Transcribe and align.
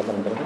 halaman 0.00 0.24
berapa? 0.24 0.44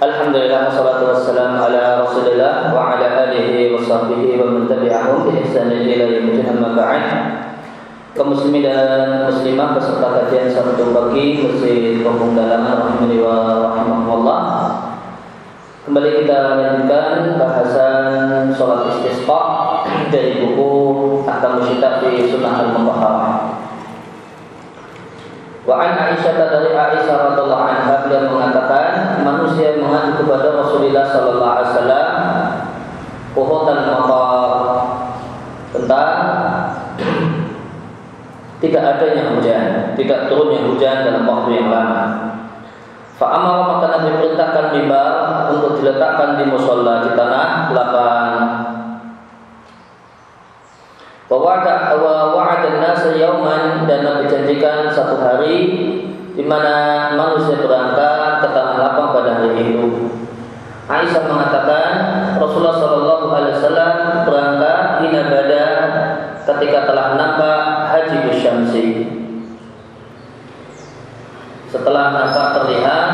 Alhamdulillah 0.00 0.72
wassalatu 0.72 1.12
wassalamu 1.12 1.60
ala 1.60 2.02
Rasulillah 2.02 2.72
wa 2.72 2.96
ala 2.96 3.30
alihi 3.30 3.70
wa 3.70 3.84
sahbihi 3.84 4.40
wa 4.40 4.48
man 4.48 4.64
tabi'ahum 4.66 5.28
bi 5.28 5.44
ihsan 5.44 5.70
ila 5.70 5.94
yaumil 6.10 6.74
ba'd. 6.74 7.06
Kaum 8.16 8.34
muslimin 8.34 8.66
dan 8.66 9.30
muslimah 9.30 9.78
peserta 9.78 10.08
kajian 10.10 10.50
Sabtu 10.50 10.90
pagi 10.90 11.46
Masjid 11.46 12.02
Kampung 12.02 12.34
Dalaman 12.34 12.82
rahimani 12.82 13.22
wa 13.22 13.70
rahimakumullah. 13.70 14.89
Kembali 16.00 16.24
kita 16.24 16.56
lanjutkan 16.56 17.36
bahasan 17.36 18.48
sholat 18.56 18.88
istisqa 18.88 19.44
dari 20.08 20.40
buku 20.40 20.72
Ahkam 21.28 21.60
Musyidah 21.60 22.00
fi 22.00 22.24
Sunnah 22.24 22.56
Al-Mutahharah. 22.56 23.60
Wa 25.68 25.74
an 25.76 25.92
Aisyah 26.00 26.40
dari 26.40 26.72
Aisyah 26.72 27.36
radhiallahu 27.36 27.64
anha 27.68 28.08
beliau 28.08 28.32
mengatakan 28.32 29.20
manusia 29.20 29.76
mengadu 29.76 30.24
kepada 30.24 30.48
Rasulullah 30.64 31.04
sallallahu 31.04 31.52
alaihi 31.52 31.68
wasallam 31.68 32.12
kuhutan 33.36 33.78
matar 33.92 34.48
tentang 35.76 36.12
tidak 38.64 38.82
adanya 38.96 39.36
hujan, 39.36 39.92
tidak 40.00 40.32
turunnya 40.32 40.64
hujan 40.64 40.96
dalam 41.04 41.28
waktu 41.28 41.60
yang 41.60 41.68
lama. 41.68 42.29
Fa 43.20 43.36
amara 43.36 43.68
maka 43.68 44.00
Nabi 44.00 44.16
perintahkan 44.16 44.72
mimbar 44.72 45.12
untuk 45.52 45.76
diletakkan 45.76 46.40
di 46.40 46.48
musola 46.48 47.04
di 47.04 47.12
tanah 47.12 47.68
lapang 47.68 48.32
wa 51.28 51.36
wa'ada 52.32 52.80
nasa 52.80 53.12
yauman 53.12 53.84
dan 53.84 54.08
Nabi 54.08 54.24
janjikan 54.24 54.88
satu 54.88 55.20
hari 55.20 55.68
di 56.32 56.40
mana 56.48 57.12
manusia 57.12 57.60
berangkat 57.60 58.40
ke 58.40 58.48
tanah 58.56 58.76
lapang 58.80 59.12
pada 59.12 59.44
hari 59.44 59.68
itu. 59.68 60.16
Aisyah 60.88 61.22
mengatakan 61.28 61.92
Rasulullah 62.40 62.80
Shallallahu 62.80 63.26
Alaihi 63.36 63.54
Wasallam 63.60 63.96
berangkat 64.24 64.80
hina 65.04 65.22
bada 65.28 65.66
ketika 66.48 66.88
telah 66.88 67.20
nampak 67.20 67.60
haji 67.92 68.32
syamsi. 68.32 69.19
Setelah 71.70 72.10
nampak 72.10 72.46
terlihat 72.58 73.06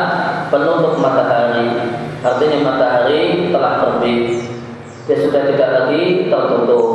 penutup 0.49 0.97
matahari, 0.97 1.77
artinya 2.25 2.59
matahari 2.73 3.53
telah 3.53 3.73
terbit. 3.85 4.49
Dia 5.05 5.17
sudah 5.29 5.43
tidak 5.45 5.71
lagi 5.77 6.33
tertutup. 6.33 6.89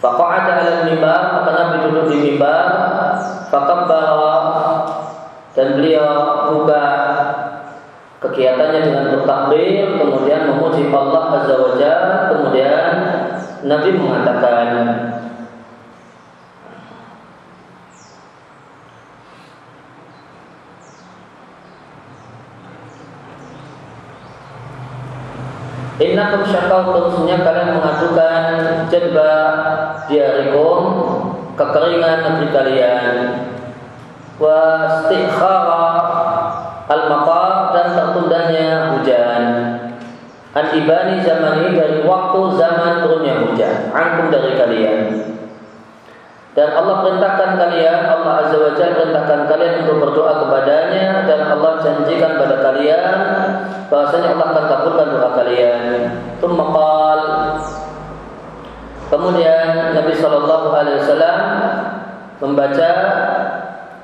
Faqa'ada 0.00 0.52
'ala 0.60 0.84
mimbar, 0.84 1.22
maka 1.32 1.50
Nabi 1.56 1.76
duduk 1.88 2.06
di 2.12 2.16
mimbar, 2.28 2.64
fakabbara 3.48 4.40
dan 5.52 5.76
beliau 5.76 6.08
buka 6.54 6.84
kegiatannya 8.20 8.80
dengan 8.84 9.04
bertakbir, 9.16 9.96
kemudian 9.96 10.44
memuji 10.52 10.92
Allah 10.92 11.24
Azza 11.40 11.56
wa 11.56 11.72
Jalla, 11.80 12.16
kemudian 12.32 12.88
Nabi 13.64 13.88
mengatakan 13.96 14.68
Innakum 26.00 26.40
syakautum 26.48 27.12
sesungguhnya 27.12 27.44
kalian 27.44 27.76
mengadukan 27.76 28.44
jadba 28.88 29.32
diarikum 30.08 30.80
kekeringan 31.60 32.18
negeri 32.24 32.48
kalian. 32.48 33.14
Wa 34.40 34.60
istikhara 34.88 35.86
al 36.88 37.02
maqar 37.04 37.76
dan 37.76 37.88
tertundanya 37.92 38.68
hujan. 38.96 39.42
An 40.56 40.66
ibani 40.72 41.20
zamani 41.20 41.76
dari 41.76 42.00
waktu 42.02 42.40
zaman 42.56 43.04
turunnya 43.04 43.34
hujan. 43.44 43.92
Ankum 43.92 44.32
dari 44.32 44.56
kalian 44.56 45.29
dan 46.50 46.68
Allah 46.74 47.06
perintahkan 47.06 47.50
kalian, 47.62 48.10
Allah 48.10 48.32
Azza 48.42 48.58
wa 48.58 48.74
Jalla 48.74 48.98
perintahkan 48.98 49.40
kalian 49.46 49.74
untuk 49.86 49.96
berdoa 50.02 50.32
kepadanya 50.42 51.22
dan 51.22 51.40
Allah 51.46 51.78
janjikan 51.78 52.42
pada 52.42 52.56
kalian 52.58 53.10
bahwasanya 53.86 54.34
Allah 54.34 54.46
akan 54.50 54.64
kabulkan 54.66 55.06
doa 55.14 55.30
kalian. 55.38 55.82
Tumakal. 56.42 57.20
Kemudian 59.10 59.94
Nabi 59.94 60.12
Shallallahu 60.14 60.68
Alaihi 60.74 60.98
Wasallam 61.02 61.38
membaca 62.42 62.90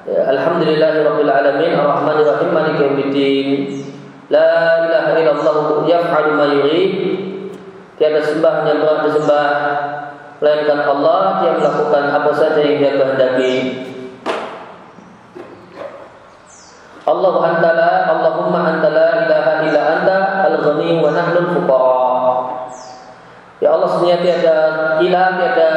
ya, 0.06 0.20
Alhamdulillahirabbil 0.30 1.30
alamin 1.30 1.72
arrahmanir 1.78 2.26
rahim 2.26 2.50
maliki 2.50 2.82
yaumiddin 2.82 3.48
la 4.30 4.86
ilaha 4.86 5.10
illallah 5.18 5.58
yaf'alu 5.86 6.30
ma 6.34 6.46
yurid 6.50 6.92
tiada 7.98 8.18
sembah 8.22 8.66
yang 8.66 8.82
berhak 8.82 9.00
disembah 9.06 9.50
melainkan 10.40 10.80
Allah 10.84 11.46
yang 11.48 11.56
melakukan 11.60 12.04
apa 12.12 12.30
saja 12.36 12.60
yang 12.60 12.76
dia 12.80 12.92
kehendaki. 13.00 13.54
Allah 17.06 17.34
antala 17.38 17.90
Allahumma 18.10 18.66
antala 18.66 19.22
ilaha 19.22 19.52
illa 19.62 19.82
anta 19.94 20.16
al-ghani 20.50 20.98
wa 20.98 21.14
nahnu 21.14 21.38
al-fuqara. 21.46 22.02
Ya 23.62 23.72
Allah 23.72 23.88
sebenarnya 23.88 24.18
tiada 24.20 24.56
ilah, 25.00 25.28
tiada 25.40 25.70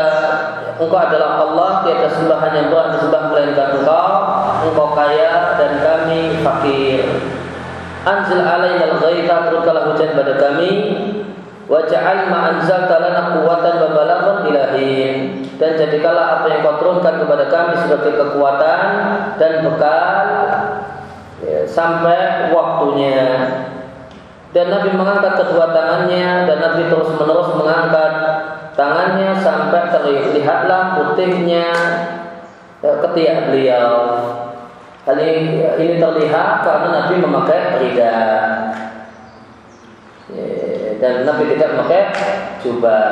Engkau 0.79 0.95
adalah 0.95 1.43
Allah, 1.43 1.69
tiada 1.85 2.07
sembahan 2.11 2.51
yang 2.55 2.67
berhak 2.73 2.97
disembah 2.97 3.23
melainkan 3.31 3.67
Engkau. 3.77 4.11
Engkau 4.67 4.87
kaya 4.97 5.55
dan 5.55 5.71
kami 5.79 6.41
fakir. 6.43 7.03
Anzil 8.03 8.43
alaina 8.43 8.95
al-ghaitha 8.95 9.47
turunkanlah 9.47 9.91
hujan 9.93 10.17
pada 10.17 10.33
kami 10.39 10.71
Waj'al 11.69 12.33
ma 12.33 12.49
anzalta 12.49 12.97
lana 12.97 13.37
quwwatan 13.37 13.73
wa 13.77 13.89
balaghan 13.93 14.37
ilahin 14.49 15.45
dan 15.61 15.77
jadikanlah 15.77 16.41
apa 16.41 16.49
yang 16.49 16.65
kau 16.65 16.81
turunkan 16.81 17.21
kepada 17.21 17.45
kami 17.45 17.77
sebagai 17.85 18.17
kekuatan 18.17 18.89
dan 19.37 19.53
bekal 19.61 20.25
ya, 21.45 21.69
sampai 21.69 22.49
waktunya. 22.49 23.21
Dan 24.49 24.73
Nabi 24.73 24.97
mengangkat 24.97 25.45
kedua 25.45 25.69
tangannya 25.69 26.49
dan 26.49 26.57
Nabi 26.57 26.89
terus 26.89 27.13
menerus 27.21 27.53
mengangkat 27.53 28.13
tangannya 28.73 29.37
sampai 29.37 29.93
terlihatlah 29.93 30.97
putihnya 30.97 31.69
ya, 32.81 32.91
ketiak 32.97 33.45
beliau. 33.45 33.93
Hal 35.05 35.21
ini, 35.21 35.69
ini 35.77 35.95
terlihat 36.01 36.65
karena 36.65 36.87
Nabi 36.97 37.13
memakai 37.21 37.77
rida 37.77 38.17
dan 40.99 41.23
Nabi 41.23 41.55
tidak 41.55 41.79
pakai 41.79 42.01
jubah. 42.59 43.07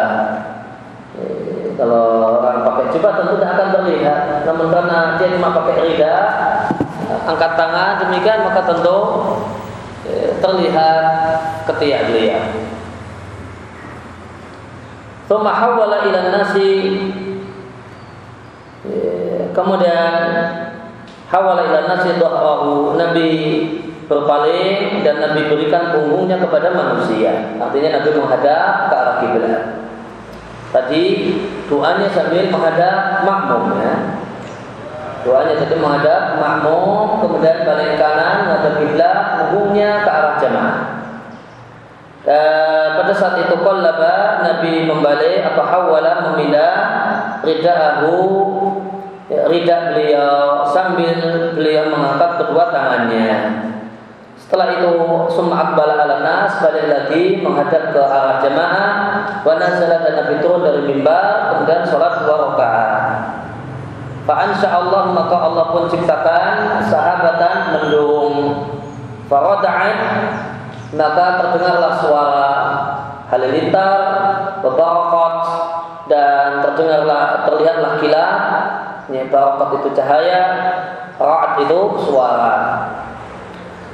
Eh, 1.18 1.72
kalau 1.80 2.38
orang 2.44 2.68
pakai 2.68 2.86
jubah 2.92 3.12
tentu 3.16 3.40
tidak 3.40 3.52
akan 3.56 3.68
terlihat. 3.80 4.20
Namun 4.44 4.68
karena 4.70 5.16
dia 5.16 5.28
cuma 5.40 5.50
pakai 5.56 5.76
rida, 5.82 6.16
angkat 7.28 7.52
tangan 7.56 7.94
demikian 8.04 8.44
maka 8.44 8.62
tentu 8.68 9.00
eh, 10.04 10.30
terlihat 10.44 11.04
ketiak 11.72 12.12
beliau. 12.12 12.44
Thumma 15.28 15.52
hawala 15.52 16.08
ila 16.08 16.20
nasi 16.32 16.72
eh, 18.88 19.52
kemudian 19.52 20.24
hawala 21.28 21.68
ila 21.68 21.80
nasi 21.88 22.16
dhahrahu 22.16 22.96
Nabi 22.96 23.32
berpaling 24.08 25.04
dan 25.04 25.20
Nabi 25.20 25.52
berikan 25.52 25.92
punggungnya 25.92 26.40
kepada 26.40 26.72
manusia. 26.72 27.60
Artinya 27.60 28.00
Nabi 28.00 28.10
menghadap 28.16 28.88
ke 28.88 28.96
arah 28.96 29.16
kiblat. 29.20 29.64
Tadi 30.72 31.04
doanya 31.68 32.08
sambil 32.12 32.48
menghadap 32.48 33.24
makmum 33.28 33.76
ya. 33.80 33.96
Doanya 35.28 35.60
tadi 35.60 35.76
menghadap 35.76 36.40
makmum, 36.40 37.20
kemudian 37.20 37.68
balik 37.68 38.00
kanan 38.00 38.48
menghadap 38.48 38.74
kiblat, 38.80 39.18
punggungnya 39.44 40.08
ke 40.08 40.10
arah 40.12 40.36
jamaah. 40.40 40.78
Dan 42.28 42.88
pada 43.00 43.14
saat 43.16 43.36
itu 43.44 43.56
qallaba 43.60 44.44
Nabi 44.44 44.84
membalik 44.84 45.48
atau 45.48 45.64
hawala 45.64 46.32
memindah 46.32 46.76
ridaahu 47.40 48.20
ya, 49.32 49.48
rida 49.48 49.96
beliau 49.96 50.68
sambil 50.68 51.16
beliau 51.56 51.88
mengangkat 51.88 52.32
kedua 52.44 52.68
tangannya. 52.68 53.36
Setelah 54.48 54.80
itu 54.80 54.96
summa 55.28 55.60
akbala 55.60 56.08
ala 56.08 56.24
nas 56.24 56.64
balik 56.64 56.88
lagi 56.88 57.44
menghadap 57.44 57.92
ke 57.92 58.00
arah 58.00 58.40
jamaah 58.40 58.92
wa 59.44 59.54
nazala 59.60 60.08
dan 60.08 60.24
Nabi 60.24 60.40
turun 60.40 60.64
dari 60.64 60.88
mimbar 60.88 61.52
kemudian 61.52 61.84
sholat 61.84 62.24
dua 62.24 62.56
rakaat. 62.56 63.04
Fa 64.24 64.48
Allah 64.48 65.04
maka 65.12 65.36
Allah 65.36 65.66
pun 65.76 65.92
ciptakan 65.92 66.80
sahabatan 66.88 67.76
mendung. 67.76 68.36
Farada'at 69.28 70.00
maka 70.96 71.26
terdengarlah 71.44 71.94
suara 72.00 72.52
halilintar, 73.28 74.00
bebarakot 74.64 75.38
dan 76.08 76.64
terdengarlah 76.64 77.44
terlihatlah 77.44 78.00
kilat. 78.00 78.40
Ini 79.12 79.28
barakot 79.28 79.84
itu 79.84 79.92
cahaya, 79.92 80.44
ra'at 81.20 81.68
itu 81.68 81.80
suara. 82.08 82.56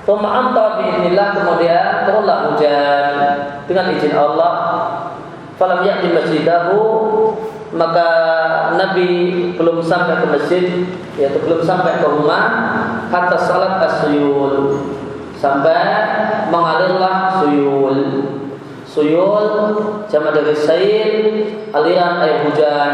Tuma 0.04 0.30
anta 0.36 0.84
biidnillah 0.84 1.28
kemudian 1.32 2.04
turunlah 2.04 2.52
hujan. 2.52 3.16
Dengan 3.64 3.86
izin 3.96 4.12
Allah. 4.12 4.56
Falam 5.56 5.86
ya'ti 5.88 6.12
masjidahu 6.12 6.82
maka 7.74 8.10
Nabi 8.78 9.10
belum 9.58 9.82
sampai 9.82 10.22
ke 10.22 10.26
masjid 10.30 10.66
yaitu 11.18 11.38
belum 11.42 11.62
sampai 11.66 12.02
ke 12.02 12.06
rumah 12.06 12.46
kata 13.10 13.38
salat 13.38 13.82
asyul 13.82 14.82
sampai 15.38 15.78
mengalirlah 16.52 17.42
suyul. 17.42 18.00
Suyul 18.86 19.50
jama 20.06 20.30
dari 20.36 20.54
sail 20.54 21.14
aliran 21.74 22.22
air 22.22 22.46
hujan 22.46 22.94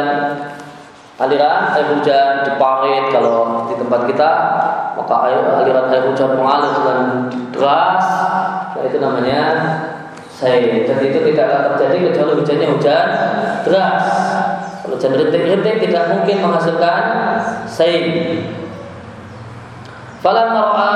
aliran 1.20 1.76
air 1.76 1.88
hujan 1.92 2.48
di 2.48 2.52
parit 2.56 3.12
kalau 3.12 3.68
di 3.68 3.76
tempat 3.76 4.08
kita 4.08 4.30
maka 4.96 5.16
air, 5.28 5.44
aliran 5.44 5.92
air 5.92 6.04
hujan 6.08 6.40
mengalir 6.40 6.72
dengan 6.80 7.00
deras. 7.52 8.06
Nah 8.72 8.84
itu 8.88 8.98
namanya 9.04 9.44
sail 10.32 10.88
dan 10.88 10.98
itu 11.04 11.20
tidak 11.36 11.46
akan 11.52 11.62
terjadi 11.76 11.98
kecuali 12.10 12.32
hujannya 12.40 12.68
hujan 12.72 13.08
deras. 13.68 14.06
Kalau 14.80 14.96
hujan 14.96 15.12
rintik-rintik 15.20 15.76
tidak 15.84 16.04
mungkin 16.16 16.38
menghasilkan 16.40 17.04
sail 17.68 18.06
Falam 20.20 20.52
ra'a 20.52 20.94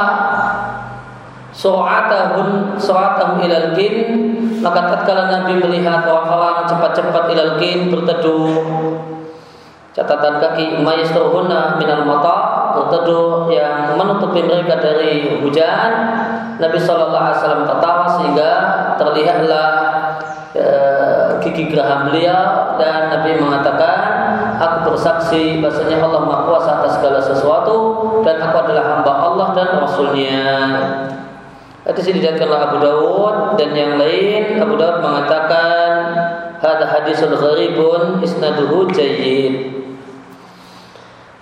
Su'atahum 1.53 2.75
su'atahum 2.81 3.39
ilal 3.45 3.77
kin 3.77 3.95
Maka 4.59 4.89
tatkala 4.89 5.29
Nabi 5.29 5.61
melihat 5.61 6.03
orang-orang 6.03 6.65
cepat-cepat 6.65 7.23
ilal 7.31 7.53
kin 7.61 7.93
berteduh 7.93 9.12
catatan 9.93 10.41
kaki 10.41 10.81
mayastuhuna 10.81 11.77
minal 11.77 12.01
mata 12.03 12.35
berteduh 12.73 13.47
yang 13.53 13.93
menutupi 13.93 14.41
mereka 14.41 14.81
dari 14.81 15.39
hujan. 15.39 15.91
Nabi 16.57 16.77
Shallallahu 16.81 17.23
Alaihi 17.29 17.37
Wasallam 17.41 17.63
tertawa 17.69 18.05
sehingga 18.17 18.51
terlihatlah 18.97 19.69
e, 20.53 20.65
gigi 21.45 21.69
geraham 21.69 22.09
beliau 22.09 22.77
dan 22.81 23.13
Nabi 23.13 23.37
mengatakan 23.37 24.01
aku 24.57 24.93
bersaksi 24.93 25.61
bahasanya 25.61 26.01
Allah 26.01 26.21
maha 26.25 26.41
kuasa 26.49 26.71
atas 26.81 26.97
segala 26.97 27.19
sesuatu 27.21 27.77
dan 28.25 28.41
aku 28.41 28.55
adalah 28.65 28.83
hamba 28.97 29.13
Allah 29.13 29.47
dan 29.53 29.69
Rasulnya. 29.81 30.45
Hadis 31.83 32.07
ini 32.09 32.23
diriwayatkan 32.23 32.47
Abu 32.47 32.77
Dawud 32.79 33.35
dan 33.59 33.75
yang 33.75 33.99
lain. 33.99 34.55
Abu 34.57 34.79
Dawud 34.79 35.03
mengatakan 35.03 35.91
hadis 36.63 36.87
hadisul 37.19 37.35
gharibun 37.35 38.23
isnaduhu 38.23 38.87
jayyid 38.95 39.82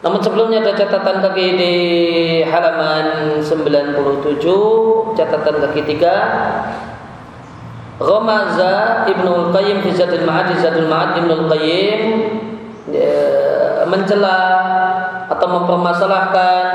namun 0.02 0.18
sebelumnya 0.18 0.66
ada 0.66 0.74
catatan 0.74 1.22
kaki 1.22 1.62
di 1.62 1.74
halaman 2.42 3.38
97, 3.38 5.14
catatan 5.14 5.56
kaki 5.62 5.82
3. 6.02 8.02
Ramaza 8.02 9.06
Ibnu 9.06 9.54
Qayyim 9.54 9.86
fi 9.86 9.94
Zadul 9.94 10.26
Ma'ad 10.26 10.58
Zadul 10.58 10.90
Ma'ad 10.90 11.22
Ibnu 11.22 11.46
Qayyim 11.46 12.02
mencela 13.86 14.38
atau 15.30 15.48
mempermasalahkan 15.48 16.66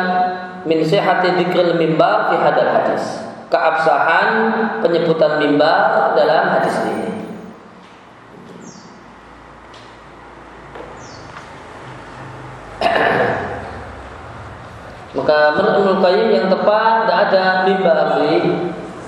min 0.71 0.87
sihhati 0.87 1.35
dzikril 1.35 1.75
mimbar 1.75 2.31
fi 2.31 2.39
hadal 2.39 2.71
hadis. 2.79 3.27
Keabsahan 3.51 4.31
penyebutan 4.87 5.43
mimbar 5.43 6.15
dalam 6.15 6.55
hadis 6.55 6.79
ini. 6.87 7.07
Maka 15.17 15.57
menurut 15.57 16.05
Qayyim 16.05 16.29
yang 16.29 16.47
tepat 16.53 17.09
tidak 17.09 17.19
ada 17.33 17.45
mimbar 17.65 17.99
di 18.21 18.37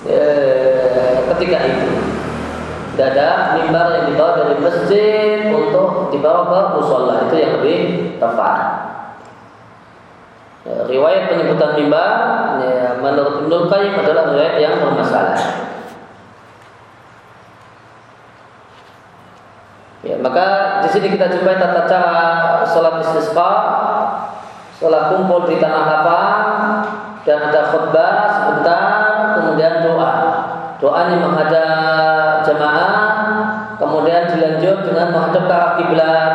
e, 0.09 0.21
ketika 1.37 1.59
itu. 1.69 1.89
Tidak 2.97 3.09
ada 3.13 3.61
mimbar 3.61 3.93
yang 3.93 4.05
dibawa 4.09 4.33
dari 4.41 4.57
masjid 4.57 5.53
untuk 5.53 6.09
dibawa 6.09 6.49
ke 6.49 6.61
musola 6.81 7.29
itu 7.29 7.37
yang 7.37 7.53
lebih 7.61 7.79
tepat. 8.17 8.61
E, 10.65 10.71
riwayat 10.89 11.29
penyebutan 11.29 11.77
mimbar 11.77 12.13
ya, 12.65 12.97
menurut 13.05 13.45
Ibnu 13.45 13.69
Qayyim 13.69 13.95
adalah 14.01 14.33
riwayat 14.33 14.57
yang 14.57 14.81
bermasalah. 14.81 15.37
Ya, 20.09 20.17
maka 20.25 20.81
di 20.81 20.89
sini 20.89 21.13
kita 21.13 21.29
jumpai 21.29 21.61
tata 21.61 21.85
cara 21.85 22.17
sholat 22.65 23.05
istisqa 23.05 23.53
Setelah 24.79 25.11
kumpul 25.11 25.43
di 25.51 25.59
tanah 25.59 25.83
lapang 25.91 26.47
dan 27.27 27.51
ada 27.51 27.67
khutbah 27.75 28.15
sebentar, 28.31 28.87
kemudian 29.35 29.83
doa. 29.83 30.15
Doanya 30.79 31.19
menghadap 31.19 32.47
jemaah, 32.47 32.95
kemudian 33.75 34.31
dilanjut 34.31 34.87
dengan 34.87 35.11
menghadap 35.11 35.43
ke 35.51 35.51
arah 35.51 35.73
kiblat. 35.83 36.35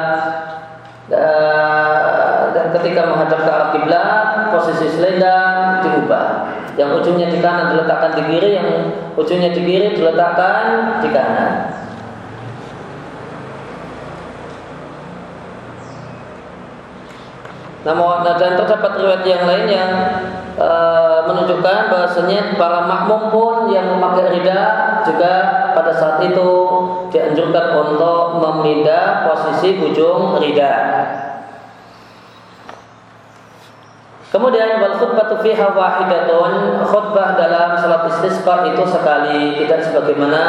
Dan 2.52 2.66
ketika 2.76 3.02
menghadap 3.08 3.40
ke 3.48 3.52
arah 3.56 3.70
kiblat, 3.72 4.12
posisi 4.52 4.92
selendang 4.92 5.80
diubah. 5.80 6.28
Yang 6.76 7.00
ujungnya 7.00 7.32
di 7.32 7.40
kanan 7.40 7.72
diletakkan 7.72 8.12
di 8.20 8.24
kiri, 8.28 8.60
yang 8.60 8.92
ujungnya 9.16 9.56
di 9.56 9.62
kiri 9.64 9.96
diletakkan 9.96 11.00
di 11.00 11.16
kanan. 11.16 11.80
Namun 17.84 18.24
dan 18.24 18.56
terdapat 18.56 18.96
riwayat 18.96 19.24
yang 19.28 19.44
lain 19.44 19.68
yang 19.68 19.92
e, 20.56 20.70
menunjukkan 21.28 21.92
bahasanya 21.92 22.56
para 22.56 22.88
makmum 22.88 23.28
pun 23.28 23.56
yang 23.76 23.92
memakai 23.92 24.40
rida 24.40 24.60
juga 25.04 25.34
pada 25.76 25.92
saat 25.92 26.24
itu 26.24 26.50
dianjurkan 27.12 27.76
untuk 27.76 28.40
memindah 28.40 29.28
posisi 29.28 29.84
ujung 29.84 30.40
rida. 30.40 30.76
Kemudian 34.32 34.82
wal 34.82 34.98
khutbatu 34.98 35.44
fiha 35.44 35.76
wahidatun 35.76 36.82
khutbah 36.88 37.38
dalam 37.38 37.78
salat 37.78 38.08
istisqa 38.10 38.66
itu 38.66 38.82
sekali 38.88 39.60
tidak 39.60 39.92
sebagaimana 39.92 40.42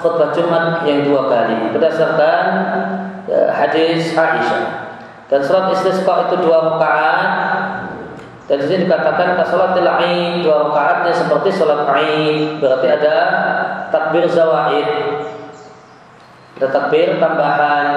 khutbah 0.00 0.32
Jumat 0.32 0.82
yang 0.88 1.04
dua 1.04 1.28
kali 1.28 1.68
berdasarkan 1.70 2.44
e, 3.28 3.36
hadis 3.52 4.16
Aisyah. 4.16 4.91
Dan 5.32 5.40
sholat 5.40 5.72
istisqa 5.72 6.28
itu 6.28 6.44
dua 6.44 6.76
rakaat. 6.76 7.30
Dan 8.44 8.60
di 8.60 8.66
sini 8.68 8.84
dikatakan 8.84 9.40
ke 9.40 9.44
sholat 9.48 9.72
Aid 9.72 10.44
dua 10.44 10.68
rakaatnya 10.68 11.12
seperti 11.16 11.48
sholat 11.48 11.88
Aid. 11.88 12.60
Berarti 12.60 12.86
ada 12.92 13.16
takbir 13.88 14.28
zawaid. 14.28 14.88
Ada 16.60 16.68
takbir 16.68 17.16
tambahan. 17.16 17.88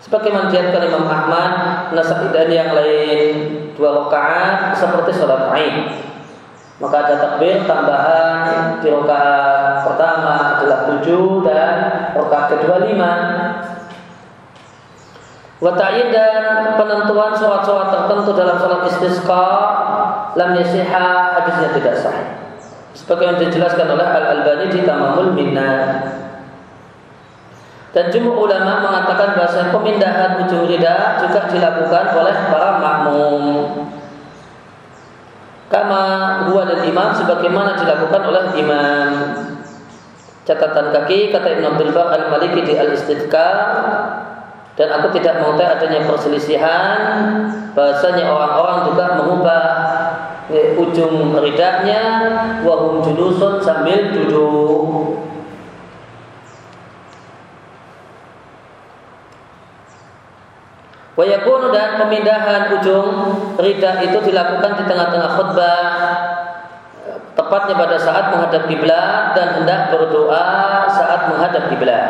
Sebagai 0.00 0.32
manjiatkan 0.32 0.80
Imam 0.80 1.04
Ahmad, 1.04 1.52
Nasai 1.92 2.32
dan 2.32 2.48
yang 2.48 2.72
lain 2.72 3.28
dua 3.76 4.08
rakaat 4.08 4.72
seperti 4.72 5.12
sholat 5.12 5.52
Aid. 5.52 6.08
Maka 6.80 6.96
ada 7.04 7.14
takbir 7.20 7.68
tambahan 7.68 8.80
di 8.80 8.88
rakaat 8.88 9.84
pertama 9.84 10.56
adalah 10.56 10.88
tujuh 10.88 11.44
dan 11.44 11.74
rakaat 12.16 12.56
kedua 12.56 12.80
lima. 12.88 13.12
Wata'id 15.62 16.10
dan 16.10 16.74
penentuan 16.74 17.38
sholat-sholat 17.38 17.94
tertentu 17.94 18.34
dalam 18.34 18.58
sholat 18.58 18.82
istisqa 18.82 19.46
lam 20.34 20.58
yasiha 20.58 21.38
hadisnya 21.38 21.70
tidak 21.70 21.94
sah. 22.02 22.18
Seperti 22.90 23.22
yang 23.30 23.38
dijelaskan 23.38 23.86
oleh 23.86 24.02
Al-Albani 24.02 24.66
di 24.74 24.82
Tamamul 24.82 25.30
Minna. 25.38 26.02
Dan 27.94 28.10
jumhur 28.10 28.50
ulama 28.50 28.90
mengatakan 28.90 29.38
bahasa 29.38 29.70
pemindahan 29.70 30.42
ujung 30.42 30.66
rida 30.66 31.22
juga 31.22 31.46
dilakukan 31.46 32.04
oleh 32.10 32.36
para 32.50 32.70
makmum. 32.82 33.42
Kama 35.70 36.02
huwa 36.50 36.66
dan 36.66 36.82
imam 36.90 37.14
sebagaimana 37.14 37.78
dilakukan 37.78 38.22
oleh 38.26 38.44
imam. 38.58 39.10
Catatan 40.42 40.90
kaki 40.90 41.30
kata 41.30 41.48
Ibn 41.54 41.64
Abdul 41.70 41.94
Al-Maliki 41.94 42.66
di 42.66 42.74
Al-Istidkar 42.74 43.56
dan 44.72 44.88
aku 44.88 45.12
tidak 45.20 45.44
mengetahui 45.44 45.68
adanya 45.68 46.00
perselisihan. 46.08 46.98
Bahasanya 47.76 48.24
orang-orang 48.24 48.78
juga 48.88 49.04
mengubah 49.20 49.64
ya, 50.48 50.62
ujung 50.80 51.36
ridaknya. 51.36 52.02
Wahum 52.64 53.04
julusun 53.04 53.60
sambil 53.60 54.16
duduk. 54.16 55.20
Wayakunu 61.12 61.68
dan 61.76 62.00
pemindahan 62.00 62.72
ujung 62.72 63.08
rida 63.60 64.00
itu 64.00 64.16
dilakukan 64.24 64.80
di 64.80 64.84
tengah-tengah 64.88 65.30
khutbah. 65.36 65.84
Tepatnya 67.36 67.74
pada 67.76 67.96
saat 68.00 68.32
menghadap 68.32 68.64
kiblat 68.64 69.36
dan 69.36 69.60
hendak 69.60 69.92
berdoa 69.92 70.88
saat 70.88 71.28
menghadap 71.28 71.68
kiblat. 71.68 72.08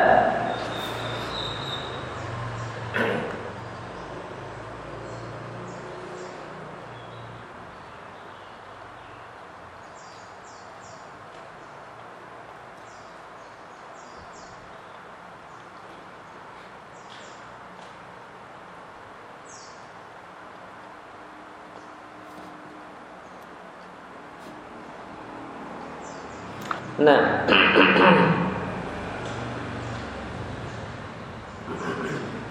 Nah, 27.03 27.43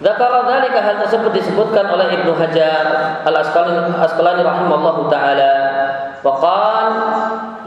Zakara 0.01 0.49
dzalika 0.49 0.81
hal 0.81 0.97
tersebut 1.05 1.31
disebutkan 1.37 1.85
oleh 1.93 2.09
Ibnu 2.19 2.33
Hajar 2.33 3.21
Al-Asqalani 3.21 3.93
Asqalani 4.01 4.41
rahimallahu 4.41 5.13
taala. 5.13 5.53
Waqal 6.25 6.89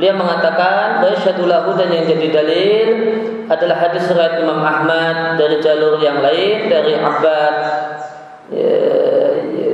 dia 0.02 0.10
mengatakan 0.18 0.98
bahwa 0.98 1.46
lahu 1.46 1.70
dan 1.78 1.88
yang 1.94 2.04
jadi 2.10 2.28
dalil 2.34 2.88
adalah 3.46 3.76
hadis 3.86 4.10
riwayat 4.10 4.42
Imam 4.42 4.58
Ahmad 4.58 5.38
dari 5.38 5.62
jalur 5.62 6.02
yang 6.02 6.18
lain 6.18 6.66
dari 6.66 6.98
Abbad 6.98 7.56
ya, 8.50 8.78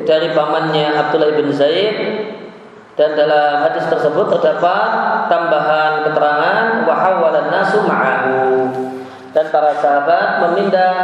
dari 0.05 0.29
pamannya 0.37 1.01
Abdullah 1.01 1.33
bin 1.41 1.49
Zaid 1.57 2.20
dan 2.99 3.15
dalam 3.15 3.67
hadis 3.67 3.87
tersebut 3.87 4.27
terdapat 4.35 4.89
tambahan 5.31 6.07
keterangan 6.07 6.87
wahawalan 6.87 7.47
nasu 7.51 7.87
ma'ahu 7.87 8.41
dan 9.31 9.47
para 9.55 9.79
sahabat 9.79 10.43
memindah 10.43 10.95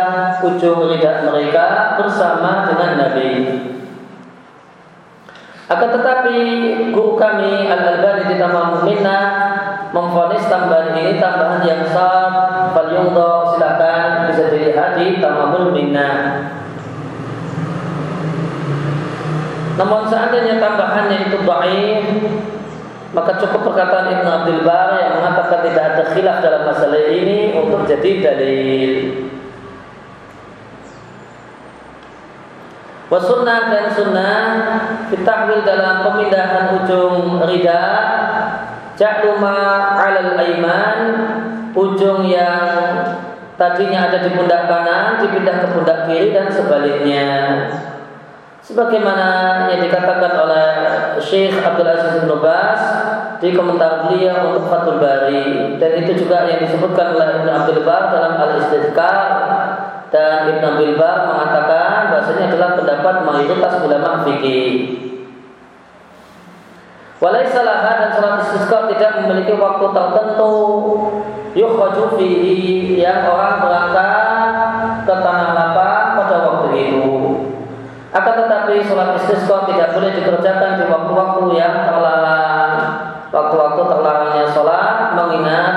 ujung 0.43 0.91
lidah 0.91 1.23
mereka 1.31 1.95
bersama 1.95 2.67
dengan 2.67 2.91
Nabi. 2.99 3.31
Akan 5.67 5.91
tetapi 5.99 6.39
guru 6.95 7.19
kami 7.19 7.67
Al 7.67 7.83
Albani 7.99 8.23
di 8.31 8.37
Tamam 8.39 8.87
Minna 8.87 9.21
memfonis 9.91 10.47
tambahan 10.47 10.95
ini 10.95 11.19
tambahan 11.19 11.63
yang 11.67 11.83
sah. 11.91 12.31
Fal 12.71 12.93
silakan 13.57 14.29
bisa 14.29 14.53
dilihat 14.53 15.01
di 15.01 15.17
Tamamul 15.19 15.73
Minna. 15.73 16.11
Namun 19.77 20.09
seandainya 20.09 20.57
tambahannya 20.57 21.29
itu 21.29 21.39
baik, 21.45 22.01
maka 23.13 23.37
cukup 23.37 23.73
perkataan 23.73 24.09
Ibn 24.09 24.27
Abdul 24.41 24.65
Bar 24.65 24.97
yang 24.97 25.21
mengatakan 25.21 25.61
tidak 25.69 25.85
ada 25.93 26.03
khilaf 26.17 26.37
dalam 26.41 26.63
masalah 26.65 27.05
ini 27.13 27.53
untuk 27.53 27.85
jadi 27.85 28.11
dalil. 28.25 28.93
Wasunnah 33.07 33.71
dan 33.71 33.87
sunnah 33.95 34.43
ditakwil 35.15 35.63
dalam 35.63 36.03
pemindahan 36.03 36.75
ujung 36.83 37.39
rida 37.47 37.87
Ja'luma 38.99 39.95
alal 39.95 40.35
aiman 40.35 41.01
Ujung 41.71 42.27
yang 42.27 43.07
tadinya 43.55 44.11
ada 44.11 44.27
di 44.27 44.35
pundak 44.35 44.67
kanan 44.67 45.23
Dipindah 45.23 45.55
ke 45.63 45.67
pundak 45.71 46.11
kiri 46.11 46.35
dan 46.35 46.51
sebaliknya 46.51 47.29
sebagaimana 48.67 49.27
yang 49.71 49.81
dikatakan 49.87 50.33
oleh 50.43 50.71
Syekh 51.23 51.55
Abdul 51.63 51.87
Aziz 51.87 52.27
bin 52.27 52.35
Bas 52.43 52.83
di 53.39 53.55
komentar 53.55 54.11
beliau 54.11 54.51
untuk 54.51 54.67
Fathul 54.67 54.99
Bari 54.99 55.79
dan 55.79 55.91
itu 56.03 56.27
juga 56.27 56.51
yang 56.51 56.67
disebutkan 56.67 57.15
oleh 57.15 57.41
Ibn 57.41 57.49
Abdul 57.63 57.87
Bar 57.87 58.11
dalam 58.11 58.35
Al 58.35 58.59
Istidkar 58.59 59.31
dan 60.11 60.51
Ibn 60.51 60.63
Abdul 60.75 60.99
Bar 60.99 61.31
mengatakan 61.31 62.11
bahasanya 62.11 62.45
adalah 62.51 62.71
pendapat 62.75 63.15
mayoritas 63.23 63.75
ulama 63.87 64.27
fikih. 64.27 64.73
Walai 67.17 67.49
salah 67.49 67.81
dan 67.81 68.13
salat 68.13 68.45
istisqa 68.45 68.93
tidak 68.93 69.25
memiliki 69.25 69.57
waktu 69.57 69.89
tertentu 69.89 70.53
yukhraju 71.57 72.13
fihi 72.21 73.01
yang 73.01 73.25
orang 73.25 73.57
berangkat 73.63 74.21
ke 75.09 75.15
tanah 75.25 75.51
lapang. 75.57 76.06
Akan 78.17 78.35
tetapi 78.49 78.81
sholat 78.81 79.21
istisqa 79.21 79.69
tidak 79.69 79.93
boleh 79.93 80.11
dikerjakan 80.17 80.81
di 80.81 80.85
waktu-waktu 80.89 81.43
yang 81.53 81.85
terlarang. 81.85 82.73
Waktu-waktu 83.29 83.83
terlarangnya 83.93 84.45
sholat 84.57 85.13
mengingat 85.13 85.75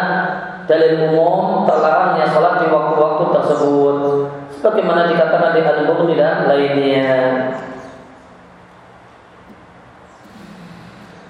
dalil 0.63 1.11
umum 1.11 1.67
terlarangnya 1.67 2.31
sholat 2.31 2.63
di 2.63 2.71
waktu-waktu 2.71 3.23
tersebut. 3.35 3.95
Sebagaimana 4.55 5.11
dikatakan 5.11 5.51
di 5.51 5.61
Al-Bukhari 5.67 6.15
dan 6.15 6.47
lainnya. 6.47 7.11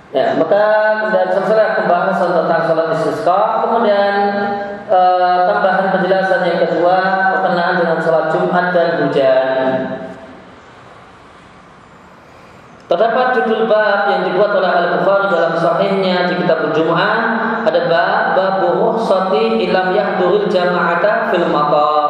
Ya, 0.10 0.34
maka 0.38 0.66
dan 1.10 1.28
selesai 1.34 1.86
pembahasan 1.86 2.34
tentang 2.34 2.62
sholat 2.66 2.88
istisqa, 2.98 3.66
kemudian 3.66 4.14
e, 4.90 5.00
tambahan 5.46 5.94
penjelasan 5.94 6.42
yang 6.50 6.60
kedua 6.66 6.98
berkenaan 7.34 7.78
dengan 7.82 7.98
sholat 8.02 8.26
Jumat 8.34 8.66
dan 8.74 8.90
hujan. 9.06 9.49
Terdapat 12.90 13.38
judul 13.38 13.70
bab 13.70 14.10
yang 14.10 14.26
dibuat 14.26 14.50
oleh 14.50 14.66
Al-Bukhari 14.66 15.30
dalam 15.30 15.54
sahihnya 15.54 16.26
di 16.26 16.42
kitab 16.42 16.74
Jum'ah 16.74 17.18
ada 17.62 17.82
bab 17.86 18.34
bab 18.34 18.56
ruhsati 18.66 19.62
ilam 19.62 19.94
yahdurul 19.94 20.50
jama'ata 20.50 21.30
fil 21.30 21.54
maqam. 21.54 22.10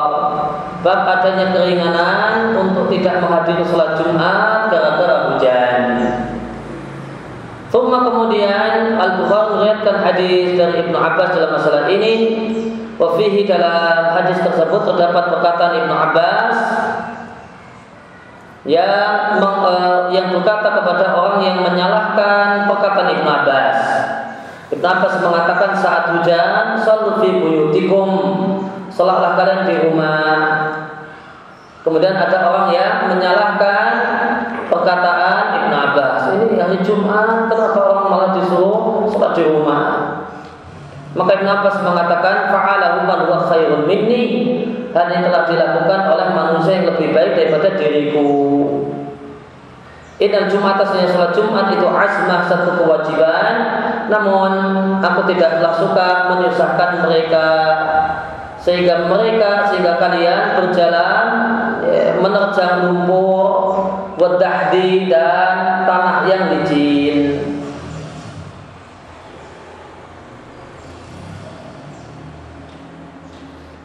Bab 0.80 1.04
adanya 1.04 1.52
keringanan 1.52 2.56
untuk 2.56 2.88
tidak 2.88 3.20
menghadiri 3.20 3.68
salat 3.68 4.00
Jumat 4.00 4.72
gara-gara 4.72 5.16
hujan. 5.28 5.84
Thumma 7.68 8.08
kemudian 8.08 8.96
Al-Bukhari 8.96 9.60
meriwayatkan 9.60 9.96
hadis 10.00 10.56
dari 10.56 10.88
Ibnu 10.88 10.96
Abbas 10.96 11.36
dalam 11.36 11.60
masalah 11.60 11.92
ini. 11.92 12.14
Wa 12.96 13.20
fihi 13.20 13.44
dalam 13.44 14.16
hadis 14.16 14.40
tersebut 14.48 14.88
terdapat 14.88 15.28
perkataan 15.28 15.74
Ibnu 15.84 15.92
Abbas 15.92 16.56
yang 18.68 19.40
uh, 19.40 20.12
yang 20.12 20.36
berkata 20.36 20.84
kepada 20.84 21.16
orang 21.16 21.40
yang 21.40 21.64
menyalahkan 21.64 22.68
perkataan 22.68 23.08
Ibn 23.16 23.28
Abbas. 23.28 23.78
Ibn 24.76 24.86
Abbas 24.86 25.14
mengatakan 25.24 25.72
saat 25.80 26.04
hujan, 26.12 26.76
selalu 26.76 27.10
fi 27.24 27.30
buyutikum, 27.40 28.10
salatlah 28.92 29.40
kalian 29.40 29.64
di 29.64 29.76
rumah. 29.88 30.36
Kemudian 31.80 32.20
ada 32.20 32.38
orang 32.52 32.68
yang 32.76 33.08
menyalahkan 33.08 33.88
perkataan 34.68 35.64
Ibn 35.64 35.72
Abbas. 35.72 36.22
Ini 36.36 36.60
hari 36.60 36.78
Jumat, 36.84 37.48
kenapa 37.48 37.80
orang 37.80 38.06
malah 38.12 38.30
disuruh 38.36 39.08
salat 39.08 39.40
di 39.40 39.44
rumah? 39.48 39.84
Maka 41.18 41.42
Ibn 41.42 41.48
Abbas 41.50 41.78
mengatakan 41.82 42.54
fa'alahu 42.54 42.98
man 43.10 43.20
huwa 43.26 43.40
khairun 43.50 43.90
minni. 43.90 44.26
Dan 44.90 45.06
yang 45.14 45.24
telah 45.30 45.46
dilakukan 45.46 46.00
oleh 46.10 46.28
manusia 46.34 46.82
yang 46.82 46.90
lebih 46.94 47.14
baik 47.14 47.38
daripada 47.38 47.78
diriku. 47.78 48.30
Idam 50.20 50.52
Jumat 50.52 50.76
atasnya 50.76 51.08
sholat 51.08 51.32
Jumat 51.32 51.72
itu 51.72 51.88
asmah 51.88 52.42
satu 52.50 52.84
kewajiban. 52.84 53.54
Namun 54.10 54.52
aku 55.00 55.30
tidaklah 55.30 55.74
suka 55.78 56.10
menyusahkan 56.34 57.06
mereka. 57.06 57.48
Sehingga 58.60 59.08
mereka, 59.08 59.72
sehingga 59.72 59.96
kalian 59.96 60.60
berjalan 60.60 61.26
ya, 61.88 62.20
Menerjang 62.20 62.84
lumpur 62.92 63.48
Wadahdi 64.20 65.08
dan 65.08 65.88
tanah 65.88 66.28
yang 66.28 66.52
licin 66.52 67.49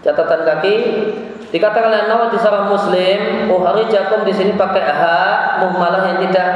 catatan 0.04 0.40
kaki. 0.44 0.76
Dikatakan 1.48 1.88
oleh 1.88 2.10
Nawawi 2.10 2.34
di 2.34 2.38
sarah 2.42 2.66
Muslim 2.66 3.48
uhari 3.48 3.86
jakum 3.88 4.26
di 4.26 4.34
sini 4.34 4.58
pakai 4.58 4.84
ha 4.84 5.18
muhmalah 5.64 6.12
yang 6.12 6.18
tidak 6.28 6.50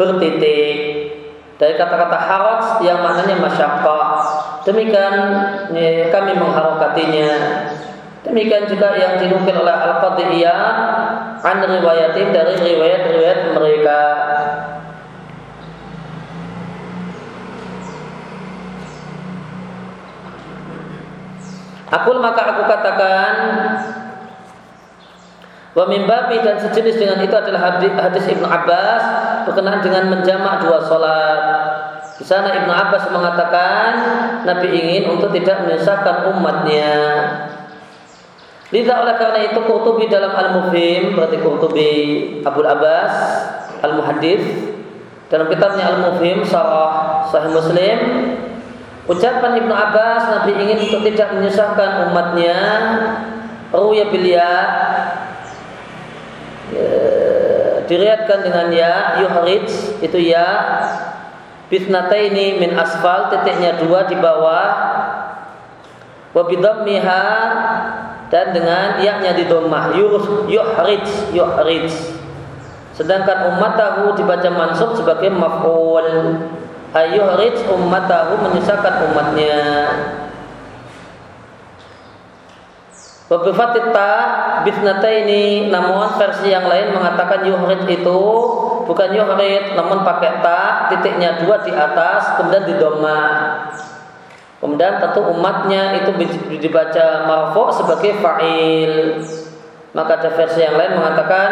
bertitik. 0.00 0.76
Dari 1.60 1.76
kata-kata 1.76 2.16
haraj 2.16 2.64
yang 2.80 3.04
maknanya 3.04 3.36
masyaqqah 3.36 4.08
demikian 4.64 5.14
ya, 5.76 6.08
kami 6.08 6.32
mengharokatinya. 6.32 7.32
Demikian 8.24 8.64
juga 8.64 8.96
yang 8.96 9.20
dinukil 9.20 9.60
oleh 9.60 9.76
Al-Qadiyah 9.76 10.60
an 11.40 11.58
riwayatin 11.60 12.32
dari 12.32 12.54
riwayat-riwayat 12.60 13.56
mereka 13.56 14.00
Aku 21.90 22.14
maka 22.22 22.54
aku 22.54 22.62
katakan 22.70 23.34
Wa 25.70 25.86
mimbabi 25.86 26.42
dan 26.42 26.58
sejenis 26.58 26.98
dengan 26.98 27.22
itu 27.22 27.30
adalah 27.30 27.78
hadis, 27.78 28.26
Ibnu 28.26 28.42
Abbas 28.42 29.02
berkenaan 29.46 29.78
dengan 29.78 30.10
menjamak 30.10 30.66
dua 30.66 30.82
sholat. 30.82 31.42
Di 32.18 32.26
sana 32.26 32.50
Ibnu 32.58 32.74
Abbas 32.74 33.06
mengatakan 33.14 33.90
Nabi 34.42 34.66
ingin 34.66 35.14
untuk 35.14 35.30
tidak 35.30 35.62
menyusahkan 35.62 36.26
umatnya. 36.34 36.94
Lidah 38.70 39.02
oleh 39.02 39.14
karena 39.18 39.40
itu 39.50 39.58
Qurtubi 39.62 40.10
dalam 40.10 40.30
Al-Mufhim 40.30 41.18
berarti 41.18 41.38
Qurtubi 41.42 41.90
Abu 42.46 42.62
Abbas 42.62 43.14
Al-Muhaddith 43.82 44.46
dalam 45.26 45.50
kitabnya 45.50 45.90
Al-Mufhim 45.90 46.46
Sarah 46.46 47.26
Sahih 47.30 47.50
Muslim 47.50 47.98
ucapan 49.10 49.58
Ibnu 49.58 49.74
Abbas 49.74 50.22
Nabi 50.30 50.54
ingin 50.54 50.78
untuk 50.86 51.02
tidak 51.10 51.34
menyusahkan 51.34 52.06
umatnya. 52.10 52.58
Ruya 53.70 54.10
bilia 54.10 54.50
ya, 56.74 56.90
diriatkan 57.86 58.42
dengan 58.42 58.66
ya 58.74 59.22
yuhrij 59.22 59.70
itu 60.02 60.18
ya. 60.18 60.46
Ini 61.70 62.58
min 62.58 62.74
asfal 62.74 63.30
titiknya 63.30 63.78
dua 63.78 64.06
di 64.10 64.18
bawah. 64.18 64.66
Wabidhammiha 66.34 67.26
dan 68.30 68.46
dengan 68.54 68.98
yaknya 68.98 69.38
di 69.38 69.46
dhammah. 69.46 69.94
Yuhrij 70.50 71.06
yuhrij. 71.30 71.90
Sedangkan 72.90 73.54
ummatahu 73.54 74.18
dibaca 74.18 74.50
mansub 74.50 74.98
sebagai 74.98 75.30
maf'ul 75.30 76.06
ayuhrij 76.90 77.70
ummatahu 77.70 78.32
menyusahkan 78.48 79.10
umatnya 79.10 79.58
Wabifatit 83.30 83.94
ta 83.94 84.66
ini 85.06 85.70
namun 85.70 86.18
versi 86.18 86.50
yang 86.50 86.66
lain 86.66 86.90
mengatakan 86.90 87.46
yuhrid 87.46 87.86
itu 87.86 88.22
bukan 88.90 89.10
yuhrid 89.14 89.78
namun 89.78 90.02
pakai 90.02 90.42
ta 90.42 90.90
titiknya 90.90 91.38
dua 91.38 91.62
di 91.62 91.70
atas 91.70 92.34
kemudian 92.34 92.66
di 92.66 92.74
doma. 92.74 93.22
Kemudian 94.58 94.98
tentu 94.98 95.22
umatnya 95.30 96.02
itu 96.02 96.10
dibaca 96.58 97.06
marfu 97.30 97.70
sebagai 97.70 98.18
fa'il. 98.18 99.22
Maka 99.94 100.10
ada 100.18 100.30
versi 100.34 100.66
yang 100.66 100.74
lain 100.74 100.98
mengatakan 100.98 101.50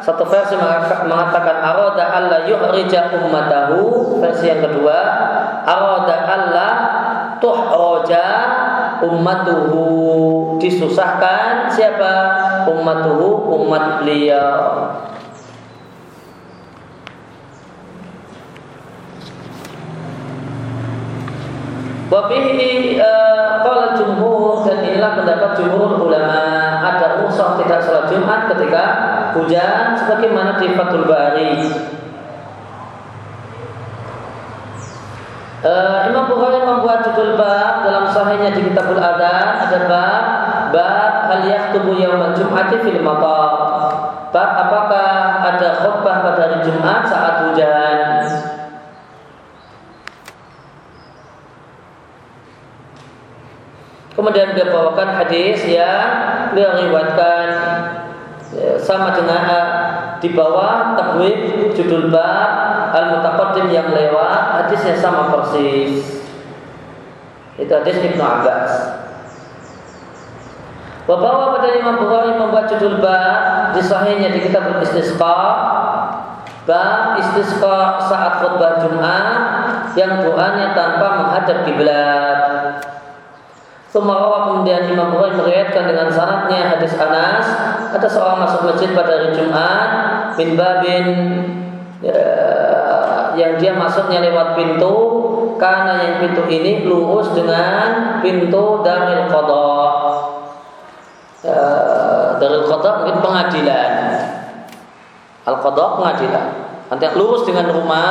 satu 0.00 0.24
versi 0.24 0.56
mengatakan 1.04 1.60
arada 1.60 2.04
alla 2.08 2.48
yuhrija 2.48 3.12
ummatahu. 3.20 4.16
Versi 4.24 4.48
yang 4.48 4.64
kedua 4.64 4.98
arada 5.68 6.16
alla 6.24 6.68
tuhroja 7.38 8.26
ummatuhu. 9.04 9.86
Disusahkan 10.60 11.72
siapa? 11.72 12.14
Ummatuhu 12.68 13.60
umat 13.60 14.04
beliau. 14.04 14.56
Wabihi 22.10 22.98
kalau 23.62 23.94
jumhur 23.94 24.66
dan 24.66 24.82
inilah 24.82 25.14
pendapat 25.14 25.50
jumhur 25.62 26.10
ulama 26.10 26.49
rusak 27.50 27.66
tidak 27.66 27.80
sholat 27.82 28.04
Jumat 28.06 28.40
ketika 28.54 28.84
hujan 29.34 29.98
sebagaimana 29.98 30.62
di 30.62 30.66
Fathul 30.78 31.06
Bari 31.10 31.54
Uh, 35.60 36.08
Imam 36.08 36.24
Bukhari 36.24 36.56
membuat 36.56 37.04
judul 37.04 37.36
bab 37.36 37.84
dalam 37.84 38.08
sahihnya 38.08 38.56
di 38.56 38.64
Kitabul 38.72 38.96
Adhan 38.96 39.60
ada 39.60 39.78
bab 39.92 40.24
bab 40.72 41.12
hal 41.28 41.44
yaktubu 41.44 42.00
yaumal 42.00 42.32
jum'ati 42.32 42.80
fil 42.80 43.04
matar. 43.04 43.52
Bab 44.32 44.50
apakah 44.56 45.44
ada 45.52 45.84
khutbah 45.84 46.24
pada 46.24 46.40
hari 46.48 46.64
Jumat 46.64 47.04
saat 47.04 47.44
hujan? 47.44 47.79
Kemudian 54.20 54.52
dia 54.52 54.68
bawakan 54.68 55.16
hadis 55.16 55.64
yang 55.64 56.52
dia 56.52 56.76
riwayatkan 56.76 57.46
ya, 58.52 58.76
sama 58.76 59.16
dengan 59.16 59.48
di 60.20 60.36
bawah 60.36 60.92
tabwib 60.92 61.72
judul 61.72 62.12
bab 62.12 62.50
al-mutaqaddim 62.92 63.72
yang 63.72 63.88
lewat 63.88 64.60
hadisnya 64.60 64.92
sama 65.00 65.32
persis. 65.32 66.20
Itu 67.56 67.72
hadis 67.72 67.96
Ibnu 67.96 68.20
Abbas. 68.20 69.00
Bahwa 71.08 71.56
pada 71.56 71.80
Imam 71.80 72.04
Bukhari 72.04 72.36
membuat 72.36 72.68
judul 72.76 73.00
bab 73.00 73.72
di 73.72 73.80
sahihnya 73.80 74.36
di 74.36 74.44
kitab 74.44 74.84
istisqa 74.84 75.40
bab 76.68 77.16
istisqa 77.16 78.04
saat 78.04 78.44
khutbah 78.44 78.84
Jumat 78.84 79.32
yang 79.96 80.20
doanya 80.20 80.76
tanpa 80.76 81.24
menghadap 81.24 81.64
kiblat. 81.64 82.89
Semua 83.90 84.46
kemudian 84.46 84.86
Imam 84.86 85.10
Bukhari 85.10 85.34
meriwayatkan 85.34 85.90
dengan 85.90 86.06
sanadnya 86.06 86.78
hadis 86.78 86.94
Anas 86.94 87.42
ada 87.90 88.06
seorang 88.06 88.38
masuk 88.38 88.70
masjid 88.70 88.94
pada 88.94 89.18
hari 89.18 89.34
Jumat 89.34 89.90
bin 90.38 90.54
babin 90.54 91.06
ya, 91.98 92.22
yang 93.34 93.58
dia 93.58 93.74
masuknya 93.74 94.22
lewat 94.30 94.54
pintu 94.54 94.94
karena 95.58 96.06
yang 96.06 96.14
pintu 96.22 96.46
ini 96.46 96.86
lurus 96.86 97.34
dengan 97.34 98.22
pintu 98.22 98.86
dari 98.86 99.26
qada. 99.26 99.70
Ya, 101.42 101.62
dari 102.38 102.58
qada 102.70 102.90
mungkin 103.02 103.18
pengadilan. 103.18 103.92
Al 105.50 105.56
qada 105.58 105.84
pengadilan. 105.98 106.48
Nanti 106.94 107.06
lurus 107.18 107.42
dengan 107.42 107.74
rumah 107.74 108.10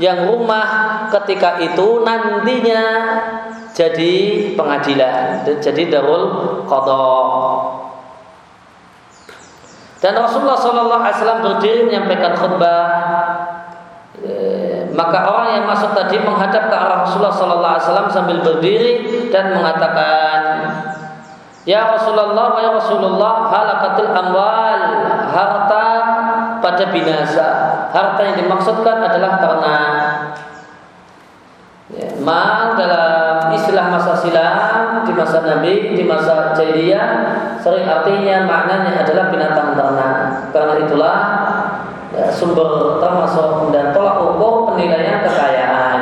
yang 0.00 0.30
rumah 0.30 0.66
ketika 1.10 1.58
itu 1.58 2.06
nantinya 2.06 2.84
jadi 3.78 4.14
pengadilan, 4.58 5.46
jadi 5.46 5.82
darul 5.86 6.66
qada. 6.66 7.06
Dan 10.02 10.14
Rasulullah 10.18 10.58
Shallallahu 10.58 11.02
Alaihi 11.02 11.16
Wasallam 11.22 11.40
berdiri 11.42 11.80
menyampaikan 11.86 12.34
khutbah 12.38 12.86
maka 14.98 15.30
orang 15.30 15.62
yang 15.62 15.64
masuk 15.70 15.94
tadi 15.94 16.18
menghadap 16.18 16.66
ke 16.66 16.74
arah 16.74 17.06
Rasulullah 17.06 17.30
Sallallahu 17.30 17.74
Alaihi 17.78 17.86
Wasallam 17.86 18.10
sambil 18.10 18.38
berdiri 18.42 18.92
dan 19.30 19.54
mengatakan, 19.54 20.40
Ya 21.62 21.86
Rasulullah, 21.86 22.58
ya 22.58 22.74
Rasulullah, 22.74 23.46
halakatil 23.46 24.10
amwal, 24.10 24.82
harta 25.30 25.86
pada 26.58 26.84
binasa. 26.90 27.48
Harta 27.94 28.20
yang 28.26 28.36
dimaksudkan 28.42 28.96
adalah 29.06 29.38
ternak. 29.38 30.12
Ya, 31.94 32.08
mal 32.18 32.74
dalam 32.74 33.27
masa 33.98 34.14
silam 34.14 35.02
di 35.02 35.10
masa 35.10 35.42
Nabi, 35.42 35.98
di 35.98 36.06
masa 36.06 36.54
jahiliyah 36.54 37.10
sering 37.58 37.82
artinya 37.82 38.46
maknanya 38.46 39.02
adalah 39.02 39.26
binatang 39.26 39.74
ternak. 39.74 40.16
Karena 40.54 40.74
itulah 40.86 41.16
ya, 42.14 42.30
sumber 42.30 43.02
termasuk 43.02 43.74
dan 43.74 43.90
tolak 43.90 44.22
ukur 44.22 44.70
penilaian 44.70 45.26
kekayaan. 45.26 46.00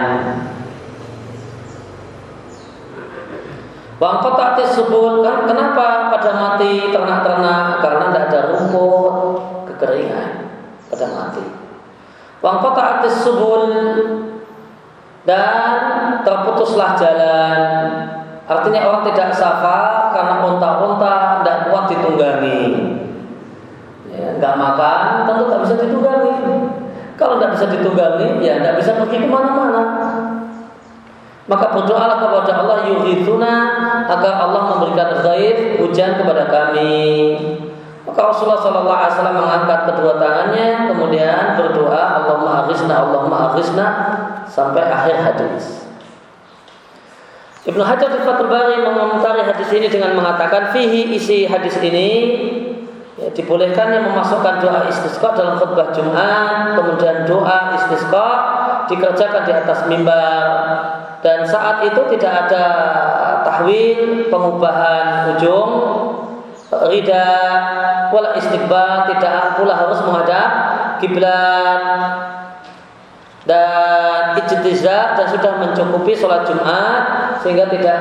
Bang 3.96 4.20
kotak 4.20 4.60
subul 4.76 5.24
kan 5.24 5.48
kenapa 5.48 6.12
pada 6.12 6.36
mati 6.36 6.92
ternak-ternak 6.92 7.80
karena 7.80 8.04
tidak 8.12 8.24
ada 8.28 8.40
rumput 8.52 9.14
kekeringan 9.72 10.52
pada 10.92 11.06
mati. 11.16 11.44
Bang 12.44 12.60
kotak 12.60 13.08
subul 13.08 13.64
dan 15.26 15.74
terputuslah 16.22 16.94
jalan. 16.94 17.58
Artinya 18.46 18.80
orang 18.86 19.02
tidak 19.10 19.34
safar 19.34 20.14
karena 20.14 20.34
unta-unta 20.46 21.42
tidak 21.42 21.58
kuat 21.66 21.84
ditunggangi. 21.90 22.62
Ya, 24.06 24.38
nggak 24.38 24.54
makan 24.54 25.26
tentu 25.26 25.42
nggak 25.50 25.62
bisa 25.66 25.74
ditunggangi. 25.82 26.34
Kalau 27.18 27.42
nggak 27.42 27.58
bisa 27.58 27.66
ditunggangi 27.74 28.38
ya 28.38 28.62
nggak 28.62 28.78
bisa 28.78 28.94
pergi 29.02 29.26
ke 29.26 29.28
mana-mana. 29.28 29.82
Maka 31.46 31.74
berdoalah 31.74 32.18
kepada 32.22 32.52
Allah 32.62 32.78
yuhithuna 32.90 33.54
agar 34.06 34.34
Allah 34.46 34.62
memberikan 34.74 35.10
ghaib 35.26 35.82
hujan 35.82 36.18
kepada 36.18 36.46
kami. 36.46 37.34
Maka 38.06 38.20
Rasulullah 38.30 38.62
Shallallahu 38.62 38.94
Alaihi 38.94 39.14
Wasallam 39.18 39.38
mengangkat 39.42 39.80
kedua 39.90 40.12
tangannya 40.22 40.66
kemudian 40.90 41.58
berdoa 41.58 42.02
Allahumma 42.22 42.62
aghizna 42.62 42.94
Allahumma 43.02 43.36
aghizna 43.50 43.86
sampai 44.48 44.82
akhir 44.86 45.16
hadis. 45.22 45.86
Ibnu 47.66 47.82
Hajar 47.82 48.14
di 48.14 48.22
Fathul 48.22 48.46
Bari 48.46 48.78
mengomentari 48.78 49.42
hadis 49.42 49.66
ini 49.74 49.90
dengan 49.90 50.14
mengatakan 50.14 50.70
fihi 50.70 51.18
isi 51.18 51.50
hadis 51.50 51.74
ini 51.82 52.10
ya, 53.18 53.26
dibolehkannya 53.34 54.06
memasukkan 54.06 54.62
doa 54.62 54.86
istisqa 54.86 55.34
dalam 55.34 55.58
khutbah 55.58 55.90
Jumat, 55.90 56.78
kemudian 56.78 57.26
doa 57.26 57.74
istisqa 57.74 58.28
dikerjakan 58.86 59.42
di 59.42 59.52
atas 59.52 59.82
mimbar 59.90 60.46
dan 61.26 61.42
saat 61.42 61.82
itu 61.82 62.00
tidak 62.14 62.46
ada 62.46 62.64
tahwil 63.42 64.30
pengubahan 64.30 65.34
ujung 65.34 65.70
rida 66.86 67.26
wala 68.14 68.38
istiqbal 68.38 69.10
tidak 69.10 69.58
pula 69.58 69.74
harus 69.74 69.98
menghadap 70.06 70.50
kiblat 71.02 71.82
dan 73.46 74.34
ijtizah 74.42 75.14
dan 75.14 75.26
sudah 75.30 75.62
mencukupi 75.62 76.18
sholat 76.18 76.42
Jumat 76.50 77.02
sehingga 77.46 77.70
tidak 77.70 77.98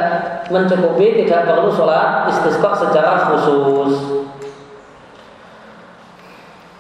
mencukupi 0.50 1.22
tidak 1.22 1.46
perlu 1.46 1.70
sholat 1.70 2.26
istisqa 2.34 2.74
secara 2.74 3.30
khusus. 3.30 4.26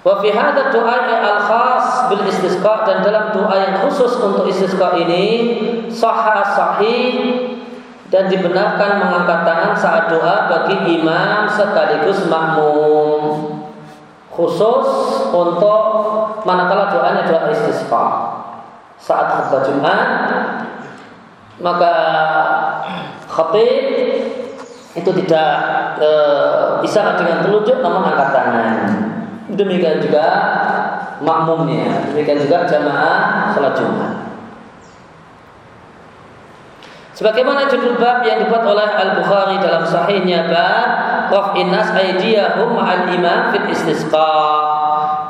Wa 0.01 0.21
fi 0.21 0.29
hadha 0.33 0.73
doa 0.73 0.97
al 1.05 1.41
khas 1.45 2.09
bil 2.09 2.25
istisqa 2.25 2.89
dan 2.89 3.05
dalam 3.05 3.33
doa 3.37 3.53
yang 3.53 3.85
khusus 3.85 4.17
untuk 4.17 4.49
istisqa 4.49 4.97
ini 4.97 5.25
sahha 5.93 6.41
sahih 6.41 7.13
dan 8.09 8.29
dibenarkan 8.29 9.01
mengangkat 9.01 9.39
tangan 9.45 9.73
saat 9.77 10.09
doa 10.09 10.49
bagi 10.49 10.77
imam 11.01 11.49
sekaligus 11.49 12.25
makmum 12.29 13.21
khusus 14.33 14.89
untuk 15.33 15.81
manakala 16.45 16.89
doanya 16.93 17.25
doa 17.29 17.49
istisqa 17.49 18.34
saat 18.99 19.27
khutbah 19.31 19.61
Jumat 19.67 20.09
maka 21.59 21.93
khatib 23.31 23.85
itu 24.95 25.11
tidak 25.23 25.51
e, 25.99 26.11
bisa 26.83 27.15
dengan 27.19 27.43
telunjuk 27.43 27.83
namun 27.83 28.03
angkat 28.03 28.29
tangan 28.31 28.75
Demikian 29.45 30.01
juga 30.01 30.25
makmumnya, 31.21 32.09
demikian 32.09 32.41
juga 32.41 32.65
jamaah 32.65 33.53
salat 33.53 33.77
Jumat. 33.77 34.13
Sebagaimana 37.13 37.69
judul 37.69 38.01
bab 38.01 38.25
yang 38.25 38.41
dibuat 38.41 38.65
oleh 38.65 38.89
Al-Bukhari 38.89 39.61
dalam 39.61 39.85
sahihnya 39.85 40.49
bab 40.49 40.89
Raf'in 41.29 41.69
nas 41.69 41.93
aydiyahum 41.93 42.73
ma'al 42.73 43.05
imam 43.13 43.53
fit 43.53 43.69
istisqa. 43.69 44.64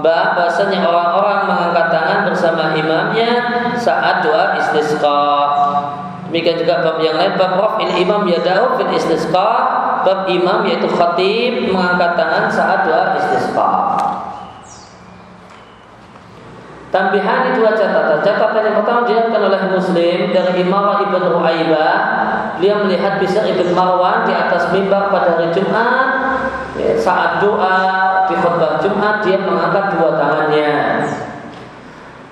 Bahasanya 0.06 0.86
orang-orang 0.86 1.50
mengangkat 1.50 1.86
tangan 1.90 2.20
bersama 2.30 2.78
imamnya 2.78 3.32
saat 3.74 4.22
doa 4.22 4.54
istisqa. 4.62 5.26
Demikian 6.30 6.62
juga 6.62 6.84
bab 6.86 6.98
yang 7.02 7.18
lain 7.18 7.34
bab 7.40 7.58
raf'il 7.58 7.96
imam 7.96 8.28
yadahu 8.30 8.78
fit 8.78 9.02
istisqa 9.02 9.50
bab 10.06 10.30
imam 10.30 10.68
yaitu 10.68 10.86
khatib 10.86 11.74
mengangkat 11.74 12.12
tangan 12.14 12.46
saat 12.54 12.86
doa 12.86 13.18
istisqa. 13.18 13.72
Tambihan 16.96 17.52
itu 17.52 17.60
dua 17.60 17.76
catatan. 17.76 18.24
Catatan 18.24 18.62
yang 18.72 18.78
pertama 18.80 19.04
dilihatkan 19.04 19.42
oleh 19.44 19.62
Muslim 19.68 20.32
dari 20.32 20.64
Imam 20.64 20.96
ibn 21.04 21.24
Ruaibah. 21.28 21.96
Dia 22.64 22.80
melihat 22.80 23.20
bisa 23.20 23.44
ibn 23.44 23.76
Marwan 23.76 24.24
di 24.24 24.32
atas 24.32 24.72
mimbar 24.72 25.12
pada 25.12 25.36
hari 25.36 25.52
Jumat. 25.52 26.15
Ya, 26.76 26.92
saat 27.00 27.40
doa 27.40 27.80
di 28.28 28.36
khutbah 28.36 28.84
Jumat 28.84 29.24
dia 29.24 29.40
mengangkat 29.40 29.96
dua 29.96 30.20
tangannya. 30.20 31.08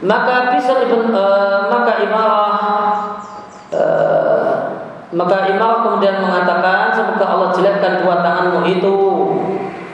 Maka 0.03 0.51
bisa 0.51 0.83
uh, 0.83 1.71
maka 1.71 1.91
Imarah 2.03 2.55
uh, 3.71 4.53
maka 5.15 5.47
Imarah 5.47 5.79
kemudian 5.87 6.19
mengatakan 6.19 6.91
semoga 6.91 7.23
Allah 7.23 7.49
jelekkan 7.55 8.03
dua 8.03 8.19
tanganmu 8.19 8.67
itu 8.67 8.97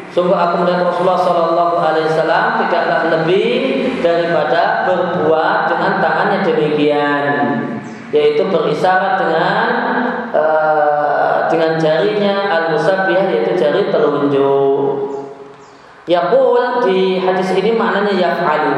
Sungguh 0.10 0.34
aku 0.34 0.66
melihat 0.66 0.90
Rasulullah 0.90 1.22
Shallallahu 1.22 1.76
Alaihi 1.78 2.10
Wasallam 2.10 2.66
tidaklah 2.66 3.14
lebih 3.14 3.54
daripada 4.02 4.90
berbuat 4.90 5.70
dengan 5.70 6.02
tangannya 6.02 6.40
demikian, 6.50 7.26
yaitu 8.10 8.50
berisyarat 8.50 9.22
dengan 9.22 9.70
uh, 10.34 11.46
dengan 11.54 11.78
jarinya 11.78 12.50
al 12.50 12.74
jari 12.74 13.39
telunjuk. 13.92 15.20
Yaqul 16.10 16.90
di 16.90 17.22
hadis 17.22 17.54
ini 17.54 17.78
maknanya 17.78 18.14
yaf'alu. 18.18 18.78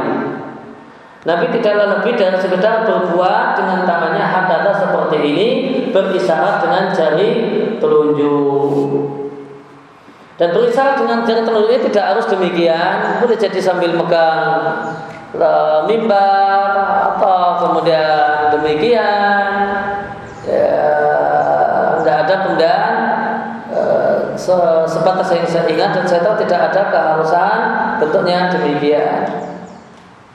Nabi 1.22 1.54
tidaklah 1.54 2.02
lebih 2.02 2.18
dari 2.18 2.34
sekedar 2.42 2.82
berbuat 2.82 3.54
dengan 3.54 3.86
tangannya 3.86 4.26
hakata 4.26 4.74
seperti 4.74 5.18
ini 5.22 5.48
berisyarat 5.94 6.66
dengan 6.66 6.90
jari 6.90 7.30
telunjuk. 7.78 9.22
Dan 10.42 10.50
tulisan 10.50 10.98
dengan 10.98 11.22
jari 11.22 11.46
telur 11.46 11.70
ini 11.70 11.86
tidak 11.86 12.06
harus 12.18 12.26
demikian, 12.26 13.22
boleh 13.22 13.38
jadi 13.38 13.60
sambil 13.62 13.94
megang 13.94 14.74
uh, 15.38 15.86
mimbar 15.86 16.74
atau 17.14 17.70
kemudian 17.70 18.50
demikian. 18.58 19.51
Sebatas 25.02 25.34
yang 25.34 25.48
saya 25.50 25.66
ingat 25.66 25.90
dan 25.98 26.06
saya 26.06 26.22
tahu 26.22 26.38
tidak 26.46 26.70
ada 26.70 26.82
keharusan 26.94 27.58
bentuknya 27.98 28.54
demikian. 28.54 29.26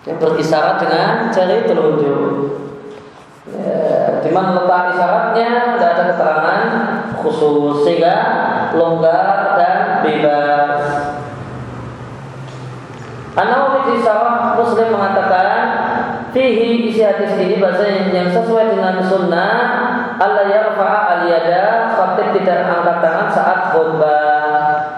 Yang 0.03 0.19
berisyarat 0.19 0.77
dengan 0.83 1.31
jari 1.31 1.67
telunjuk. 1.71 2.35
Ya, 3.47 4.19
di 4.27 4.31
mana 4.35 4.59
letak 4.59 4.99
isyaratnya 4.99 5.79
tidak 5.79 5.91
ada 5.95 6.05
keterangan 6.11 6.63
khusus 7.23 7.87
sehingga 7.87 8.15
longgar 8.75 9.55
dan 9.55 10.03
bebas. 10.03 10.83
An-Nawawi 13.39 13.81
di 13.87 13.97
Sarah 14.03 14.59
Muslim 14.59 14.97
mengatakan 14.97 15.59
Fihi 16.33 16.91
isi 16.91 17.05
hadis 17.05 17.37
ini 17.39 17.61
bahasa 17.61 17.85
yang, 17.87 18.33
sesuai 18.33 18.77
dengan 18.77 19.01
sunnah 19.05 19.55
Allah 20.17 20.49
yarfa'a 20.49 21.01
al-yada 21.23 21.77
tidak 22.37 22.69
angkat 22.69 22.97
tangan 23.01 23.29
saat 23.33 23.61
khutbah 23.73 24.36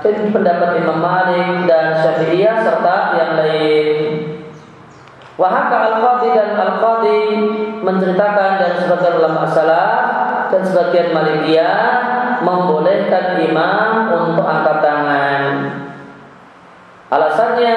Pendapat 0.07 0.79
Imam 0.79 0.99
Malik 1.03 1.67
dan 1.67 1.99
Syafi'iyah 1.99 2.57
serta 2.63 2.97
yang 3.19 3.33
lain 3.35 3.99
Wahaka 5.39 5.77
al-Qadi 5.95 6.35
dan 6.35 6.59
al-Qadi 6.59 7.23
menceritakan 7.87 8.51
dari 8.59 8.77
sebagian 8.83 9.23
ulama 9.23 9.47
salaf 9.47 10.51
dan 10.51 10.67
sebagian 10.67 11.15
Malikiyah 11.15 11.79
membolehkan 12.43 13.39
imam 13.39 14.11
untuk 14.11 14.43
angkat 14.43 14.83
tangan. 14.83 15.43
Alasannya 17.09 17.77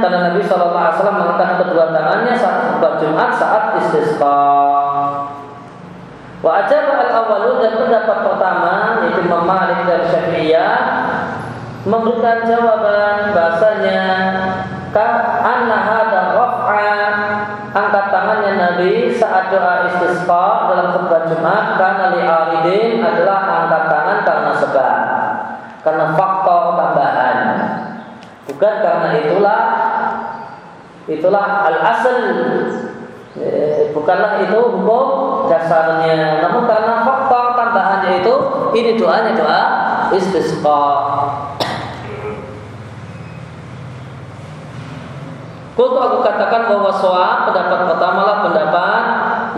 karena 0.00 0.18
Nabi 0.32 0.40
Shallallahu 0.48 1.12
mengangkat 1.12 1.50
kedua 1.60 1.92
tangannya 1.92 2.34
saat 2.40 2.72
khutbah 2.72 2.96
Jumat 2.96 3.30
saat 3.36 3.64
istisqa. 3.84 4.48
Wa 6.40 6.50
ajab 6.64 6.88
al 6.88 7.12
awalun 7.24 7.60
dan 7.60 7.72
pendapat 7.76 8.18
pertama 8.32 8.72
yaitu 9.04 9.28
Imam 9.28 9.44
Malik 9.44 9.84
dan 9.84 10.08
Syafi'iyah 10.08 10.76
memberikan 11.84 12.48
jawaban 12.48 13.36
bahasanya 13.36 14.02
anna 15.44 15.78
hada 15.84 16.20
raf'a. 16.32 16.92
Angkat 17.74 18.06
tangannya 18.14 18.52
Nabi 18.54 19.10
saat 19.18 19.50
doa 19.50 19.90
istisqa 19.90 20.70
dalam 20.70 20.94
khutbah 20.94 21.26
Jumat 21.26 21.74
karena 21.74 22.04
li 22.14 22.22
aridin 22.22 23.02
adalah 23.02 23.66
angkat 23.66 23.82
tangan 23.90 24.18
karena 24.22 24.52
sebab 24.62 24.98
karena 25.82 26.04
faktor 26.14 26.62
tambahan. 26.78 27.38
Bukan 28.46 28.74
karena 28.78 29.08
itulah 29.26 29.62
itulah 31.10 31.66
al 31.66 31.78
asal 31.82 32.16
e, 33.42 33.46
bukanlah 33.90 34.38
itu 34.40 34.54
hukum 34.54 35.06
dasarnya 35.50 36.46
namun 36.46 36.70
karena 36.70 37.02
faktor 37.02 37.58
tambahannya 37.58 38.22
itu 38.22 38.34
ini 38.78 38.90
doanya 38.94 39.32
doa 39.34 39.62
istisqa 40.14 40.86
Kultu 45.74 45.98
aku 45.98 46.22
katakan 46.22 46.70
bahwa 46.70 46.86
soal 46.94 47.50
pendapat 47.50 47.90
pertama 47.90 48.20
lah 48.22 48.36
pendapat 48.46 49.02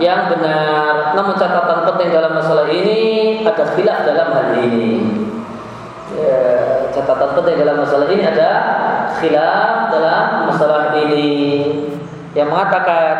yang 0.01 0.25
benar. 0.33 1.13
Namun 1.13 1.37
catatan 1.37 1.85
penting 1.93 2.09
dalam 2.09 2.33
masalah 2.33 2.65
ini 2.73 3.01
ada 3.45 3.63
khilaf 3.77 4.01
dalam 4.01 4.27
hal 4.33 4.47
ini. 4.65 5.05
Ya, 6.17 6.41
catatan 6.89 7.37
penting 7.37 7.61
dalam 7.61 7.85
masalah 7.85 8.09
ini 8.09 8.25
ada 8.25 8.51
khilaf 9.21 9.93
dalam 9.93 10.49
masalah 10.49 10.97
ini 11.05 11.29
yang 12.33 12.49
mengatakan 12.49 13.15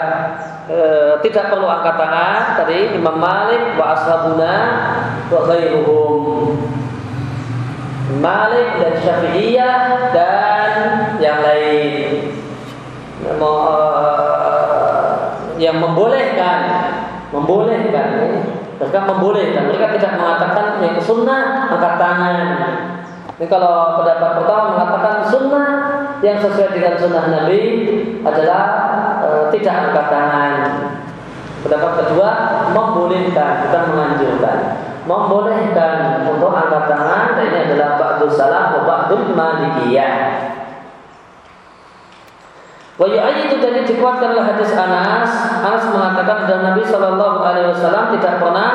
e, 0.66 0.80
tidak 1.22 1.54
perlu 1.54 1.70
angkat 1.70 2.02
tangan 2.02 2.42
tadi 2.58 2.98
Imam 2.98 3.18
Malik 3.22 3.78
wa 3.78 3.94
ashabuna 3.94 4.54
wa 5.30 5.40
ghairuhum 5.46 6.58
Malik 8.18 8.82
dan 8.82 8.94
Syafi'iyah 9.06 9.78
dan 10.16 10.74
yang 11.22 11.46
lain 11.46 12.17
yang 15.58 15.82
membolehkan 15.82 16.58
membolehkan 17.34 18.08
mereka 18.78 19.00
membolehkan 19.10 19.64
mereka 19.68 19.88
tidak 19.98 20.12
mengatakan 20.22 20.66
yang 20.86 20.96
sunnah 21.02 21.68
angkat 21.74 21.94
tangan. 21.98 22.38
Ini 23.38 23.46
kalau 23.50 24.02
pendapat 24.02 24.42
pertama 24.42 24.64
mengatakan 24.74 25.16
sunnah 25.30 25.70
yang 26.26 26.38
sesuai 26.42 26.74
dengan 26.74 26.94
sunnah 26.98 27.26
Nabi 27.30 27.60
adalah 28.26 28.64
e, 29.22 29.30
tidak 29.58 29.74
angkat 29.90 30.06
tangan. 30.10 30.54
Pendapat 31.66 31.92
kedua 32.06 32.30
membolehkan 32.74 33.52
bukan 33.66 33.84
menganjurkan. 33.94 34.58
Membolehkan 35.10 35.98
untuk 36.30 36.54
angkat 36.54 36.84
tangan 36.86 37.38
ini 37.42 37.58
adalah 37.70 37.98
ba'dul 37.98 38.34
salam 38.34 38.78
wa 38.78 38.82
ba'dul 38.86 39.34
malikiyah 39.34 40.14
Wa 42.98 43.06
itu 43.30 43.62
tadi 43.62 43.86
dikuatkanlah 43.86 44.42
hadis 44.42 44.74
Anas. 44.74 45.30
Anas 45.62 45.86
mengatakan 45.94 46.50
dan 46.50 46.66
Nabi 46.66 46.82
Shallallahu 46.82 47.46
Alaihi 47.46 47.70
Wasallam 47.70 48.18
tidak 48.18 48.42
pernah 48.42 48.70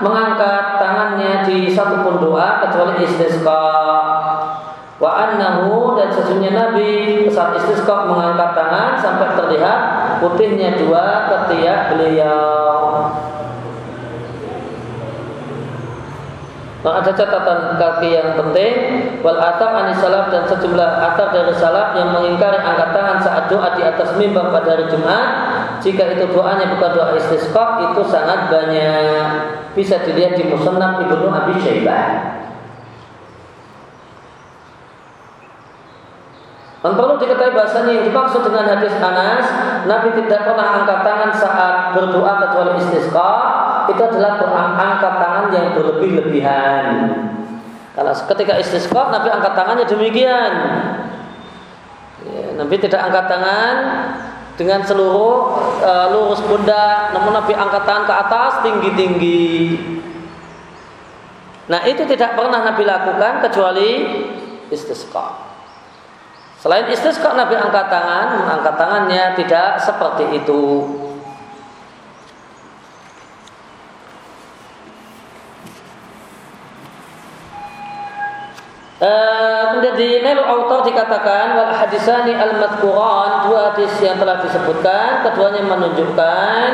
mengangkat 0.00 0.80
tangannya 0.80 1.44
di 1.44 1.68
satu 1.68 2.00
pun 2.00 2.16
doa 2.16 2.64
kecuali 2.64 3.04
istisqa. 3.04 3.68
Wa 4.96 5.10
annahu 5.28 5.92
dan 6.00 6.08
sesungguhnya 6.08 6.56
Nabi 6.56 7.28
saat 7.28 7.52
istisqa 7.60 8.08
mengangkat 8.08 8.56
tangan 8.56 8.96
sampai 8.96 9.36
terlihat 9.36 9.80
putihnya 10.24 10.80
dua 10.80 11.28
ketiak 11.28 11.92
beliau. 11.92 13.12
Nah, 16.84 17.00
ada 17.00 17.08
catatan 17.08 17.80
kaki 17.80 18.08
yang 18.12 18.36
penting. 18.36 18.72
Wal 19.24 19.40
atar 19.40 19.74
anis 19.80 19.96
salaf 19.96 20.28
dan 20.28 20.44
sejumlah 20.44 20.90
atar 21.12 21.32
dari 21.32 21.54
salaf 21.56 21.96
yang 21.96 22.12
mengingkari 22.12 22.60
angkat 22.60 22.92
tangan 22.92 23.18
saat 23.24 23.44
doa 23.48 23.72
di 23.74 23.82
atas 23.82 24.12
mimbar 24.20 24.52
pada 24.52 24.76
hari 24.76 24.86
Jumat. 24.92 25.28
Jika 25.80 26.04
itu 26.12 26.28
doanya 26.30 26.68
bukan 26.76 26.90
doa 26.92 27.16
istisqa 27.16 27.90
itu 27.90 28.02
sangat 28.06 28.52
banyak. 28.52 29.26
Bisa 29.72 30.04
dilihat 30.04 30.36
di 30.36 30.48
Musannaf 30.48 31.00
Ibnu 31.00 31.26
Abi 31.32 31.54
Syaibah. 31.60 32.36
Dan 36.86 36.94
perlu 36.94 37.18
diketahui 37.18 37.50
bahasanya 37.50 37.98
yang 37.98 38.06
dimaksud 38.06 38.46
dengan 38.46 38.78
hadis 38.78 38.94
Anas, 39.02 39.42
Nabi 39.90 40.14
tidak 40.22 40.46
pernah 40.46 40.78
angkat 40.78 41.02
tangan 41.02 41.32
saat 41.34 41.74
berdoa 41.98 42.32
kecuali 42.46 42.78
istisqa, 42.78 43.34
itu 43.92 44.02
adalah 44.02 44.40
angkat 44.74 45.14
tangan 45.18 45.46
yang 45.54 45.66
berlebih-lebihan. 45.76 46.84
Karena 47.96 48.12
ketika 48.12 48.54
istisqa 48.60 49.08
Nabi 49.08 49.28
angkat 49.32 49.52
tangannya 49.56 49.86
demikian. 49.88 50.52
Ya, 52.26 52.46
Nabi 52.58 52.74
tidak 52.76 53.00
angkat 53.08 53.24
tangan 53.30 53.74
dengan 54.60 54.84
seluruh 54.84 55.56
e, 55.80 55.92
lurus 56.12 56.42
pundak, 56.44 57.16
namun 57.16 57.32
Nabi 57.32 57.56
angkat 57.56 57.88
tangan 57.88 58.04
ke 58.04 58.14
atas 58.14 58.52
tinggi-tinggi. 58.66 59.54
Nah 61.72 61.80
itu 61.88 62.04
tidak 62.04 62.36
pernah 62.36 62.62
Nabi 62.68 62.82
lakukan 62.84 63.42
kecuali 63.48 63.90
istisqa. 64.68 65.46
Selain 66.60 66.90
istisqa 66.92 67.32
Nabi 67.32 67.54
angkat 67.56 67.86
tangan, 67.88 68.28
angkat 68.60 68.74
tangannya 68.74 69.24
tidak 69.38 69.80
seperti 69.80 70.42
itu. 70.42 70.62
Uh, 78.96 79.76
kemudian 79.76 79.92
di 80.00 80.24
Autor 80.24 80.80
dikatakan 80.88 81.52
wal 81.52 81.68
hadisani 81.68 82.32
al 82.32 82.56
madkuran 82.56 83.44
dua 83.44 83.68
hadis 83.68 83.92
yang 84.00 84.16
telah 84.16 84.40
disebutkan 84.40 85.20
keduanya 85.20 85.68
menunjukkan 85.68 86.68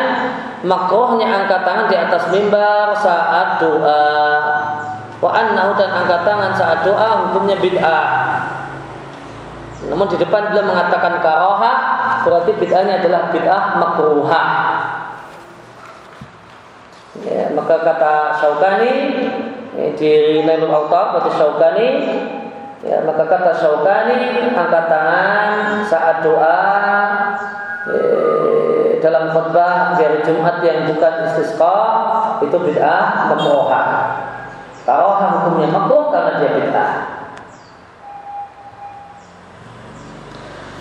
makrohnya 0.63 1.27
angkat 1.27 1.67
tangan 1.67 1.91
di 1.91 1.99
atas 1.99 2.31
mimbar 2.31 2.95
saat 2.95 3.59
doa. 3.59 4.07
Wa 5.19 5.31
annahu 5.35 5.75
dan 5.75 5.91
angkat 5.99 6.23
tangan 6.23 6.55
saat 6.55 6.87
doa 6.87 7.27
hukumnya 7.27 7.59
bid'ah. 7.59 8.07
Namun 9.91 10.07
di 10.07 10.15
depan 10.15 10.55
beliau 10.55 10.71
mengatakan 10.71 11.19
karoha 11.19 11.75
berarti 12.23 12.55
bid'ahnya 12.55 13.03
adalah 13.03 13.35
bid'ah 13.35 13.65
makruha 13.83 14.43
ya, 17.27 17.51
maka 17.51 17.83
kata 17.83 18.15
Syaukani 18.39 18.95
di 19.73 20.13
Nailul 20.45 20.69
Autab 20.69 21.17
atau 21.21 21.33
Syaukani 21.33 21.89
ya, 22.85 23.01
maka 23.09 23.25
kata 23.25 23.57
Syaukani 23.57 24.53
angkat 24.53 24.85
tangan 24.85 25.53
saat 25.89 26.21
doa 26.21 26.61
eh, 27.89 29.01
dalam 29.01 29.33
khutbah 29.33 29.97
di 29.97 30.05
hari 30.05 30.21
Jumat 30.23 30.61
yang 30.61 30.93
bukan 30.93 31.15
istisqa 31.25 31.79
itu 32.45 32.57
bid'ah 32.57 33.33
makruha. 33.33 33.85
Karoha 34.83 35.27
hukumnya 35.41 35.69
makruh 35.73 36.13
karena 36.13 36.33
dia 36.39 36.51
bid'ah. 36.59 36.93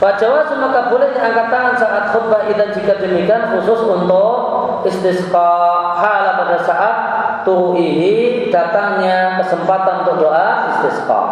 Fajawa 0.01 0.49
maka 0.57 0.89
boleh 0.89 1.13
angkat 1.13 1.47
tangan 1.53 1.75
saat 1.77 2.03
khutbah 2.11 2.43
dan 2.49 2.73
jika 2.73 2.97
demikian 2.97 3.55
khusus 3.55 3.85
untuk 3.85 4.33
istisqa 4.87 5.49
hala 5.97 6.31
pada 6.41 6.57
saat 6.63 6.97
tuhihi 7.43 8.47
datangnya 8.53 9.41
kesempatan 9.41 10.05
untuk 10.05 10.27
doa 10.27 10.77
istisqa. 10.77 11.23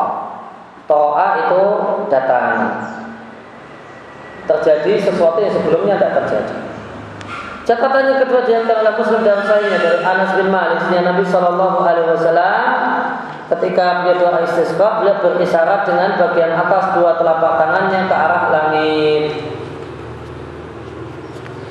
Toa 0.90 1.28
itu 1.46 1.64
datang. 2.10 2.82
Terjadi 4.50 4.98
sesuatu 4.98 5.38
yang 5.38 5.54
sebelumnya 5.54 6.02
tidak 6.02 6.26
terjadi. 6.26 6.56
Catatannya 7.70 8.26
kedua 8.26 8.42
di 8.50 8.54
antara 8.58 8.98
Muslim 8.98 9.22
dan 9.22 9.46
saya 9.46 9.78
dari 9.78 10.02
Anas 10.02 10.34
bin 10.34 10.50
Malik 10.50 10.90
Nabi 10.90 11.22
Shallallahu 11.22 11.86
Alaihi 11.86 12.10
Wasallam 12.18 12.66
ketika 13.54 14.02
beliau 14.02 14.18
doa 14.18 14.42
istisqa 14.42 15.02
beliau 15.02 15.22
berisyarat 15.22 15.86
dengan 15.86 16.18
bagian 16.18 16.58
atas 16.58 16.98
dua 16.98 17.22
telapak 17.22 17.62
tangannya 17.62 18.10
ke 18.10 18.16
arah 18.18 18.44
langit. 18.50 19.59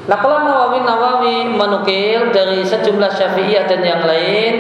Nah 0.08 0.16
kalau 0.16 0.40
Nawawi 0.40 0.80
Nawawi 0.88 1.36
menukil 1.52 2.32
dari 2.32 2.64
sejumlah 2.64 3.12
syafi'iyah 3.12 3.68
dan 3.68 3.84
yang 3.84 4.02
lain 4.08 4.54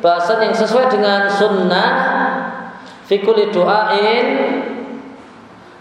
bahasan 0.00 0.48
yang 0.48 0.56
sesuai 0.56 0.88
dengan 0.88 1.28
sunnah 1.28 1.92
fikuli 3.04 3.52
doain 3.52 4.26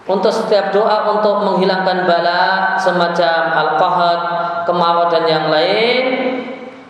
untuk 0.09 0.33
setiap 0.33 0.73
doa 0.73 1.15
untuk 1.15 1.45
menghilangkan 1.45 2.09
bala 2.09 2.73
semacam 2.81 3.39
al-qahad, 3.53 4.21
kemarau 4.65 5.05
dan 5.05 5.23
yang 5.29 5.45
lain 5.53 6.03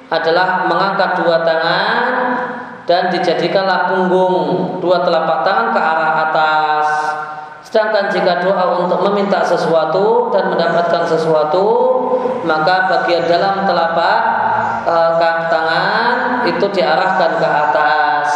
adalah 0.08 0.66
mengangkat 0.66 1.20
dua 1.20 1.44
tangan 1.44 2.04
dan 2.88 3.12
dijadikanlah 3.12 3.92
punggung 3.92 4.80
dua 4.80 5.04
telapak 5.04 5.46
tangan 5.46 5.68
ke 5.76 5.80
arah 5.84 6.14
atas. 6.26 6.79
Sedangkan 7.70 8.10
jika 8.10 8.42
doa 8.42 8.82
untuk 8.82 8.98
meminta 9.06 9.46
sesuatu 9.46 10.34
dan 10.34 10.50
mendapatkan 10.50 11.06
sesuatu, 11.06 11.66
maka 12.42 12.90
bagian 12.90 13.30
dalam 13.30 13.62
telapak 13.70 14.20
e, 14.90 14.96
kaki 15.22 15.44
tangan 15.54 16.14
itu 16.50 16.66
diarahkan 16.66 17.32
ke 17.38 17.46
atas. 17.46 18.30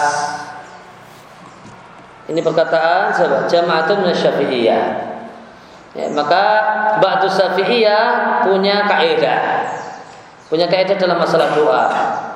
Ini 2.29 2.45
perkataan 2.45 3.09
sahabat 3.09 3.49
Jama'atun 3.49 4.05
Syafi'iyah. 4.13 4.85
Ya, 5.97 6.05
maka 6.13 6.45
Ba'du 7.01 7.25
Syafi'iyah 7.25 8.45
punya 8.45 8.85
kaidah 8.85 9.65
punya 10.53 10.69
kaidah 10.69 10.93
dalam 11.01 11.17
masalah 11.17 11.49
doa 11.57 11.85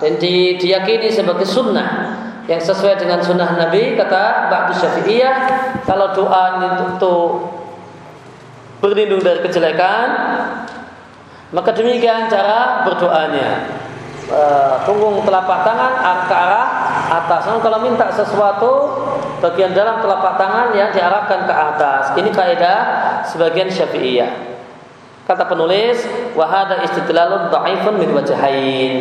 dan 0.01 0.17
di, 0.17 0.57
diyakini 0.57 1.13
sebagai 1.13 1.45
sunnah 1.45 2.17
yang 2.47 2.63
sesuai 2.63 2.95
dengan 2.95 3.19
sunnah 3.19 3.59
Nabi 3.59 3.99
kata 3.99 4.47
Ba'du 4.47 4.73
Syafi'iyah 4.79 5.35
kalau 5.83 6.15
doa 6.15 6.63
itu 6.63 7.15
berlindung 8.79 9.19
dari 9.19 9.43
kejelekan 9.43 10.07
maka 11.47 11.71
demikian 11.71 12.27
cara 12.27 12.83
berdoanya. 12.83 13.71
E, 14.27 14.41
punggung 14.83 15.23
telapak 15.23 15.63
tangan 15.63 15.93
ke 16.27 16.35
arah 16.35 16.67
atas. 17.07 17.47
Namun 17.47 17.61
kalau 17.63 17.79
minta 17.79 18.11
sesuatu 18.11 18.71
bagian 19.39 19.71
dalam 19.71 20.03
telapak 20.03 20.35
tangan 20.35 20.75
yang 20.75 20.91
diarahkan 20.91 21.47
ke 21.47 21.53
atas. 21.55 22.03
Ini 22.19 22.29
kaidah 22.35 22.79
sebagian 23.23 23.71
Syafi'iyah. 23.71 24.59
Kata 25.23 25.47
penulis, 25.47 26.03
wahada 26.35 26.83
istidlalun 26.83 27.47
dhaifun 27.47 27.95
min 27.95 28.11
wajahain. 28.11 28.95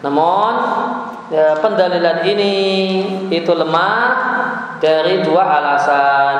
Namun 0.00 0.52
ya, 1.30 1.58
pendalilan 1.58 2.26
ini 2.26 2.54
itu 3.30 3.52
lemah 3.52 4.06
dari 4.78 5.24
dua 5.24 5.42
alasan. 5.42 6.38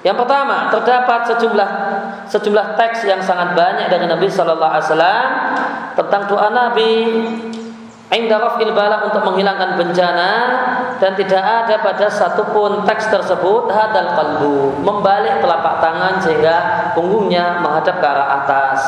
Yang 0.00 0.16
pertama, 0.24 0.72
terdapat 0.72 1.28
sejumlah 1.28 1.70
sejumlah 2.24 2.66
teks 2.80 3.04
yang 3.04 3.20
sangat 3.20 3.52
banyak 3.52 3.92
dari 3.92 4.08
Nabi 4.08 4.32
Shallallahu 4.32 4.72
Alaihi 4.72 4.86
Wasallam 4.88 5.28
tentang 5.92 6.22
doa 6.24 6.48
Nabi 6.48 6.92
Inda 8.10 8.42
raf'il 8.42 8.74
bala 8.74 9.06
untuk 9.06 9.22
menghilangkan 9.22 9.78
bencana 9.78 10.30
dan 10.98 11.14
tidak 11.14 11.38
ada 11.38 11.78
pada 11.78 12.10
satupun 12.10 12.82
teks 12.82 13.06
tersebut 13.06 13.70
hadal 13.70 14.10
kalbu 14.18 14.82
membalik 14.82 15.38
telapak 15.38 15.78
tangan 15.78 16.18
sehingga 16.18 16.56
punggungnya 16.98 17.62
menghadap 17.62 18.02
ke 18.02 18.06
arah 18.10 18.28
atas. 18.42 18.80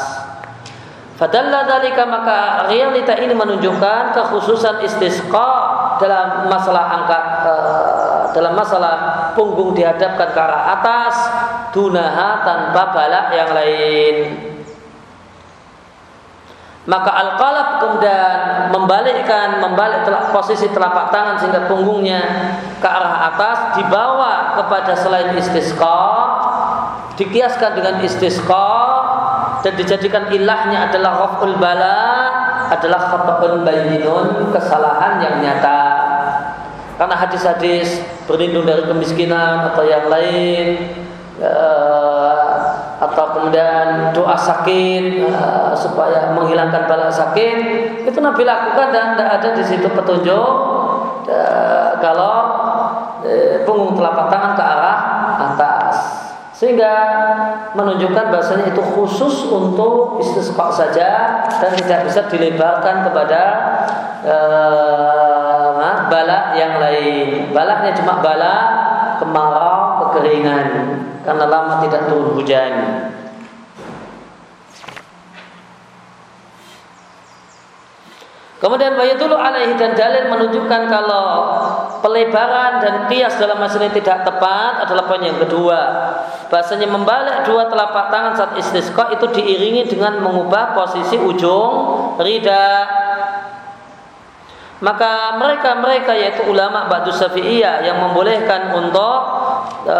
Fadalla 1.22 1.62
dalika 1.62 2.02
maka 2.02 2.66
realita 2.66 3.14
ini 3.14 3.30
menunjukkan 3.30 4.10
kekhususan 4.10 4.82
istisqa 4.82 5.50
dalam 6.02 6.50
masalah 6.50 6.98
angkat 6.98 7.24
uh, 7.46 8.22
dalam 8.34 8.58
masalah 8.58 9.30
punggung 9.38 9.70
dihadapkan 9.70 10.34
ke 10.34 10.40
arah 10.42 10.74
atas 10.74 11.14
dunaha 11.70 12.42
tanpa 12.42 12.90
balak 12.90 13.26
yang 13.38 13.54
lain. 13.54 14.14
Maka 16.90 17.10
al-qalab 17.14 17.68
kemudian 17.78 18.38
membalikkan 18.74 19.62
membalik 19.62 20.02
telak, 20.02 20.34
posisi 20.34 20.66
telapak 20.74 21.14
tangan 21.14 21.38
sehingga 21.38 21.70
punggungnya 21.70 22.18
ke 22.82 22.88
arah 22.90 23.30
atas 23.30 23.78
dibawa 23.78 24.58
kepada 24.58 24.98
selain 24.98 25.30
istisqa 25.38 26.02
dikiaskan 27.14 27.78
dengan 27.78 28.02
istisqa 28.02 28.91
dan 29.62 29.72
dijadikan 29.78 30.26
ilahnya 30.34 30.90
adalah 30.90 31.12
raf'ul 31.22 31.54
bala 31.62 32.02
adalah 32.74 33.14
khata'un 33.14 33.62
bayyinun 33.62 34.50
kesalahan 34.50 35.22
yang 35.22 35.36
nyata. 35.38 35.82
Karena 36.98 37.14
hadis-hadis 37.18 38.02
berlindung 38.26 38.66
dari 38.66 38.86
kemiskinan 38.86 39.72
atau 39.72 39.82
yang 39.86 40.06
lain 40.06 40.98
uh, 41.42 42.58
atau 43.02 43.24
kemudian 43.34 44.14
doa 44.14 44.38
sakit 44.38 45.26
uh, 45.26 45.74
supaya 45.74 46.30
menghilangkan 46.30 46.86
bala 46.86 47.10
sakit 47.10 47.58
itu 48.06 48.18
Nabi 48.22 48.46
lakukan 48.46 48.94
dan 48.94 49.18
tidak 49.18 49.30
ada 49.42 49.48
di 49.58 49.64
situ 49.66 49.90
petunjuk 49.90 50.48
uh, 51.26 51.98
kalau 51.98 52.34
punggung 53.62 53.94
telapak 53.94 54.26
tangan 54.30 54.52
ke 54.58 54.62
arah 54.62 54.98
sehingga 56.62 56.94
menunjukkan 57.74 58.30
bahasanya 58.30 58.70
itu 58.70 58.78
khusus 58.78 59.50
untuk 59.50 60.22
istisqa 60.22 60.70
saja 60.70 61.42
dan 61.58 61.74
tidak 61.74 62.06
bisa 62.06 62.22
dilebarkan 62.30 63.02
kepada 63.02 63.40
uh, 64.22 66.06
bala 66.06 66.54
yang 66.54 66.78
lain. 66.78 67.50
Balaknya 67.50 67.98
cuma 67.98 68.22
bala 68.22 68.54
kemarau, 69.18 70.06
kekeringan 70.06 70.66
karena 71.26 71.50
lama 71.50 71.82
tidak 71.82 72.06
turun 72.06 72.30
hujan. 72.38 72.72
Kemudian 78.62 78.94
dulu 79.18 79.34
alaihi 79.34 79.74
dan 79.74 79.98
dalil 79.98 80.30
menunjukkan 80.30 80.82
kalau 80.86 81.26
pelebaran 82.02 82.82
dan 82.82 82.94
kias 83.06 83.38
dalam 83.38 83.62
masalah 83.62 83.86
ini 83.88 84.02
tidak 84.02 84.26
tepat 84.26 84.84
adalah 84.84 85.06
poin 85.06 85.22
yang 85.22 85.38
kedua. 85.38 85.80
Bahasanya 86.50 86.90
membalik 86.90 87.46
dua 87.46 87.70
telapak 87.70 88.10
tangan 88.10 88.32
saat 88.34 88.52
istisqa 88.58 89.14
itu 89.14 89.30
diiringi 89.30 89.88
dengan 89.88 90.20
mengubah 90.20 90.74
posisi 90.74 91.16
ujung 91.16 91.72
rida. 92.18 93.00
Maka 94.82 95.38
mereka-mereka 95.38 96.10
yaitu 96.10 96.42
ulama 96.50 96.90
Ba'du 96.90 97.14
Syafi'iyah 97.14 97.86
yang 97.86 98.02
membolehkan 98.02 98.74
untuk 98.74 99.18
e, 99.86 99.98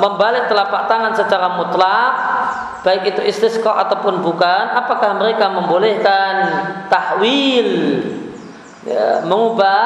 membalik 0.00 0.48
telapak 0.48 0.88
tangan 0.88 1.12
secara 1.12 1.52
mutlak 1.52 2.12
baik 2.80 3.12
itu 3.12 3.20
istisqa 3.28 3.76
ataupun 3.82 4.24
bukan 4.24 4.72
apakah 4.72 5.20
mereka 5.20 5.52
membolehkan 5.52 6.34
tahwil 6.86 7.68
ya, 8.86 9.26
mengubah 9.26 9.84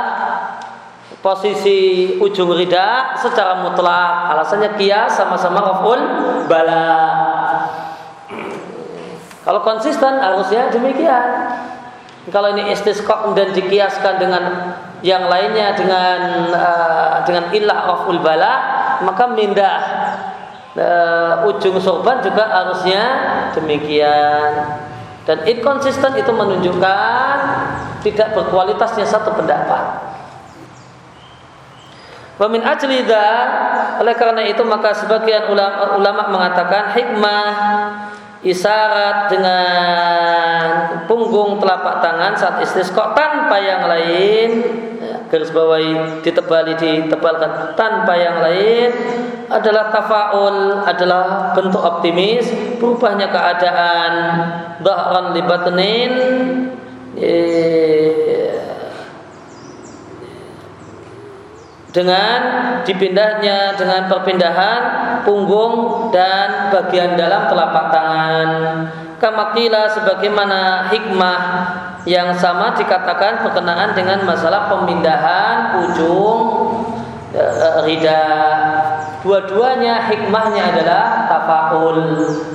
posisi 1.20 2.16
ujung 2.16 2.56
rida 2.56 3.16
secara 3.20 3.60
mutlak 3.60 4.32
alasannya 4.32 4.76
kias 4.80 5.20
sama-sama 5.20 5.60
raful 5.60 6.00
bala. 6.48 6.96
Kalau 9.44 9.60
konsisten 9.64 10.20
harusnya 10.20 10.68
demikian. 10.72 11.56
Kalau 12.28 12.52
ini 12.52 12.68
istisqa 12.72 13.32
dan 13.32 13.56
dikiaskan 13.56 14.20
dengan 14.20 14.44
yang 15.00 15.24
lainnya 15.32 15.72
dengan 15.72 16.20
uh, 16.52 17.24
dengan 17.24 17.48
ilah 17.48 17.80
raful 17.88 18.20
bala 18.20 18.54
maka 19.04 19.24
mindah. 19.32 19.80
Uh, 20.70 21.50
ujung 21.50 21.82
sorban 21.82 22.22
juga 22.22 22.46
harusnya 22.46 23.02
demikian. 23.52 24.78
Dan 25.26 25.42
inkonsisten 25.44 26.14
itu 26.16 26.30
menunjukkan 26.30 27.36
tidak 28.06 28.32
berkualitasnya 28.38 29.04
satu 29.04 29.34
pendapat. 29.34 30.09
Wamin 32.40 32.64
ajlida 32.64 33.28
oleh 34.00 34.16
karena 34.16 34.40
itu 34.48 34.64
maka 34.64 34.96
sebagian 34.96 35.52
ulama, 35.52 36.00
ulama 36.00 36.22
mengatakan 36.32 36.96
hikmah 36.96 37.52
isyarat 38.40 39.28
dengan 39.28 40.72
punggung 41.04 41.60
telapak 41.60 42.00
tangan 42.00 42.32
saat 42.40 42.64
istisqa 42.64 43.12
tanpa 43.12 43.60
yang 43.60 43.84
lain 43.84 44.48
ya, 45.04 45.28
garis 45.28 45.52
bawahi 45.52 46.24
ditebali 46.24 46.80
ditebalkan 46.80 47.76
tanpa 47.76 48.16
yang 48.16 48.40
lain 48.40 48.88
adalah 49.52 49.92
tafaul 49.92 50.80
adalah 50.88 51.52
bentuk 51.52 51.84
optimis 51.84 52.48
berubahnya 52.80 53.28
keadaan 53.28 54.12
dhahran 54.80 55.36
libatnin 55.36 56.10
dengan 61.90 62.38
dipindahnya 62.86 63.74
dengan 63.74 64.06
perpindahan 64.06 64.82
punggung 65.26 66.08
dan 66.14 66.70
bagian 66.70 67.18
dalam 67.18 67.50
telapak 67.50 67.86
tangan. 67.90 68.48
Kamakila 69.20 69.84
sebagaimana 69.92 70.88
hikmah 70.88 71.40
yang 72.08 72.32
sama 72.32 72.72
dikatakan 72.72 73.44
berkenaan 73.44 73.92
dengan 73.92 74.24
masalah 74.24 74.72
pemindahan 74.72 75.84
ujung 75.84 76.40
e, 77.36 77.44
rida. 77.84 78.24
Dua-duanya 79.20 80.08
hikmahnya 80.08 80.72
adalah 80.72 81.28
tafaul, 81.28 82.00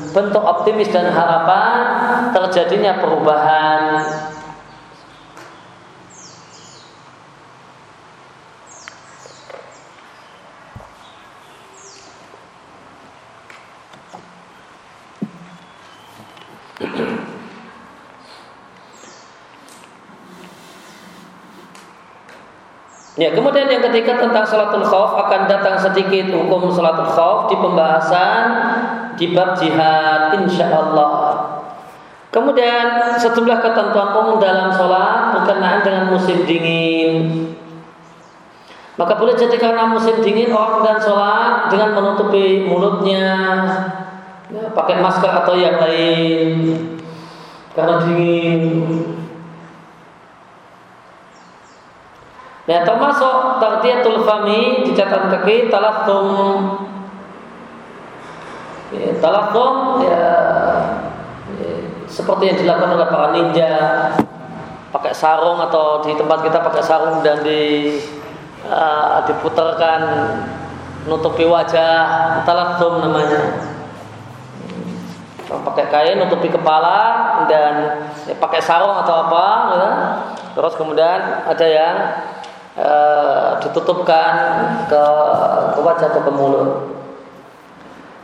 bentuk 0.09 0.41
optimis 0.41 0.89
dan 0.89 1.13
harapan 1.13 1.77
terjadinya 2.33 2.97
perubahan 2.97 4.01
Ya, 23.15 23.31
kemudian 23.31 23.71
yang 23.71 23.79
ketiga 23.79 24.19
tentang 24.19 24.43
salatul 24.43 24.83
khauf 24.83 25.15
akan 25.15 25.47
datang 25.47 25.79
sedikit 25.79 26.35
hukum 26.35 26.67
salatul 26.67 27.07
khauf 27.07 27.47
di 27.47 27.55
pembahasan 27.55 28.43
di 29.15 29.31
bab 29.31 29.55
jihad 29.55 30.35
insyaallah. 30.35 31.11
Kemudian 32.27 33.15
sejumlah 33.15 33.63
ketentuan 33.63 34.11
umum 34.11 34.35
dalam 34.35 34.67
sholat 34.67 35.31
berkenaan 35.31 35.79
dengan 35.79 36.11
musim 36.11 36.43
dingin. 36.43 37.47
Maka 38.99 39.15
boleh 39.15 39.39
jadi 39.39 39.55
karena 39.55 39.87
musim 39.87 40.19
dingin 40.19 40.51
orang 40.51 40.83
dan 40.83 40.99
sholat 40.99 41.71
dengan 41.71 41.95
menutupi 41.95 42.67
mulutnya, 42.67 43.31
ya, 44.51 44.69
pakai 44.73 45.01
masker 45.01 45.31
atau 45.31 45.55
yang 45.57 45.77
lain. 45.81 46.51
Karena 47.75 47.99
dingin. 48.07 48.61
Nah 52.65 52.81
termasuk 52.81 53.61
tartiyatul 53.61 54.25
fami 54.25 54.89
di 54.89 54.91
catatan 54.97 55.29
kaki 55.29 55.69
talatum 55.69 56.89
ya, 58.89 59.13
ya, 60.01 60.31
ya 61.61 61.73
seperti 62.09 62.43
yang 62.49 62.57
dilakukan 62.57 62.95
oleh 62.97 63.07
para 63.11 63.27
ninja. 63.35 63.73
Pakai 64.89 65.11
sarung 65.11 65.59
atau 65.59 65.99
di 66.07 66.15
tempat 66.15 66.39
kita 66.39 66.63
pakai 66.63 66.79
sarung 66.79 67.19
dan 67.19 67.43
di 67.43 67.99
uh, 68.63 69.19
diputarkan 69.27 70.01
nutupi 71.03 71.43
wajah 71.43 72.41
talatum 72.47 73.03
namanya 73.03 73.74
pakai 75.45 75.85
kain 75.93 76.17
nutupi 76.17 76.49
kepala 76.49 76.97
dan 77.45 77.73
ya, 78.25 78.35
pakai 78.41 78.57
sarung 78.57 78.97
atau 78.97 79.29
apa 79.29 79.45
ya. 79.77 79.89
terus 80.57 80.73
kemudian 80.73 81.45
ada 81.45 81.65
yang 81.65 81.95
e, 82.73 82.89
ditutupkan 83.61 84.33
ke, 84.89 85.03
ke 85.77 85.79
wajah 85.85 86.07
atau 86.09 86.21
ke 86.25 86.31
mulut. 86.33 86.69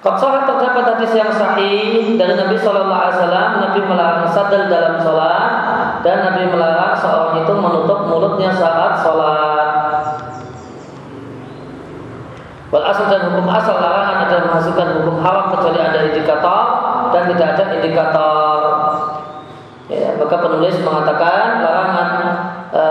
Kalau 0.01 0.17
terdapat 0.17 0.97
hadis 0.97 1.13
yang 1.13 1.30
sahih 1.30 2.17
dari 2.17 2.34
Nabi 2.34 2.57
Shallallahu 2.57 2.89
Alaihi 2.89 3.17
Wasallam, 3.22 3.49
Nabi 3.61 3.80
melarang 3.86 4.26
sadar 4.34 4.65
dalam 4.65 4.97
sholat 4.97 5.51
dan 6.01 6.26
Nabi 6.26 6.49
melarang 6.49 6.97
seorang 6.97 7.45
itu 7.45 7.53
menutup 7.53 8.09
mulutnya 8.09 8.49
saat 8.49 8.97
sholat. 9.05 9.69
Wal 12.74 12.88
asal 12.88 13.13
dan 13.13 13.30
hukum 13.30 13.45
asal 13.51 13.78
larangan 13.78 14.26
adalah 14.26 14.43
menghasilkan 14.47 14.88
hukum 15.03 15.22
haram 15.22 15.53
kecuali 15.53 15.80
ada 15.84 15.99
indikator 16.07 16.80
dan 17.12 17.24
tidak 17.32 17.47
ada 17.55 17.64
indikator. 17.80 18.59
Ya, 19.91 20.16
maka 20.16 20.36
penulis 20.39 20.80
mengatakan 20.80 21.59
larangan 21.59 22.09
e, 22.72 22.84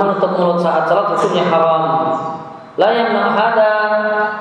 menutup 0.00 0.32
mulut 0.32 0.58
saat 0.64 0.88
salat 0.88 1.12
hukumnya 1.12 1.44
haram. 1.44 1.84
La 2.80 2.88
yamna 2.88 3.36
hada 3.36 3.74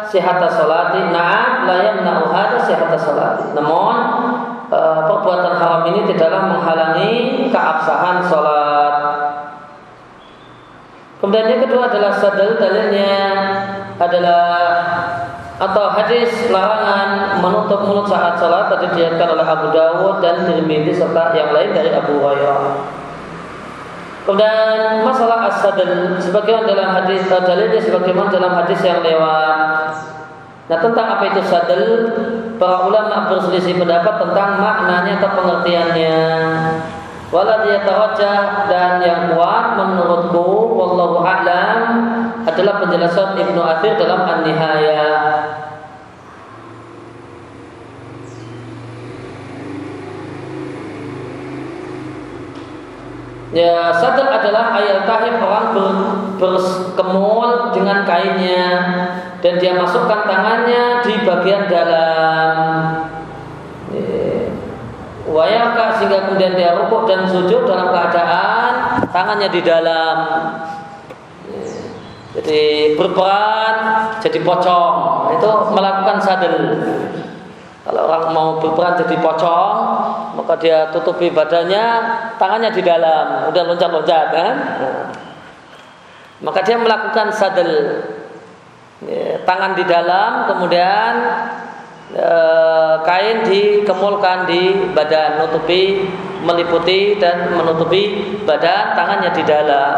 sihata 0.08 0.48
salati. 0.48 1.12
Na'am 1.12 1.68
la 1.68 1.76
yamna 1.84 2.24
hada 2.32 2.64
sihata 2.64 2.96
salati. 2.96 3.52
Namun 3.52 3.96
e, 4.72 4.80
perbuatan 5.04 5.54
haram 5.60 5.84
ini 5.92 6.08
tidaklah 6.08 6.48
menghalangi 6.48 7.12
keabsahan 7.52 8.24
salat. 8.24 8.96
Kemudian 11.20 11.50
yang 11.50 11.62
kedua 11.68 11.92
adalah 11.92 12.14
sadal 12.14 12.56
dalilnya 12.56 13.18
adalah 13.98 14.46
atau 15.58 15.90
hadis 15.90 16.30
larangan 16.54 17.42
menutup 17.42 17.82
mulut 17.82 18.06
saat 18.06 18.38
salat 18.38 18.70
tadi 18.70 18.94
diriatkan 18.94 19.34
oleh 19.34 19.46
Abu 19.46 19.68
Dawud 19.74 20.22
dan 20.22 20.46
Tirmidzi 20.46 20.94
serta 20.94 21.34
yang 21.34 21.50
lain 21.50 21.74
dari 21.74 21.90
Abu 21.98 22.22
Hurairah. 22.22 22.62
Kemudian 24.30 25.02
masalah 25.08 25.50
as-sadl 25.50 26.20
sebagaimana 26.20 26.68
dalam 26.68 26.90
hadis 26.94 27.26
uh, 27.32 27.42
dalilnya 27.42 27.80
sebagaimana 27.82 28.30
dalam 28.30 28.54
hadis 28.60 28.84
yang 28.86 29.02
lewat. 29.02 29.98
Nah 30.68 30.78
tentang 30.84 31.08
apa 31.16 31.24
itu 31.32 31.42
sadel, 31.48 31.84
para 32.60 32.92
ulama 32.92 33.32
berselisih 33.32 33.80
pendapat 33.80 34.20
tentang 34.20 34.60
maknanya 34.60 35.24
atau 35.24 35.32
pengertiannya. 35.32 36.20
Wala 37.32 37.64
yatawajjah 37.72 38.68
dan 38.68 39.00
yang 39.00 39.32
kuat 39.32 39.80
menurutku 39.80 40.76
wallahu 40.76 41.24
a'lam 41.24 41.82
adalah 42.48 42.80
penjelasan 42.80 43.36
Ibnu 43.36 43.60
Athir 43.60 44.00
dalam 44.00 44.24
An-Nihayah. 44.24 45.20
Ya, 53.52 53.90
sadar 53.96 54.28
adalah 54.44 54.76
ayat 54.76 55.08
tahir 55.08 55.40
orang 55.40 55.72
ber, 55.72 55.88
berkemul 56.38 57.74
dengan 57.74 58.04
kainnya 58.04 58.68
dan 59.40 59.54
dia 59.58 59.74
masukkan 59.76 60.28
tangannya 60.28 61.02
di 61.04 61.14
bagian 61.24 61.66
dalam. 61.66 62.56
Wayaka 65.28 66.00
sehingga 66.00 66.28
kemudian 66.28 66.56
dia 66.56 66.76
rukuk 66.80 67.04
dan 67.04 67.28
sujud 67.28 67.68
dalam 67.68 67.92
keadaan 67.92 69.04
tangannya 69.12 69.50
di 69.52 69.62
dalam 69.64 70.16
jadi 72.36 72.94
berperan 73.00 73.76
jadi 74.20 74.40
pocong. 74.44 74.96
Itu 75.40 75.50
melakukan 75.72 76.18
sadel. 76.20 76.56
Kalau 77.88 78.02
orang 78.04 78.26
mau 78.36 78.48
berperan 78.60 79.00
jadi 79.00 79.16
pocong 79.24 79.78
maka 80.36 80.54
dia 80.60 80.92
tutupi 80.92 81.32
badannya 81.32 81.86
tangannya 82.36 82.70
di 82.76 82.84
dalam. 82.84 83.48
Udah 83.50 83.64
loncat-loncat 83.64 84.26
kan? 84.36 84.56
Maka 86.44 86.60
dia 86.62 86.78
melakukan 86.78 87.32
sadel. 87.32 87.72
Tangan 89.46 89.78
di 89.78 89.86
dalam 89.86 90.50
kemudian 90.50 91.14
e, 92.18 92.30
kain 93.06 93.46
dikemulkan 93.46 94.50
di 94.50 94.90
badan, 94.90 95.38
nutupi, 95.38 96.10
meliputi 96.42 97.22
dan 97.22 97.54
menutupi 97.54 98.34
badan, 98.42 98.98
tangannya 98.98 99.30
di 99.38 99.44
dalam. 99.46 99.98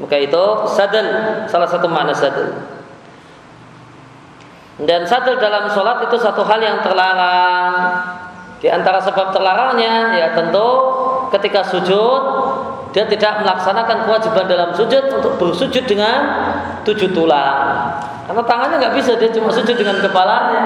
Maka 0.00 0.16
itu 0.16 0.44
sadel, 0.64 1.06
salah 1.44 1.68
satu 1.68 1.86
makna 1.86 2.16
sadel. 2.16 2.56
Dan 4.80 5.04
sadel 5.04 5.36
dalam 5.36 5.68
sholat 5.68 6.08
itu 6.08 6.16
satu 6.16 6.40
hal 6.40 6.60
yang 6.60 6.80
terlarang. 6.80 8.00
Di 8.60 8.68
antara 8.72 9.00
sebab 9.00 9.32
terlarangnya 9.32 10.16
ya 10.16 10.36
tentu 10.36 10.68
ketika 11.32 11.64
sujud 11.64 12.22
dia 12.90 13.06
tidak 13.06 13.40
melaksanakan 13.44 14.04
kewajiban 14.04 14.44
dalam 14.50 14.70
sujud 14.74 15.04
untuk 15.14 15.32
bersujud 15.38 15.84
dengan 15.86 16.16
tujuh 16.82 17.12
tulang. 17.14 17.96
Karena 18.26 18.42
tangannya 18.46 18.76
nggak 18.82 18.94
bisa, 18.98 19.14
dia 19.14 19.30
cuma 19.30 19.50
sujud 19.52 19.74
dengan 19.78 20.00
kepalanya. 20.02 20.64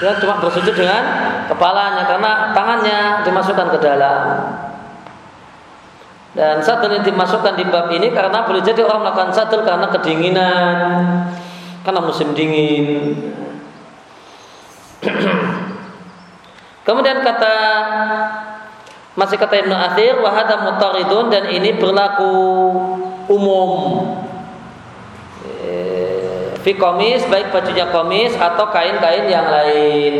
Dia 0.00 0.12
cuma 0.20 0.40
bersujud 0.40 0.76
dengan 0.76 1.02
kepalanya 1.48 2.04
karena 2.04 2.32
tangannya 2.52 2.98
dimasukkan 3.24 3.68
ke 3.76 3.78
dalam. 3.80 4.20
Dan 6.36 6.60
satu 6.60 6.92
yang 6.92 7.00
dimasukkan 7.00 7.56
di 7.56 7.64
bab 7.64 7.88
ini 7.88 8.12
karena 8.12 8.44
boleh 8.44 8.60
jadi 8.60 8.84
orang 8.84 9.08
melakukan 9.08 9.32
satu 9.32 9.64
karena 9.64 9.88
kedinginan, 9.88 10.84
karena 11.80 12.00
musim 12.04 12.36
dingin. 12.36 13.16
Kemudian 16.86 17.24
kata 17.24 17.56
masih 19.16 19.40
kata 19.40 19.64
Ibnu 19.64 19.72
Athir 19.72 20.20
wahada 20.20 20.60
mutaridun 20.60 21.32
dan 21.32 21.48
ini 21.48 21.72
berlaku 21.80 22.36
umum. 23.32 23.72
Eh, 25.64 26.52
fi 26.60 26.76
komis 26.76 27.24
baik 27.32 27.48
bajunya 27.48 27.88
komis 27.88 28.36
atau 28.36 28.68
kain-kain 28.68 29.24
yang 29.24 29.48
lain. 29.48 30.14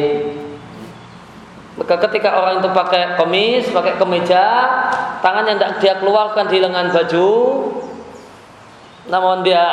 Maka 1.76 1.94
ketika 2.08 2.40
orang 2.40 2.64
itu 2.64 2.72
pakai 2.72 3.20
komis, 3.20 3.68
pakai 3.68 4.00
kemeja, 4.00 4.44
tangannya 5.20 5.60
tidak 5.60 5.72
dia 5.84 5.94
keluarkan 6.00 6.48
di 6.48 6.56
lengan 6.64 6.88
baju, 6.88 7.32
namun 9.12 9.44
dia 9.44 9.64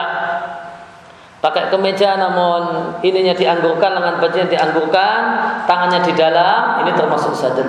pakai 1.39 1.71
kemeja 1.71 2.19
namun 2.19 2.95
ininya 3.03 3.31
dianggurkan, 3.31 3.95
lengan 3.95 4.19
bajunya 4.19 4.47
dianggurkan, 4.51 5.19
tangannya 5.63 6.03
di 6.03 6.13
dalam, 6.15 6.83
ini 6.83 6.91
termasuk 6.91 7.31
sadar. 7.39 7.67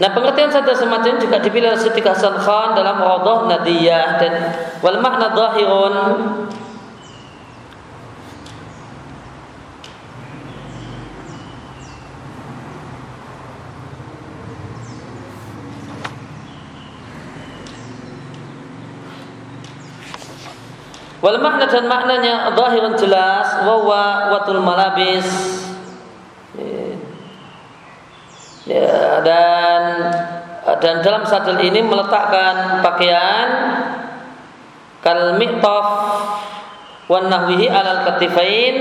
Nah 0.00 0.08
pengertian 0.16 0.48
sadar 0.48 0.72
semacam 0.78 1.18
juga 1.20 1.42
dipilih 1.44 1.76
oleh 1.76 1.82
Siti 1.82 2.00
Hasan 2.00 2.40
Khan 2.40 2.72
dalam 2.72 3.04
Radah 3.04 3.52
Nadiyah 3.52 4.06
dan 4.16 4.32
wal 4.80 4.96
makna 5.02 5.28
zahirun 5.36 5.94
Wal 21.20 21.36
makna 21.36 21.68
dan 21.68 21.84
maknanya 21.84 22.48
zahirun 22.56 22.96
jelas 22.96 23.60
wa 23.68 24.32
watul 24.32 24.64
malabis. 24.64 25.28
Ya, 28.64 29.20
dan 29.20 29.82
dan 30.80 30.94
dalam 31.04 31.28
sadel 31.28 31.60
ini 31.60 31.84
meletakkan 31.84 32.80
pakaian 32.80 33.48
kal 35.04 35.36
mi'taf 35.36 35.86
wan 37.10 37.26
nahwihi 37.26 37.66
alal 37.66 38.06
katifain 38.06 38.76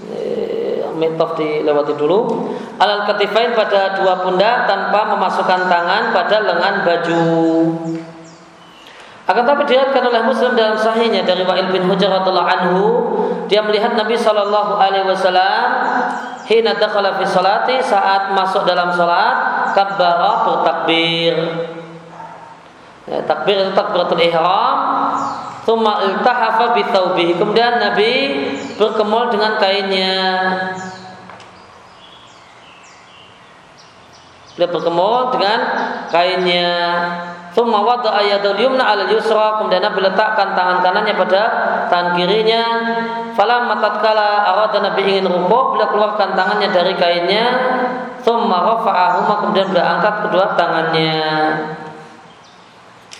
ya, 0.00 0.88
mi'taf 0.96 1.36
dilewati 1.36 1.94
dulu. 1.94 2.50
Alal 2.80 3.06
katifain 3.06 3.54
pada 3.54 4.00
dua 4.02 4.24
pundak 4.24 4.66
tanpa 4.66 5.14
memasukkan 5.14 5.70
tangan 5.70 6.02
pada 6.10 6.36
lengan 6.42 6.74
baju 6.82 7.22
akan 9.24 9.42
tapi 9.48 9.64
dilihatkan 9.64 10.04
oleh 10.04 10.20
Muslim 10.28 10.52
dalam 10.52 10.76
sahihnya 10.76 11.24
dari 11.24 11.48
Wa'il 11.48 11.72
bin 11.72 11.88
Hujar 11.88 12.12
anhu, 12.12 12.84
dia 13.48 13.64
melihat 13.64 13.96
Nabi 13.96 14.20
Shallallahu 14.20 14.76
alaihi 14.76 15.08
wasallam 15.08 15.64
hina 16.44 16.76
dakhala 16.76 17.16
fi 17.16 17.24
salati 17.24 17.80
saat 17.80 18.36
masuk 18.36 18.68
dalam 18.68 18.92
salat 18.92 19.72
kabbara 19.72 20.44
bertakbir. 20.44 21.36
Ya, 23.08 23.24
takbir 23.24 23.64
itu 23.64 23.72
takbiratul 23.72 24.20
ihram. 24.20 24.76
Thumma 25.64 26.04
iltahafa 26.04 26.76
bi 26.76 26.84
thawbihi. 26.84 27.40
Kemudian 27.40 27.80
Nabi 27.80 28.12
berkemul 28.76 29.32
dengan 29.32 29.56
kainnya. 29.56 30.16
Beliau 34.52 34.68
berkemul 34.68 35.32
dengan 35.32 35.60
kainnya. 36.12 36.72
Thumma 37.54 37.86
wada'a 37.86 38.18
yadul 38.26 38.58
yumna 38.58 38.82
'ala 38.82 39.06
yusra, 39.06 39.62
kemudian 39.62 39.78
Nabi 39.78 40.02
letakkan 40.02 40.58
tangan 40.58 40.82
kanannya 40.82 41.14
pada 41.14 41.42
tangan 41.86 42.18
kirinya. 42.18 42.62
Falamma 43.38 43.78
tatkala 43.78 44.42
arada 44.42 44.82
Nabi 44.82 45.06
ingin 45.06 45.30
rukuk, 45.30 45.78
beliau 45.78 45.88
keluarkan 45.94 46.34
tangannya 46.34 46.74
dari 46.74 46.98
kainnya. 46.98 47.46
Thumma 48.26 48.58
rafa'ahuma, 48.74 49.34
kemudian 49.46 49.70
beliau 49.70 49.86
angkat 49.86 50.14
kedua 50.26 50.58
tangannya. 50.58 51.22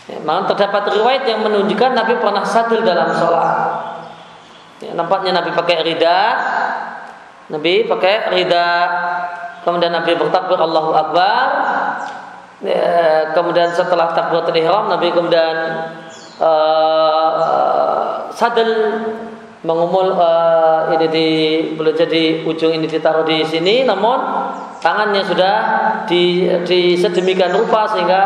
Ya, 0.04 0.18
malah 0.20 0.44
terdapat 0.50 0.92
riwayat 0.98 1.24
yang 1.30 1.40
menunjukkan 1.46 1.96
Nabi 1.96 2.18
pernah 2.18 2.44
sadil 2.44 2.84
dalam 2.84 3.14
sholat. 3.14 3.56
Ya, 4.82 4.92
nampaknya 4.98 5.40
Nabi 5.40 5.54
pakai 5.54 5.80
rida, 5.80 6.20
Nabi 7.48 7.86
pakai 7.88 8.34
rida, 8.34 8.68
kemudian 9.64 9.94
Nabi 9.94 10.12
bertakbir 10.18 10.60
Allahu 10.60 10.92
Akbar, 10.92 11.44
ya, 12.64 13.30
kemudian 13.36 13.70
setelah 13.76 14.16
takbiratul 14.16 14.56
ihram 14.56 14.88
Nabi 14.88 15.12
kemudian 15.12 15.56
uh, 16.40 18.32
sadel 18.32 18.72
mengumul 19.64 20.12
uh, 20.16 20.92
ini 20.92 21.06
di 21.08 21.28
boleh 21.76 21.96
jadi 21.96 22.44
ujung 22.44 22.72
ini 22.72 22.84
ditaruh 22.84 23.24
di 23.24 23.44
sini 23.44 23.84
namun 23.84 24.20
tangannya 24.84 25.24
sudah 25.24 25.56
di, 26.04 26.44
di 26.68 26.92
sedemikian 27.00 27.56
rupa 27.56 27.88
sehingga 27.88 28.22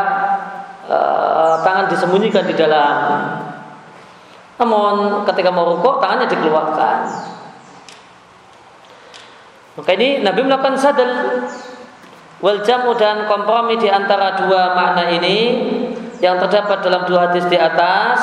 uh, 0.90 1.54
tangan 1.62 1.86
disembunyikan 1.86 2.42
di 2.42 2.54
dalam. 2.58 2.94
Namun 4.58 5.22
ketika 5.22 5.54
mau 5.54 5.78
rukuk 5.78 6.02
tangannya 6.02 6.26
dikeluarkan. 6.26 6.98
Maka 9.78 9.90
ini 9.94 10.26
Nabi 10.26 10.42
melakukan 10.42 10.74
sadel 10.74 11.46
Wal 12.38 12.62
jamu 12.62 12.94
dan 12.94 13.26
kompromi 13.26 13.74
di 13.82 13.90
antara 13.90 14.38
dua 14.38 14.78
makna 14.78 15.10
ini 15.10 15.38
yang 16.22 16.38
terdapat 16.38 16.86
dalam 16.86 17.02
dua 17.02 17.30
hadis 17.30 17.46
di 17.50 17.58
atas 17.58 18.22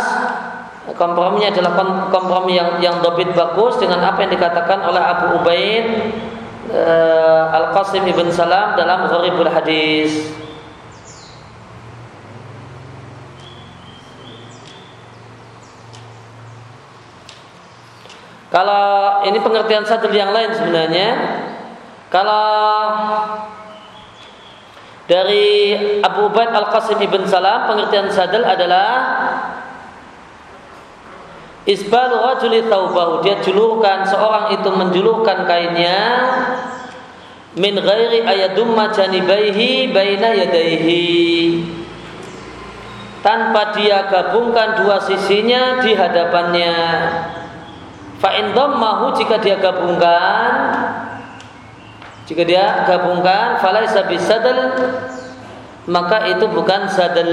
komprominya 0.95 1.51
adalah 1.51 1.75
kompromi 2.07 2.55
yang 2.55 2.79
yang 2.79 3.03
dobit 3.03 3.35
bagus 3.35 3.75
dengan 3.75 4.05
apa 4.07 4.23
yang 4.23 4.31
dikatakan 4.31 4.87
oleh 4.87 5.01
Abu 5.03 5.25
Ubaid 5.41 5.85
uh, 6.71 7.43
Al 7.51 7.65
Qasim 7.75 8.07
ibn 8.07 8.31
Salam 8.31 8.79
dalam 8.79 9.11
Gharibul 9.11 9.51
Hadis. 9.51 10.31
Kalau 18.53 19.19
ini 19.27 19.35
pengertian 19.43 19.83
satu 19.83 20.07
yang 20.15 20.31
lain 20.31 20.55
sebenarnya, 20.55 21.09
kalau 22.07 22.55
dari 25.05 25.77
Abu 26.01 26.33
Ubaid 26.33 26.49
Al-Qasim 26.49 26.97
Ibn 26.97 27.21
Salam 27.29 27.69
pengertian 27.69 28.09
sadal 28.09 28.45
adalah 28.45 28.89
Isbalu 31.65 32.21
rajuli 32.21 32.61
taubahu. 32.69 33.25
Dia 33.25 33.41
julurkan 33.41 34.05
Seorang 34.05 34.53
itu 34.53 34.69
menjulurkan 34.69 35.49
kainnya 35.49 36.01
Min 37.57 37.73
ghairi 37.73 38.21
ayadumma 38.21 38.93
janibaihi 38.93 39.89
Baina 39.89 40.29
yadaihi. 40.35 41.65
Tanpa 43.25 43.73
dia 43.73 44.05
gabungkan 44.05 44.77
dua 44.77 45.01
sisinya 45.01 45.81
di 45.81 45.97
hadapannya. 45.97 46.77
Fa'in 48.21 48.53
mahu 48.53 49.17
jika 49.17 49.41
dia 49.41 49.57
gabungkan 49.57 50.51
jika 52.25 52.41
dia 52.41 52.85
gabungkan 52.89 53.61
falaisa 53.61 54.05
bisadal 54.09 54.73
maka 55.85 56.25
itu 56.33 56.45
bukan 56.49 56.89
sadal. 56.89 57.31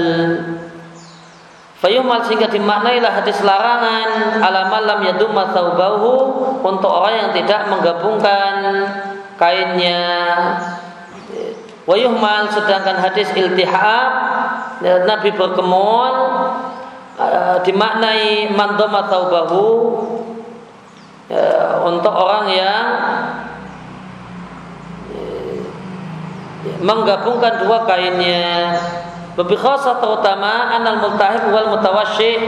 Fayumal 1.83 2.23
sehingga 2.23 2.47
dimaknailah 2.47 3.11
hadis 3.11 3.43
larangan 3.43 4.39
ala 4.39 4.71
lam 4.71 5.03
yadumma 5.03 5.51
thawbahu 5.51 6.13
untuk 6.63 6.87
orang 6.87 7.27
yang 7.27 7.31
tidak 7.35 7.67
menggabungkan 7.67 8.53
kainnya. 9.35 9.99
Wayuhmal 11.83 12.47
sedangkan 12.55 13.03
hadis 13.03 13.27
iltihab 13.35 14.11
Nabi 15.03 15.35
berkemul 15.35 16.15
uh, 17.19 17.59
dimaknai 17.67 18.55
mandoma 18.55 19.11
thawbahu 19.11 19.67
uh, 21.27 21.83
untuk 21.83 22.15
orang 22.15 22.47
yang 22.47 22.85
menggabungkan 26.83 27.63
dua 27.63 27.87
kainnya. 27.87 28.75
Lebih 29.33 29.57
khasa 29.57 29.97
terutama 29.97 30.77
anal 30.77 31.01
multahib 31.01 31.49
wal 31.49 31.73
mutawasyih 31.73 32.39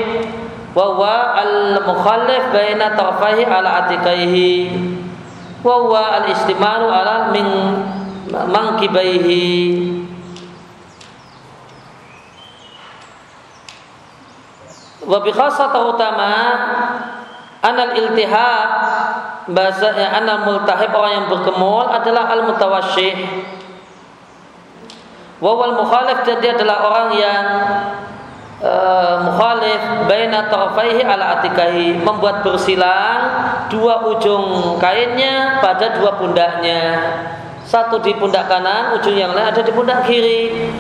wa 0.76 0.86
huwa 0.94 1.34
al 1.34 1.82
mukhallif 1.82 2.52
baina 2.54 2.94
tarfaihi 2.94 3.48
ala 3.48 3.88
atikaihi 3.88 4.54
wa 5.66 5.82
huwa 5.82 6.22
al 6.22 6.26
istimalu 6.30 6.88
ala 6.92 7.34
min 7.34 7.48
mangkibaihi. 8.30 9.48
Wa 15.10 15.18
bi 15.26 15.32
khasa 15.34 15.74
terutama 15.74 16.34
anal 17.66 17.98
iltihab 17.98 18.70
bahasanya 19.50 20.22
anal 20.22 20.46
multahib 20.46 20.94
orang 20.94 21.14
yang 21.24 21.28
berkemul 21.34 21.90
adalah 21.90 22.30
al 22.30 22.46
mutawasyih 22.46 23.16
Wawal 25.44 25.76
mukhalif 25.76 26.24
dan 26.24 26.40
dia 26.40 26.56
adalah 26.56 26.78
orang 26.88 27.08
yang 27.20 27.44
uh, 28.64 29.16
mukhalif 29.28 30.08
baina 30.08 30.48
tarafaihi 30.48 31.04
ala 31.04 31.40
atikahi 31.40 32.00
membuat 32.00 32.40
bersilang 32.40 33.20
dua 33.68 34.16
ujung 34.16 34.80
kainnya 34.80 35.60
pada 35.60 36.00
dua 36.00 36.16
pundaknya. 36.16 36.82
Satu 37.68 38.00
di 38.00 38.16
pundak 38.16 38.48
kanan 38.48 38.96
ujung 38.96 39.18
yang 39.18 39.36
lain 39.36 39.52
ada 39.52 39.60
di 39.60 39.76
pundak 39.76 40.08
kiri. 40.08 40.72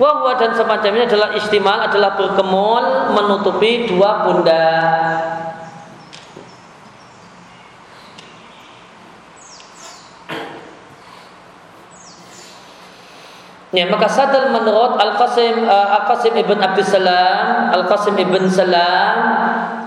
Wahwa 0.00 0.34
dan 0.34 0.56
semacamnya 0.58 1.06
adalah 1.06 1.30
istimal 1.38 1.78
adalah 1.78 2.18
berkemul 2.18 3.14
menutupi 3.14 3.86
dua 3.86 4.26
pundak 4.26 5.51
Ya, 13.72 13.88
maka 13.88 14.04
sadal 14.04 14.52
menurut 14.52 15.00
Al-Qasim 15.00 15.64
uh, 15.64 15.88
Al-Qasim 15.96 16.36
ibn 16.36 16.60
Al-Qasim 16.60 18.20
ibn 18.20 18.44
Salam 18.52 19.16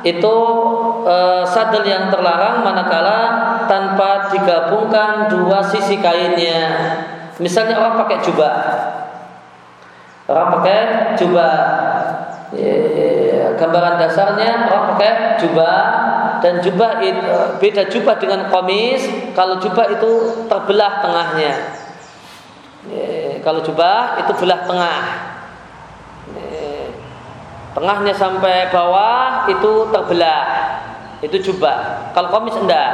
itu 0.02 0.36
uh, 1.06 1.46
sadal 1.46 1.86
yang 1.86 2.10
terlarang 2.10 2.66
manakala 2.66 3.22
tanpa 3.70 4.34
digabungkan 4.34 5.30
dua 5.30 5.62
sisi 5.62 6.02
kainnya. 6.02 6.66
Misalnya 7.38 7.78
orang 7.78 8.02
pakai 8.02 8.18
jubah. 8.26 8.54
Orang 10.34 10.48
pakai 10.58 10.80
jubah. 11.22 11.54
Ya, 12.58 13.54
gambaran 13.54 14.02
dasarnya 14.02 14.66
orang 14.66 14.98
pakai 14.98 15.14
jubah 15.46 15.78
dan 16.42 16.58
jubah 16.58 17.06
itu 17.06 17.22
beda 17.62 17.86
jubah 17.86 18.18
dengan 18.18 18.50
komis. 18.50 19.06
Kalau 19.38 19.62
jubah 19.62 19.94
itu 19.94 20.12
terbelah 20.50 21.06
tengahnya. 21.06 21.75
Ya, 22.86 23.42
kalau 23.42 23.66
jubah 23.66 24.22
itu 24.22 24.32
belah 24.38 24.62
tengah. 24.66 25.02
Tengahnya 27.76 28.14
sampai 28.16 28.72
bawah 28.72 29.52
itu 29.52 29.92
terbelah. 29.92 30.44
Itu 31.20 31.38
jubah. 31.44 32.12
Kalau 32.16 32.32
komis 32.32 32.56
enggak. 32.56 32.92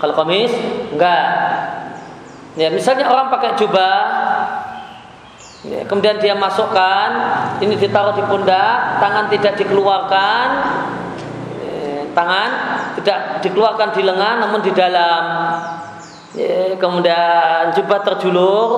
Kalau 0.00 0.14
komis 0.16 0.52
enggak. 0.94 1.26
Ya, 2.56 2.72
misalnya 2.72 3.12
orang 3.12 3.28
pakai 3.28 3.52
jubah 3.60 4.00
ya, 5.66 5.84
kemudian 5.84 6.16
dia 6.16 6.32
masukkan 6.32 7.10
ini 7.60 7.76
ditaruh 7.76 8.16
di 8.16 8.24
pundak 8.24 9.02
tangan 9.02 9.28
tidak 9.28 9.60
dikeluarkan 9.60 10.46
ya, 11.60 12.08
tangan 12.16 12.50
tidak 12.96 13.18
dikeluarkan 13.44 13.88
di 13.92 14.02
lengan 14.08 14.36
namun 14.46 14.64
di 14.64 14.72
dalam 14.72 15.22
ya, 16.36 16.76
kemudian 16.76 17.72
jubah 17.74 18.04
terjulur. 18.04 18.68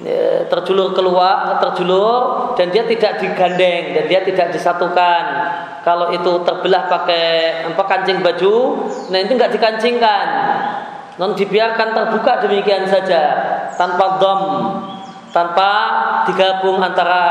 Ya, 0.00 0.48
terjulur 0.48 0.96
keluar 0.96 1.60
terjulur 1.60 2.56
dan 2.56 2.72
dia 2.72 2.88
tidak 2.88 3.20
digandeng 3.20 3.92
dan 3.92 4.04
dia 4.08 4.24
tidak 4.24 4.48
disatukan. 4.48 5.24
Kalau 5.84 6.08
itu 6.16 6.40
terbelah 6.40 6.88
pakai 6.88 7.28
apa 7.68 7.84
kancing 7.84 8.24
baju 8.24 8.88
nah 9.12 9.20
itu 9.20 9.36
nggak 9.36 9.52
dikancingkan. 9.52 10.26
Non 11.20 11.36
dibiarkan 11.36 11.92
terbuka 11.92 12.40
demikian 12.40 12.88
saja 12.88 13.22
tanpa 13.76 14.16
dom 14.16 14.40
tanpa 15.36 15.72
digabung 16.24 16.80
antara 16.80 17.24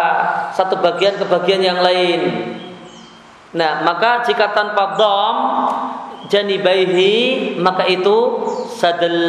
satu 0.53 0.77
bagian 0.77 1.17
ke 1.17 1.25
bagian 1.25 1.65
yang 1.65 1.81
lain. 1.81 2.21
Nah 3.57 3.81
maka 3.81 4.21
jika 4.21 4.53
tanpa 4.53 4.93
dom 4.93 5.35
janibaihi 6.29 7.57
maka 7.57 7.89
itu 7.89 8.45
sadal 8.79 9.19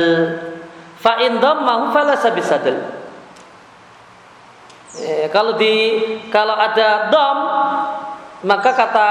fa 1.02 1.18
in 1.26 1.42
dhammahu 1.42 1.90
fala 1.90 2.14
sadal 2.14 2.78
eh, 5.02 5.26
kalau 5.34 5.58
di 5.58 5.74
kalau 6.30 6.54
ada 6.54 7.10
dom 7.10 7.38
maka 8.40 8.72
kata 8.72 9.08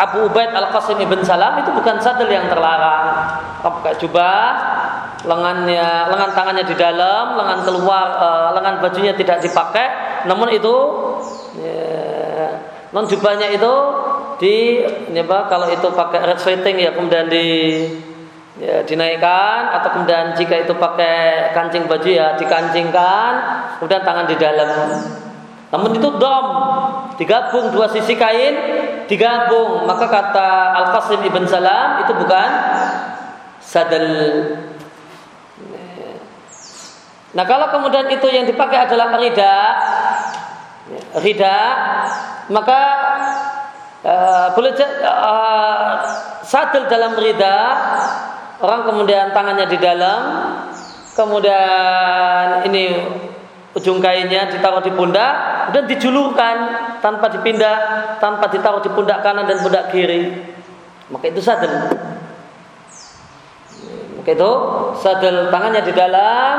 Abu 0.00 0.32
Ubaid 0.32 0.48
Al 0.56 0.72
Qasim 0.72 0.96
ibn 0.96 1.20
Salam 1.20 1.60
itu 1.60 1.68
bukan 1.76 2.00
sadel 2.00 2.32
yang 2.32 2.48
terlarang. 2.48 3.36
Pakai 3.60 4.00
jubah, 4.00 4.40
lengannya, 5.28 6.08
lengan 6.08 6.32
tangannya 6.32 6.64
di 6.64 6.72
dalam, 6.72 7.36
lengan 7.36 7.60
keluar, 7.68 8.06
uh, 8.16 8.48
lengan 8.56 8.80
bajunya 8.80 9.12
tidak 9.12 9.44
dipakai. 9.44 9.92
Namun 10.24 10.56
itu, 10.56 10.76
ya, 11.60 12.64
non 12.96 13.04
jubahnya 13.04 13.52
itu 13.52 13.74
di 14.40 14.80
apa 15.20 15.52
kalau 15.52 15.68
itu 15.68 15.84
pakai 15.92 16.32
red 16.32 16.40
sweating 16.40 16.80
ya 16.80 16.96
kemudian 16.96 17.28
di 17.28 17.44
ya, 18.60 18.84
dinaikkan 18.84 19.80
atau 19.80 19.88
kemudian 19.96 20.36
jika 20.36 20.68
itu 20.68 20.76
pakai 20.76 21.50
kancing 21.56 21.88
baju 21.88 22.08
ya 22.08 22.36
dikancingkan 22.36 23.32
kemudian 23.80 24.04
tangan 24.04 24.28
di 24.28 24.36
dalam. 24.36 24.70
Namun 25.70 25.90
itu 25.96 26.08
dom 26.20 26.46
digabung 27.16 27.72
dua 27.72 27.88
sisi 27.88 28.14
kain 28.14 28.54
digabung. 29.08 29.88
Maka 29.88 30.06
kata 30.06 30.50
Al 30.76 30.86
Qasim 30.92 31.20
ibn 31.24 31.48
Salam 31.48 32.04
itu 32.04 32.12
bukan 32.12 32.48
sadal. 33.62 34.06
Nah 37.30 37.44
kalau 37.46 37.70
kemudian 37.70 38.10
itu 38.10 38.26
yang 38.26 38.42
dipakai 38.42 38.90
adalah 38.90 39.14
rida, 39.14 39.56
rida, 41.22 41.58
maka 42.50 42.80
uh, 44.02 44.46
boleh 44.58 44.74
uh, 45.06 45.94
sadel 46.42 46.90
dalam 46.90 47.14
rida 47.14 47.56
orang 48.60 48.80
kemudian 48.86 49.32
tangannya 49.32 49.66
di 49.68 49.78
dalam, 49.80 50.20
kemudian 51.16 52.64
ini 52.68 52.84
ujung 53.70 54.02
kainnya 54.02 54.50
ditaruh 54.50 54.82
di 54.82 54.92
pundak 54.92 55.34
dan 55.70 55.86
dijulurkan 55.86 56.56
tanpa 57.00 57.30
dipindah, 57.32 57.76
tanpa 58.18 58.50
ditaruh 58.50 58.82
di 58.82 58.90
pundak 58.92 59.24
kanan 59.24 59.46
dan 59.48 59.58
pundak 59.62 59.88
kiri. 59.94 60.52
Maka 61.10 61.24
itu 61.30 61.40
sadel. 61.42 61.90
Maka 64.20 64.30
itu 64.30 64.50
sadel 65.00 65.48
tangannya 65.48 65.82
di 65.82 65.92
dalam, 65.94 66.54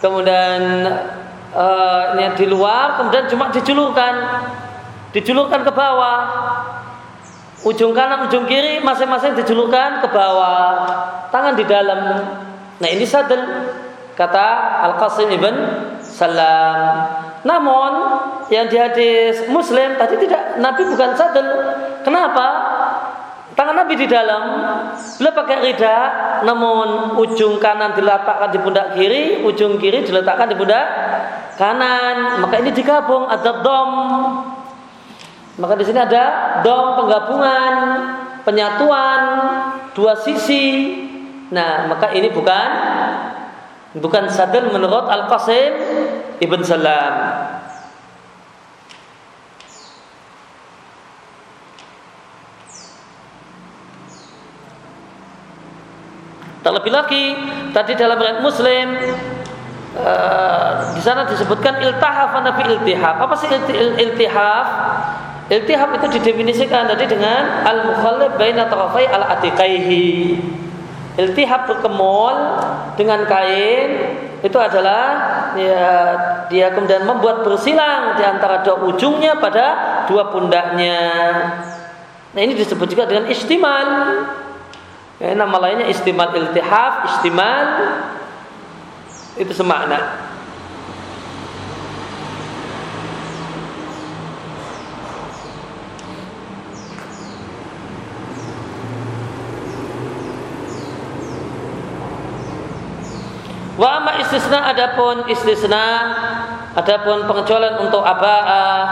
kemudian 0.00 0.60
uh, 1.54 2.16
ini 2.16 2.34
di 2.34 2.46
luar, 2.48 2.98
kemudian 2.98 3.28
cuma 3.28 3.52
dijulurkan, 3.52 4.14
dijulurkan 5.12 5.60
ke 5.66 5.72
bawah. 5.74 6.20
Ujung 7.60 7.92
kanan, 7.92 8.24
ujung 8.24 8.48
kiri 8.48 8.80
masing-masing 8.80 9.36
dijulurkan 9.36 10.00
ke 10.00 10.08
bawah. 10.08 10.80
Tangan 11.28 11.52
di 11.52 11.64
dalam. 11.68 12.00
Nah 12.80 12.88
ini 12.88 13.04
sadel 13.04 13.68
kata 14.16 14.46
Al 14.88 14.96
Qasim 14.96 15.28
ibn 15.28 15.54
Salam. 16.00 17.04
Namun 17.44 17.92
yang 18.48 18.64
di 18.68 18.76
hadis 18.80 19.44
Muslim 19.52 20.00
tadi 20.00 20.16
tidak 20.24 20.56
Nabi 20.56 20.88
bukan 20.88 21.12
sadel. 21.12 21.46
Kenapa? 22.00 22.48
Tangan 23.52 23.76
Nabi 23.76 23.92
di 23.92 24.08
dalam, 24.08 24.42
beliau 25.20 25.36
pakai 25.36 25.60
rida, 25.60 25.96
namun 26.48 27.18
ujung 27.20 27.60
kanan 27.60 27.92
diletakkan 27.92 28.48
di 28.48 28.58
pundak 28.62 28.96
kiri, 28.96 29.44
ujung 29.44 29.76
kiri 29.76 30.00
diletakkan 30.00 30.48
di 30.48 30.56
pundak 30.56 30.86
kanan. 31.60 32.40
Maka 32.40 32.56
ini 32.56 32.72
digabung 32.72 33.28
ada 33.28 33.60
dom. 33.60 33.90
Maka 35.58 35.74
di 35.74 35.84
sini 35.88 35.98
ada 35.98 36.24
dom 36.62 37.00
penggabungan, 37.00 37.74
penyatuan 38.46 39.22
dua 39.96 40.14
sisi. 40.20 40.96
Nah, 41.50 41.90
maka 41.90 42.14
ini 42.14 42.30
bukan 42.30 42.68
bukan 43.98 44.30
sadel 44.30 44.70
menurut 44.70 45.10
Al 45.10 45.26
Qasim 45.26 45.72
ibn 46.38 46.62
Salam. 46.62 47.14
Terlebih 56.60 56.92
lagi 56.92 57.24
tadi 57.72 57.96
dalam 57.96 58.20
riwayat 58.20 58.44
Muslim 58.44 58.92
uh, 59.96 60.92
di 60.92 61.00
sana 61.00 61.24
disebutkan 61.24 61.80
iltihaf 61.80 62.36
nabi 62.44 62.68
iltihaf. 62.68 63.16
Apa 63.16 63.34
sih 63.40 63.48
iltihaf? 63.96 64.66
Iltihaf 65.50 65.90
itu 65.98 66.06
didefinisikan 66.14 66.86
tadi 66.86 67.10
dengan 67.10 67.66
al 67.66 67.90
mukhallib 67.90 68.38
baina 68.38 68.70
tarafai 68.70 69.10
al 69.10 69.34
atiqaihi. 69.34 70.38
Iltihaf 71.18 71.66
berkemul 71.66 72.34
dengan 72.94 73.26
kain 73.26 74.14
itu 74.46 74.54
adalah 74.56 75.02
ya, 75.58 75.90
dia 76.46 76.70
kemudian 76.70 77.02
membuat 77.02 77.42
bersilang 77.42 78.14
di 78.14 78.22
antara 78.22 78.62
dua 78.62 78.78
ujungnya 78.94 79.42
pada 79.42 79.66
dua 80.06 80.30
pundaknya. 80.30 81.02
Nah 82.30 82.40
ini 82.40 82.54
disebut 82.54 82.86
juga 82.86 83.10
dengan 83.10 83.26
istimal. 83.26 83.86
Ya, 85.18 85.34
nama 85.34 85.52
lainnya 85.60 85.90
istimal 85.90 86.30
iltihaf, 86.30 87.10
istimal 87.10 87.66
itu 89.34 89.50
semakna. 89.50 90.29
Wa 103.80 103.96
amma 103.96 104.20
istisna 104.20 104.68
adapun 104.68 105.24
istisna 105.32 106.12
adapun 106.76 107.24
pengecualian 107.24 107.80
untuk 107.80 108.04
aba'ah 108.04 108.84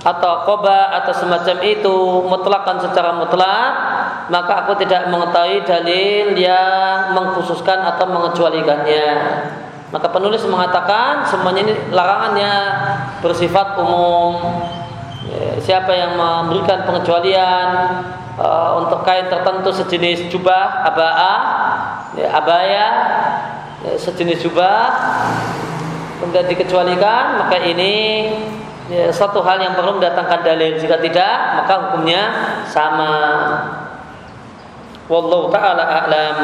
atau 0.00 0.48
koba 0.48 0.96
atau 0.96 1.12
semacam 1.12 1.56
itu 1.60 1.96
mutlakan 2.24 2.80
secara 2.80 3.12
mutlak 3.20 3.70
maka 4.32 4.64
aku 4.64 4.80
tidak 4.80 5.12
mengetahui 5.12 5.60
dalil 5.60 6.32
yang 6.40 7.12
mengkhususkan 7.12 7.84
atau 7.84 8.08
mengecualikannya. 8.08 9.08
Maka 9.88 10.08
penulis 10.12 10.44
mengatakan 10.44 11.24
semuanya 11.24 11.68
ini 11.68 11.74
larangannya 11.92 12.54
bersifat 13.24 13.80
umum. 13.80 14.64
Ya, 15.28 15.60
siapa 15.60 15.92
yang 15.92 16.16
memberikan 16.16 16.88
pengecualian 16.88 17.68
uh, 18.40 18.80
untuk 18.84 19.04
kain 19.04 19.28
tertentu 19.28 19.68
sejenis 19.72 20.32
jubah 20.32 20.88
abaa 20.88 21.36
ya, 22.16 22.32
abaya 22.32 22.64
ya, 22.68 22.88
sejenis 23.84 24.42
jubah 24.42 24.90
kemudian 26.18 26.50
dikecualikan 26.50 27.46
maka 27.46 27.62
ini 27.62 27.94
ya, 28.90 29.12
satu 29.14 29.44
hal 29.44 29.62
yang 29.62 29.78
perlu 29.78 30.00
mendatangkan 30.00 30.40
dalil. 30.42 30.74
Jika 30.80 30.98
tidak 30.98 31.62
maka 31.62 31.72
hukumnya 31.88 32.22
sama. 32.66 33.12
Wallahu 35.08 35.48
taala 35.48 35.84
a'lam. 36.04 36.36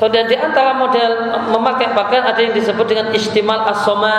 Kemudian 0.00 0.26
di 0.26 0.36
antara 0.36 0.72
model 0.72 1.38
memakai 1.52 1.92
pakaian 1.92 2.24
ada 2.24 2.40
yang 2.40 2.56
disebut 2.56 2.86
dengan 2.88 3.12
istimal 3.12 3.68
as-soma. 3.68 4.16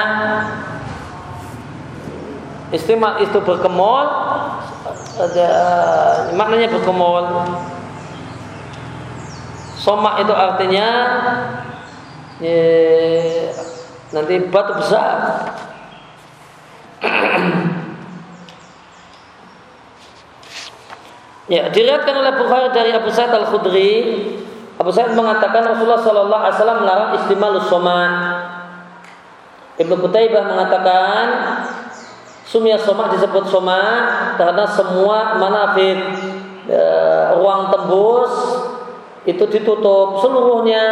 Istimal 2.70 3.22
itu 3.24 3.38
berkemul 3.40 4.06
ada 5.16 5.50
maknanya 6.36 6.68
berkemul 6.76 7.24
soma 9.80 10.20
itu 10.20 10.34
artinya 10.34 10.88
ya, 12.44 12.60
nanti 14.16 14.34
batu 14.52 14.74
besar. 14.80 15.18
Ya, 21.46 21.70
diriatkan 21.70 22.26
oleh 22.26 22.42
Bukhari 22.42 22.74
dari 22.74 22.90
Abu 22.90 23.14
Sa'id 23.14 23.30
Al-Khudri, 23.30 24.18
Abu 24.82 24.90
Sa'id 24.90 25.14
mengatakan 25.14 25.62
Rasulullah 25.62 26.02
sallallahu 26.02 26.42
alaihi 26.42 26.58
wasallam 26.58 26.80
melarang 26.82 27.12
istimalus 27.22 27.70
soma. 27.70 28.02
Ibnu 29.78 29.94
Qutaibah 29.94 30.42
mengatakan 30.42 31.26
sumya 32.50 32.82
soma 32.82 33.14
disebut 33.14 33.46
soma 33.52 33.82
karena 34.42 34.66
semua 34.74 35.36
manafid 35.36 36.00
e, 36.66 36.82
ruang 37.36 37.68
tembus 37.70 38.34
itu 39.28 39.44
ditutup 39.52 40.24
seluruhnya 40.24 40.86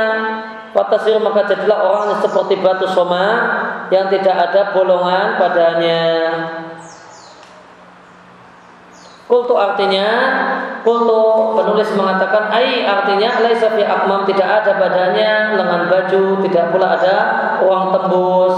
Watasir 0.74 1.22
maka 1.22 1.46
jadilah 1.46 1.80
orang 1.86 2.06
yang 2.18 2.22
seperti 2.26 2.58
batu 2.58 2.90
soma 2.90 3.26
yang 3.94 4.10
tidak 4.10 4.34
ada 4.34 4.74
bolongan 4.74 5.38
padanya. 5.38 6.02
Kultu 9.24 9.56
artinya 9.56 10.10
Kultu 10.84 11.56
penulis 11.56 11.90
mengatakan 11.96 12.52
Ai 12.52 12.84
artinya 12.84 13.40
Laisa 13.40 13.72
fi 13.72 13.82
akmam 13.82 14.28
tidak 14.28 14.46
ada 14.62 14.78
badannya 14.78 15.58
Lengan 15.58 15.82
baju 15.88 16.24
Tidak 16.44 16.66
pula 16.76 16.88
ada 17.00 17.18
uang 17.64 17.84
tembus 17.96 18.58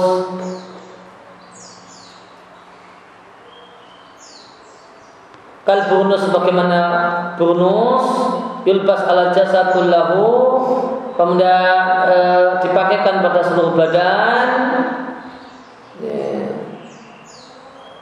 Kal 5.63 5.79
burnus 5.87 6.27
bagaimana 6.33 6.81
burnus 7.37 8.05
Yulbas 8.65 9.05
ala 9.05 9.29
jasa 9.31 9.69
kullahu 9.69 10.25
kemudian 11.15 11.83
e, 12.11 12.17
dipakaikan 12.63 13.23
pada 13.23 13.41
seluruh 13.43 13.73
badan 13.75 14.47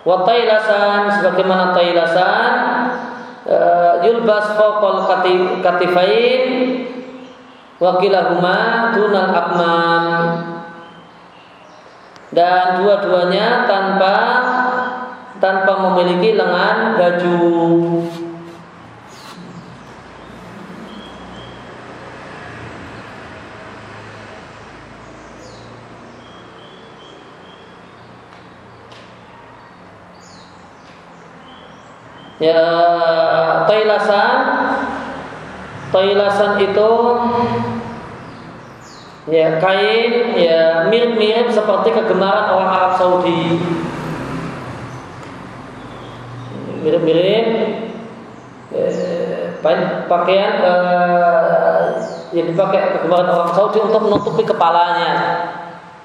wa 0.03 0.17
tailasan 0.27 1.07
sebagaimana 1.15 1.71
tailasan 1.71 2.51
e, 3.47 3.57
yulbas 4.03 4.57
fawqal 4.59 5.07
katifain 5.63 6.43
wa 7.83 7.99
kilahuma 7.99 8.91
dunal 8.95 9.31
akmam. 9.31 10.05
Dan 12.33 12.81
dua-duanya 12.81 13.69
tanpa 13.69 14.15
tanpa 15.37 15.73
memiliki 15.85 16.33
lengan 16.33 16.97
baju 16.97 17.37
ya 32.43 32.63
toilasan 33.63 34.35
toilasan 35.95 36.59
itu 36.59 36.91
ya 39.31 39.63
kain 39.63 40.35
ya 40.35 40.91
mirip-mirip 40.91 41.47
seperti 41.55 41.95
kegemaran 41.95 42.51
orang 42.51 42.69
Arab 42.75 42.93
Saudi. 42.99 43.63
Mirip-mirip 46.83 47.47
eh, 48.75 49.55
pakaian 50.11 50.53
eh, 50.59 51.87
yang 52.35 52.51
dipakai 52.51 52.99
kegemaran 52.99 53.31
orang 53.31 53.51
Saudi 53.55 53.79
untuk 53.79 54.03
menutupi 54.03 54.43
kepalanya. 54.43 55.13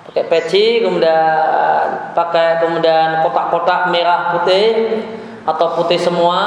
Pakai 0.07 0.25
peci 0.31 0.87
kemudian 0.87 2.15
pakai 2.15 2.63
kemudian 2.63 3.27
kotak-kotak 3.27 3.91
merah 3.91 4.39
putih 4.39 5.03
atau 5.49 5.81
putih 5.81 5.97
semua 5.97 6.41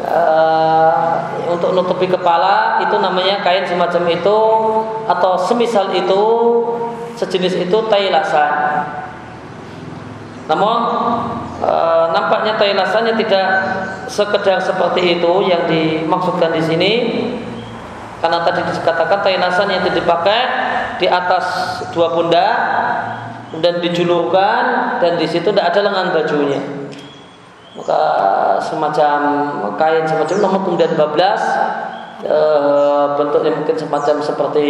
uh, 0.00 1.12
untuk 1.52 1.76
menutupi 1.76 2.08
kepala 2.08 2.80
itu 2.80 2.96
namanya 2.96 3.44
kain 3.44 3.68
semacam 3.68 4.08
itu 4.08 4.38
atau 5.04 5.36
semisal 5.36 5.92
itu 5.92 6.22
sejenis 7.20 7.68
itu 7.68 7.78
tailasan 7.92 8.88
namun 10.50 10.78
e, 11.62 11.72
nampaknya 12.10 12.58
tailasannya 12.58 13.14
tidak 13.14 13.46
sekedar 14.10 14.58
seperti 14.58 15.18
itu 15.18 15.32
yang 15.46 15.70
dimaksudkan 15.70 16.50
di 16.50 16.62
sini. 16.62 16.92
Karena 18.18 18.46
tadi 18.46 18.62
dikatakan 18.62 19.18
tailasan 19.26 19.66
yang 19.70 19.82
dipakai 19.82 20.40
di 21.02 21.10
atas 21.10 21.78
dua 21.90 22.14
pundak 22.14 22.54
dan 23.58 23.82
dijulurkan 23.82 24.62
dan 25.02 25.18
di 25.18 25.26
situ 25.26 25.50
tidak 25.50 25.74
ada 25.74 25.90
lengan 25.90 26.14
bajunya 26.14 26.62
maka 27.72 28.00
semacam 28.60 29.18
kain 29.80 30.04
semacam 30.04 30.36
namun 30.44 30.60
kemudian 30.68 30.92
bablas 30.92 31.40
e, 32.20 32.38
bentuknya 33.16 33.52
mungkin 33.56 33.76
semacam 33.76 34.16
seperti 34.20 34.68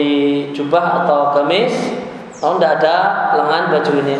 jubah 0.54 1.02
atau 1.02 1.34
gamis 1.34 1.74
namun 2.38 2.58
tidak 2.62 2.72
ada 2.82 2.96
lengan 3.38 3.64
bajunya 3.74 4.18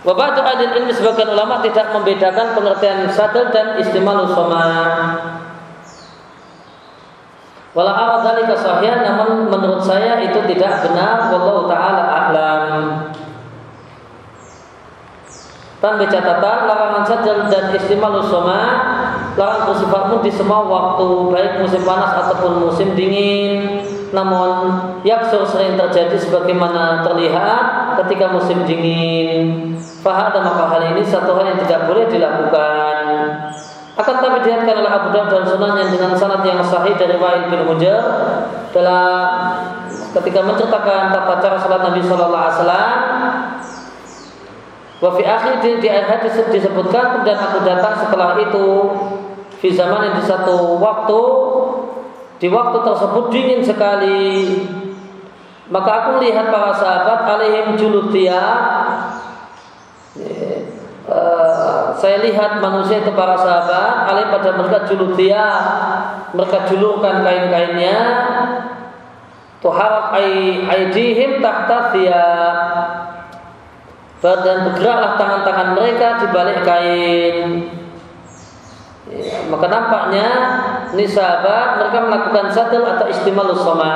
Wabatu 0.00 0.40
adil 0.40 0.80
ini 0.80 0.96
sebagian 0.96 1.28
ulama 1.36 1.60
tidak 1.60 1.92
membedakan 1.92 2.56
pengertian 2.56 3.04
sadel 3.12 3.52
dan 3.52 3.76
istimal 3.76 4.24
usoma. 4.24 4.64
Walau 7.76 7.92
arad 7.92 8.24
dzalika 8.24 8.80
namun 8.80 9.52
menurut 9.52 9.84
saya 9.84 10.24
itu 10.24 10.40
tidak 10.48 10.88
benar 10.88 11.28
wallahu 11.28 11.68
taala 11.68 12.02
a'lam. 12.02 12.74
Tanpa 15.80 16.04
catatan 16.12 16.68
larangan 16.68 17.04
sadel 17.08 17.48
dan 17.48 17.72
istimal 17.72 18.20
usoma 18.20 18.60
larangan 19.32 19.72
bersifat 19.72 20.12
di 20.20 20.28
semua 20.28 20.60
waktu 20.68 21.08
baik 21.32 21.52
musim 21.64 21.80
panas 21.88 22.20
ataupun 22.20 22.68
musim 22.68 22.92
dingin. 22.92 23.80
Namun 24.12 24.76
yaksur 25.08 25.48
sering 25.48 25.80
terjadi 25.80 26.20
sebagaimana 26.20 27.00
terlihat 27.00 27.96
ketika 28.04 28.28
musim 28.28 28.68
dingin. 28.68 29.72
Fahada 30.04 30.44
maka 30.44 30.68
hal 30.68 30.92
ini 30.92 31.00
satu 31.00 31.32
hal 31.32 31.48
yang 31.48 31.60
tidak 31.64 31.88
boleh 31.88 32.04
dilakukan. 32.12 32.96
Akan 33.96 34.16
tapi 34.20 34.44
dilihatkan 34.44 34.76
oleh 34.84 34.92
Abu 34.92 35.08
Dawud 35.16 35.28
dan 35.32 35.44
Sunan 35.48 35.72
yang 35.80 35.88
dengan 35.92 36.12
sanad 36.12 36.44
yang 36.44 36.60
sahih 36.60 36.92
dari 36.96 37.16
Wa'il 37.16 37.48
bin 37.48 37.64
Hujr 37.68 38.00
dalam 38.76 39.24
ketika 40.20 40.40
menceritakan 40.44 41.08
tata 41.08 41.34
cara 41.40 41.56
salat 41.56 41.80
Nabi 41.88 42.00
Shallallahu 42.04 42.44
Alaihi 42.44 42.56
Wasallam 42.60 42.96
Wa 45.00 45.10
fi 45.16 45.24
akhir 45.24 45.64
di, 45.64 45.80
di 45.80 45.88
hadis 45.88 46.36
disebutkan 46.52 47.24
kemudian 47.24 47.40
aku 47.40 47.64
datang 47.64 48.04
setelah 48.04 48.36
itu 48.36 48.66
di 49.60 49.72
zaman 49.72 50.12
yang 50.12 50.16
di 50.20 50.24
satu 50.24 50.76
waktu 50.76 51.20
di 52.40 52.48
waktu 52.52 52.78
tersebut 52.84 53.24
dingin 53.32 53.60
sekali. 53.64 54.60
Maka 55.72 55.90
aku 56.04 56.08
melihat 56.20 56.52
para 56.52 56.72
sahabat 56.76 57.24
alaihim 57.24 57.80
julutia. 57.80 58.42
Uh, 61.10 61.90
saya 61.96 62.22
lihat 62.22 62.60
manusia 62.60 63.02
itu 63.02 63.10
para 63.16 63.34
sahabat 63.34 64.14
alaih 64.14 64.30
pada 64.30 64.54
mereka 64.54 64.86
julutia 64.86 65.42
mereka 66.30 66.70
julurkan 66.70 67.26
kain-kainnya 67.26 67.98
tuharak 69.58 70.14
aidihim 70.70 71.42
tahta 71.42 71.90
dan 74.20 74.68
bergeraklah 74.68 75.16
tangan-tangan 75.16 75.68
mereka 75.76 76.20
di 76.20 76.26
balik 76.28 76.60
kain 76.60 77.38
Ya, 79.10 79.42
maka 79.50 79.66
nampaknya 79.66 80.28
ini 80.94 81.02
sahabat 81.02 81.82
mereka 81.82 81.98
melakukan 82.06 82.46
sadel 82.54 82.86
atau 82.86 83.10
istimalus 83.10 83.58
soma. 83.58 83.94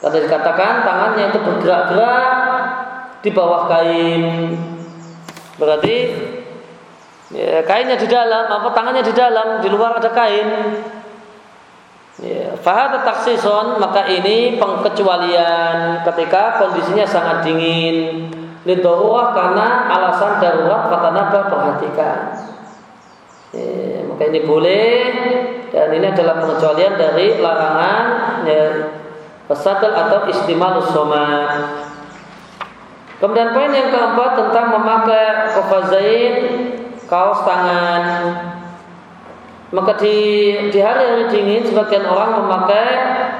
Kata 0.00 0.16
dikatakan 0.24 0.88
tangannya 0.88 1.28
itu 1.28 1.38
bergerak-gerak 1.44 2.32
di 3.20 3.30
bawah 3.32 3.68
kain. 3.68 4.24
Berarti 5.60 5.96
ya, 7.36 7.60
kainnya 7.68 8.00
di 8.00 8.08
dalam, 8.08 8.48
apa 8.48 8.72
tangannya 8.72 9.04
di 9.04 9.12
dalam, 9.12 9.60
di 9.60 9.68
luar 9.68 10.00
ada 10.00 10.08
kain. 10.08 10.48
Ya, 12.24 12.56
Fahad 12.56 13.04
taksison 13.04 13.76
maka 13.76 14.08
ini 14.08 14.56
pengkecualian 14.56 16.00
ketika 16.08 16.56
kondisinya 16.56 17.04
sangat 17.04 17.44
dingin. 17.44 18.32
Lidorah 18.64 19.36
karena 19.36 19.92
alasan 19.92 20.40
darurat 20.40 20.88
kata 20.88 21.08
Nabi 21.12 21.36
perhatikan. 21.52 22.18
Ya, 23.52 24.00
maka 24.08 24.22
ini 24.32 24.40
boleh 24.40 24.96
dan 25.68 25.92
ini 25.92 26.06
adalah 26.08 26.40
pengecualian 26.40 26.96
dari 26.96 27.44
larangan 27.44 28.04
ya, 28.48 28.64
pesadel 29.44 29.92
atau 29.92 30.24
istimal 30.32 30.80
soma. 30.80 31.28
Kemudian 33.20 33.52
poin 33.52 33.68
yang 33.68 33.92
keempat 33.92 34.30
tentang 34.32 34.66
memakai 34.80 35.52
kofazain 35.60 36.34
kaos 37.04 37.40
tangan. 37.44 37.93
Maka 39.74 39.98
di 39.98 40.16
di 40.70 40.78
hari-hari 40.78 41.26
dingin 41.34 41.66
sebagian 41.66 42.06
orang 42.06 42.46
memakai 42.46 42.88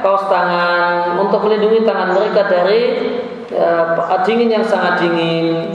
kaos 0.03 0.27
tangan 0.27 1.15
untuk 1.23 1.47
melindungi 1.47 1.87
tangan 1.87 2.11
mereka 2.11 2.51
dari 2.51 2.83
ya, 3.55 3.95
dingin 4.27 4.51
yang 4.51 4.67
sangat 4.67 4.99
dingin. 4.99 5.71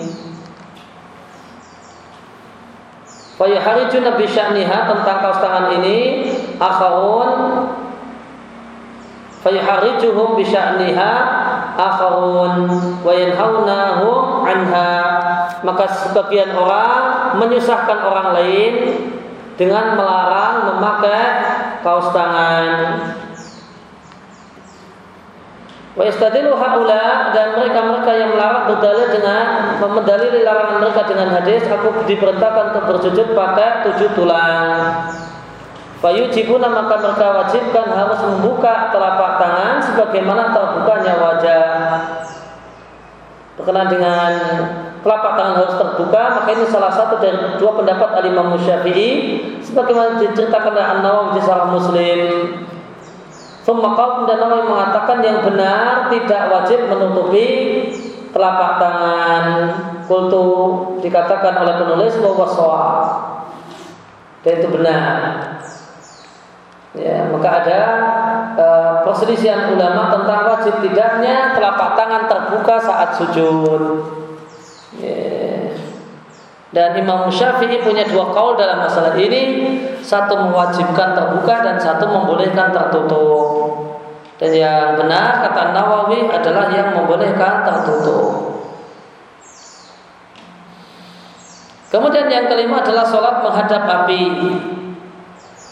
Fayuharijun 3.40 4.04
Nabi 4.04 4.28
Sya'niha 4.28 4.78
tentang 4.84 5.18
kaos 5.24 5.40
tangan 5.40 5.80
ini 5.80 6.28
akharun. 6.60 7.32
Fayuharijuhum 9.40 10.36
bisya'niha 10.36 11.12
akharun. 11.80 12.68
Wa 13.00 13.14
yanhaunahum 13.16 14.44
anha. 14.44 14.92
Maka 15.64 15.88
sebagian 15.88 16.52
orang 16.52 17.40
menyusahkan 17.40 18.00
orang 18.04 18.36
lain 18.36 18.74
dengan 19.60 20.00
melarang 20.00 20.72
memakai 20.72 21.24
kaos 21.84 22.08
tangan 22.16 22.72
Wa 26.00 26.08
haula 26.08 27.36
dan 27.36 27.60
mereka-mereka 27.60 28.12
yang 28.16 28.32
melarang 28.32 28.72
berdalil 28.72 29.12
dengan 29.12 29.44
memendalili 29.84 30.48
larangan 30.48 30.80
mereka 30.80 31.02
dengan 31.12 31.28
hadis 31.36 31.68
aku 31.68 32.08
diperintahkan 32.08 32.72
untuk 32.72 32.84
bersujud 32.88 33.36
pakai 33.36 33.84
tujuh 33.84 34.08
tulang. 34.16 35.12
Fayujibuna 36.00 36.72
maka 36.72 36.96
mereka 37.04 37.26
wajibkan 37.44 37.92
harus 37.92 38.20
membuka 38.24 38.96
telapak 38.96 39.44
tangan 39.44 39.76
sebagaimana 39.84 40.56
terbukanya 40.56 41.14
wajah. 41.20 41.68
Berkenaan 43.60 43.90
dengan 43.92 44.32
telapak 45.00 45.32
tangan 45.40 45.56
harus 45.64 45.76
terbuka, 45.80 46.22
maka 46.40 46.50
ini 46.52 46.66
salah 46.68 46.92
satu 46.92 47.20
dari 47.24 47.56
dua 47.56 47.72
pendapat 47.78 48.10
Al-Imam 48.20 48.56
Syafi'i 48.60 49.10
sebagaimana 49.64 50.20
diceritakan 50.20 50.76
oleh 50.76 50.88
An-Nawawi 50.88 51.30
di 51.40 51.42
Sarah 51.46 51.70
Muslim 51.72 52.20
Summa 53.70 53.94
dan 54.26 54.42
Nawawi 54.42 54.66
mengatakan 54.66 55.22
yang 55.22 55.46
benar 55.46 56.10
tidak 56.10 56.42
wajib 56.50 56.90
menutupi 56.90 57.48
telapak 58.34 58.82
tangan. 58.82 59.44
Kultu 60.10 60.46
dikatakan 61.06 61.54
oleh 61.62 61.78
penulis 61.78 62.18
bahwa 62.18 62.50
soal 62.50 62.98
dan 64.42 64.54
itu 64.58 64.68
benar. 64.74 65.14
Ya, 66.98 67.30
maka 67.30 67.50
ada 67.62 67.80
e, 68.58 68.68
perselisihan 69.06 69.70
ulama 69.78 70.10
tentang 70.18 70.50
wajib 70.50 70.82
tidaknya 70.82 71.54
telapak 71.54 71.94
tangan 71.94 72.26
terbuka 72.26 72.82
saat 72.82 73.22
sujud. 73.22 74.02
Dan 76.70 76.94
Imam 77.02 77.26
Syafi'i 77.34 77.82
punya 77.82 78.06
dua 78.06 78.30
kaul 78.30 78.54
dalam 78.54 78.86
masalah 78.86 79.18
ini 79.18 79.74
satu 80.06 80.38
mewajibkan 80.38 81.18
terbuka 81.18 81.66
dan 81.66 81.82
satu 81.82 82.06
membolehkan 82.06 82.70
tertutup. 82.70 83.46
Dan 84.38 84.54
yang 84.54 84.94
benar 84.94 85.44
kata 85.50 85.74
Nawawi 85.74 86.30
adalah 86.30 86.70
yang 86.70 86.94
membolehkan 86.94 87.66
tertutup. 87.66 88.50
Kemudian 91.90 92.30
yang 92.30 92.46
kelima 92.46 92.86
adalah 92.86 93.02
sholat 93.02 93.42
menghadap 93.42 93.84
api. 94.06 94.24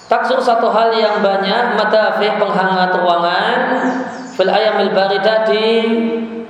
Taksur 0.10 0.41
satu 0.41 0.74
hal 0.74 0.98
yang 0.98 1.22
banyak 1.22 1.78
madafi 1.78 2.26
penghangat 2.41 2.89
ruangan 2.98 3.58
fil 4.34 4.50
ayamil 4.50 4.98
baridah 4.98 5.45
di 5.45 5.66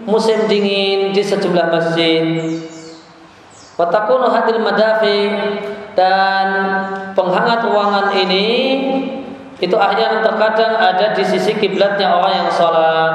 musim 0.07 0.47
dingin 0.47 1.11
di 1.11 1.19
sejumlah 1.19 1.67
masjid. 1.67 2.23
Watakunu 3.77 4.27
hadil 4.33 4.59
madafi. 4.59 5.21
Dan 5.97 6.47
penghangat 7.17 7.65
ruangan 7.65 8.13
ini 8.13 8.45
itu 9.57 9.73
ahyan 9.73 10.21
terkadang 10.21 10.77
ada 10.77 11.17
di 11.17 11.25
sisi 11.25 11.57
kiblatnya 11.57 12.13
orang 12.13 12.33
yang 12.45 12.49
sholat. 12.53 13.13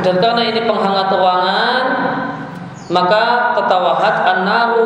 Dan 0.00 0.16
karena 0.20 0.40
ini 0.40 0.60
penghangat 0.64 1.08
ruangan 1.12 1.84
maka 2.92 3.56
tetawahat 3.56 4.16
annahu 4.36 4.84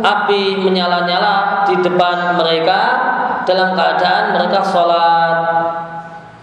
api 0.00 0.60
menyala-nyala 0.60 1.64
di 1.68 1.80
depan 1.80 2.36
mereka 2.40 2.80
dalam 3.44 3.76
keadaan 3.76 4.32
mereka 4.32 4.64
sholat. 4.64 5.36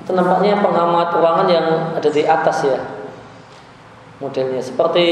Itu 0.06 0.14
nampaknya 0.14 0.62
penghangat 0.62 1.10
ruangan 1.18 1.48
yang 1.50 1.66
ada 1.98 2.10
di 2.10 2.22
atas 2.22 2.70
ya 2.70 3.03
modelnya 4.24 4.64
seperti 4.64 5.10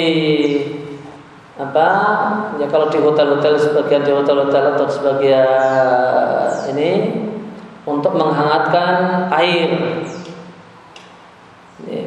apa? 1.59 1.87
Ya 2.55 2.65
kalau 2.71 2.87
di 2.87 3.03
hotel-hotel 3.03 3.59
sebagian 3.59 4.07
di 4.07 4.11
hotel-hotel 4.15 4.79
atau 4.79 4.87
sebagian 4.87 6.47
ini 6.71 6.91
untuk 7.83 8.15
menghangatkan 8.15 9.27
air. 9.35 9.69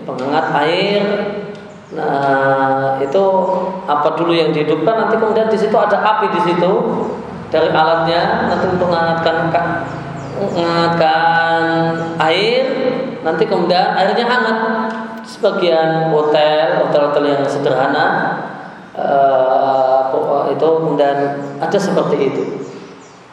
Penghangat 0.04 0.46
air. 0.64 1.02
Nah 1.92 2.98
itu 3.04 3.24
apa 3.84 4.08
dulu 4.16 4.32
yang 4.32 4.50
dihidupkan? 4.52 5.06
Nanti 5.06 5.20
kemudian 5.20 5.48
di 5.52 5.58
situ 5.60 5.76
ada 5.76 6.00
api 6.00 6.32
di 6.32 6.40
situ 6.48 6.72
dari 7.52 7.68
alatnya. 7.68 8.48
Nanti 8.48 8.64
untuk 8.72 8.88
menghangatkan 8.88 9.36
menghangatkan 10.40 11.60
air. 12.20 12.64
Nanti 13.24 13.44
kemudian 13.48 13.96
airnya 13.96 14.24
hangat 14.28 14.58
sebagian 15.24 16.12
hotel 16.12 16.84
hotel-hotel 16.84 17.24
yang 17.24 17.42
sederhana 17.48 18.06
uh, 18.94 20.48
itu 20.52 20.66
kemudian 20.80 21.16
ada 21.58 21.78
seperti 21.78 22.16
itu. 22.30 22.44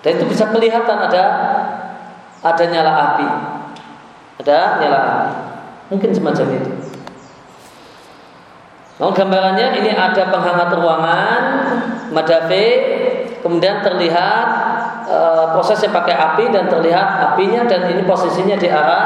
Dan 0.02 0.18
itu 0.18 0.26
bisa 0.26 0.50
kelihatan 0.50 0.98
ada 0.98 1.24
ada 2.42 2.64
nyala 2.66 2.92
api. 3.14 3.28
Ada 4.42 4.60
nyala 4.82 5.00
api. 5.00 5.30
Mungkin 5.94 6.10
semacam 6.16 6.46
itu. 6.58 6.72
Nah, 8.98 9.10
gambarannya 9.10 9.82
ini 9.82 9.92
ada 9.98 10.30
penghangat 10.30 10.70
ruangan, 10.78 11.42
madafe, 12.14 12.66
kemudian 13.42 13.82
terlihat 13.82 14.46
e, 15.10 15.20
prosesnya 15.58 15.89
pakai 15.89 16.14
api 16.14 16.54
dan 16.54 16.70
terlihat 16.70 17.34
apinya 17.34 17.66
dan 17.66 17.89
ini 17.89 18.06
posisinya 18.06 18.54
di 18.62 18.70
arah 18.70 19.06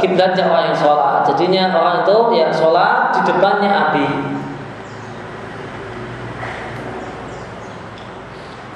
kiblatnya 0.00 0.44
orang 0.44 0.64
yang 0.72 0.78
sholat. 0.78 1.24
Jadinya 1.32 1.72
orang 1.72 1.96
itu 2.04 2.16
ya 2.36 2.48
sholat 2.52 3.16
di 3.16 3.20
depannya 3.24 3.70
api. 3.88 4.06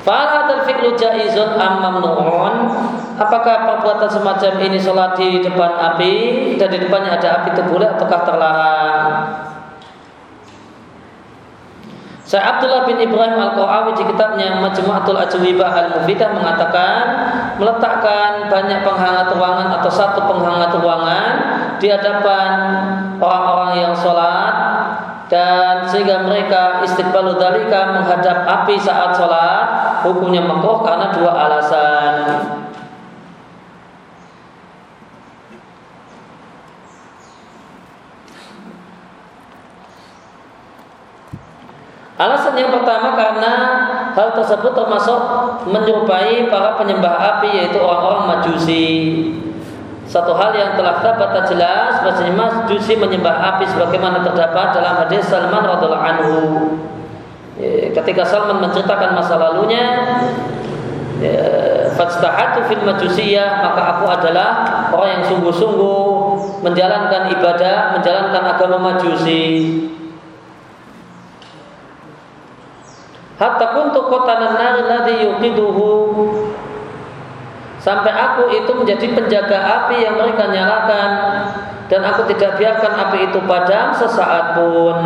Fala 0.05 0.45
al-fi'lu 0.45 0.97
jaizun 1.01 1.57
am 1.57 1.81
mamnu'un? 1.81 2.55
Apakah 3.17 3.57
perbuatan 3.65 4.11
semacam 4.11 4.53
ini 4.61 4.77
sholat 4.77 5.17
di 5.17 5.41
depan 5.41 5.73
api 5.81 6.13
dan 6.61 6.69
di 6.69 6.79
depannya 6.81 7.17
ada 7.17 7.41
api 7.41 7.57
itu 7.57 7.63
boleh 7.69 7.89
ataukah 7.89 8.21
terlarang? 8.25 9.54
Saya 12.25 12.57
Abdullah 12.57 12.89
bin 12.89 12.97
Ibrahim 12.97 13.37
Al-Qawawi 13.37 14.01
di 14.01 14.05
kitabnya 14.09 14.57
Majmu'atul 14.57 15.20
Ajwibah 15.20 15.77
Al-Mufidah 15.77 16.33
mengatakan 16.33 17.03
meletakkan 17.61 18.49
banyak 18.49 18.81
penghangat 18.81 19.29
ruangan 19.37 19.68
atau 19.77 19.93
satu 19.93 20.25
penghangat 20.25 20.72
ruangan 20.72 21.33
di 21.77 21.93
hadapan 21.93 22.49
orang-orang 23.20 23.72
yang 23.77 23.93
sholat 23.93 24.55
dan 25.29 25.85
sehingga 25.85 26.25
mereka 26.25 26.81
istiqbalu 26.81 27.37
dalika 27.37 27.93
menghadap 27.93 28.49
api 28.49 28.81
saat 28.81 29.12
sholat 29.20 29.64
hukumnya 30.09 30.41
makruh 30.49 30.81
karena 30.81 31.12
dua 31.12 31.33
alasan. 31.45 32.14
Alasan 42.15 42.55
yang 42.55 42.71
pertama 42.71 43.19
karena 43.19 43.53
hal 44.15 44.39
tersebut 44.39 44.71
termasuk 44.71 45.19
menyerupai 45.67 46.47
para 46.47 46.79
penyembah 46.79 47.19
api 47.19 47.59
yaitu 47.59 47.83
orang-orang 47.83 48.39
Majusi. 48.39 48.87
Satu 50.07 50.31
hal 50.39 50.55
yang 50.55 50.79
telah 50.79 51.03
dapat 51.03 51.43
jelas 51.51 52.07
bahwasanya 52.07 52.39
Majusi 52.39 52.95
menyembah 52.95 53.59
api 53.59 53.67
sebagaimana 53.67 54.23
terdapat 54.23 54.79
dalam 54.79 54.95
hadis 55.03 55.27
Salman 55.27 55.67
radhiallahu 55.67 56.07
anhu. 56.07 56.35
Ya, 57.59 57.91
ketika 57.91 58.23
Salman 58.23 58.62
menceritakan 58.62 59.19
masa 59.19 59.35
lalunya 59.35 59.83
ya, 61.19 61.39
Fastahatu 61.95 62.67
fil 62.67 62.83
majusiyah 62.83 63.62
Maka 63.62 63.95
aku 63.95 64.11
adalah 64.11 64.67
orang 64.91 65.23
yang 65.23 65.25
sungguh-sungguh 65.31 66.03
Menjalankan 66.67 67.31
ibadah 67.31 67.95
Menjalankan 67.95 68.43
agama 68.43 68.91
majusi 68.91 69.79
Hatta 73.35 73.66
kuntu 73.74 73.99
kotanan 74.07 74.55
nar 74.55 74.76
ladhi 74.87 75.26
yuqiduhu 75.26 75.91
Sampai 77.82 78.14
aku 78.14 78.49
itu 78.55 78.70
menjadi 78.70 79.07
penjaga 79.11 79.59
api 79.59 80.07
yang 80.07 80.14
mereka 80.14 80.49
nyalakan 80.49 81.11
Dan 81.91 82.01
aku 82.07 82.30
tidak 82.30 82.57
biarkan 82.57 82.93
api 82.95 83.28
itu 83.28 83.39
padam 83.43 83.91
sesaat 83.93 84.55
pun 84.55 84.99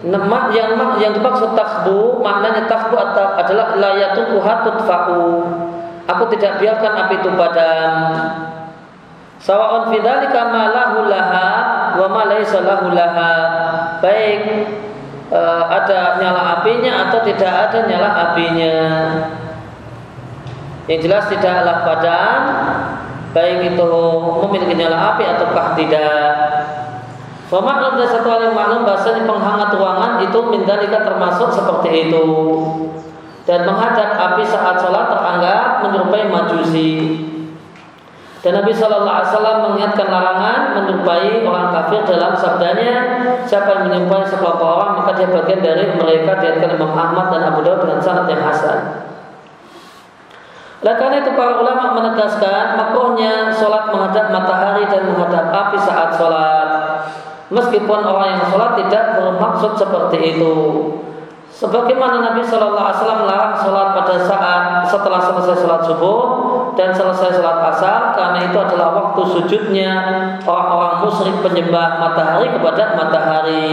Mak 0.00 0.56
yang 0.56 0.80
yang 0.96 1.12
dimaksud 1.12 1.52
tasbu 1.52 2.24
maknanya 2.24 2.64
tasbu 2.64 2.96
adalah 3.36 3.76
layatu 3.76 4.40
fa'u. 4.88 5.44
Aku 6.08 6.24
tidak 6.32 6.56
biarkan 6.56 7.04
api 7.04 7.20
itu 7.20 7.28
padam. 7.36 7.92
Sawaun 9.44 9.92
fidzalika 9.92 10.48
ma 10.48 10.72
lahu 10.72 11.04
laha 11.04 11.50
wa 12.00 12.06
ma 12.16 12.22
laisa 12.32 12.64
lahu 12.64 12.96
laha. 12.96 13.32
Baik 14.00 14.40
e, 15.30 15.40
ada 15.70 16.18
nyala 16.18 16.42
apinya 16.60 17.08
atau 17.08 17.22
tidak 17.22 17.52
ada 17.70 17.78
nyala 17.86 18.10
apinya. 18.28 18.76
Yang 20.90 21.00
jelas 21.06 21.24
tidaklah 21.30 21.86
padam 21.86 22.42
baik 23.30 23.74
itu 23.74 23.90
memiliki 24.42 24.74
nyala 24.74 25.14
api 25.14 25.22
ataukah 25.22 25.78
tidak. 25.78 26.36
Pemaklum 27.50 27.98
dan 27.98 28.06
satu 28.06 28.30
hal 28.30 28.46
yang 28.46 28.54
maklum 28.54 28.86
bahasanya 28.86 29.26
penghangat 29.26 29.74
ruangan 29.74 30.22
itu 30.22 30.38
mindalika 30.54 31.02
termasuk 31.02 31.50
seperti 31.50 32.06
itu 32.06 32.26
dan 33.42 33.66
menghadap 33.66 34.14
api 34.14 34.46
saat 34.46 34.78
sholat 34.78 35.10
teranggap 35.10 35.82
menyerupai 35.82 36.30
majusi. 36.30 36.90
Dan 38.40 38.56
Nabi 38.56 38.72
Shallallahu 38.72 39.04
Alaihi 39.20 39.30
Wasallam 39.36 39.56
mengingatkan 39.68 40.08
larangan 40.08 40.60
menyerupai 40.80 41.44
orang 41.44 41.68
kafir 41.76 42.00
dalam 42.08 42.32
sabdanya 42.32 42.92
siapa 43.44 43.68
yang 43.68 43.82
menyerupai 43.92 44.24
sekelompok 44.24 44.64
orang 44.64 44.92
maka 44.96 45.12
dia 45.12 45.28
bagian 45.28 45.60
dari 45.60 45.92
mereka 45.92 46.40
diatkan 46.40 46.80
Imam 46.80 46.96
Ahmad 46.96 47.28
dan 47.28 47.52
Abu 47.52 47.60
Dawud 47.60 47.84
dengan 47.84 48.00
sanad 48.00 48.24
yang 48.32 48.40
hasan. 48.40 48.80
Oleh 50.80 50.96
karena 50.96 51.20
itu 51.20 51.36
para 51.36 51.60
ulama 51.60 51.92
menegaskan 52.00 52.80
makrohnya 52.80 53.52
sholat 53.52 53.92
menghadap 53.92 54.32
matahari 54.32 54.88
dan 54.88 55.12
menghadap 55.12 55.52
api 55.52 55.76
saat 55.76 56.16
sholat. 56.16 56.68
Meskipun 57.52 58.00
orang 58.00 58.40
yang 58.40 58.44
sholat 58.48 58.80
tidak 58.80 59.20
bermaksud 59.20 59.76
seperti 59.76 60.32
itu. 60.32 60.56
Sebagaimana 61.52 62.24
Nabi 62.24 62.40
Shallallahu 62.40 62.88
Alaihi 62.88 62.98
Wasallam 63.04 63.20
melarang 63.28 63.54
sholat 63.60 63.88
pada 64.00 64.14
saat 64.24 64.62
setelah 64.88 65.20
selesai 65.20 65.60
sholat 65.60 65.84
subuh 65.84 66.20
dan 66.80 66.96
selesai 66.96 67.36
sholat 67.36 67.60
asar 67.76 68.16
karena 68.16 68.48
itu 68.48 68.56
adalah 68.56 68.88
waktu 68.96 69.20
sujudnya 69.28 69.92
orang-orang 70.48 71.04
musyrik 71.04 71.36
penyembah 71.44 72.00
matahari 72.00 72.48
kepada 72.48 72.96
matahari. 72.96 73.68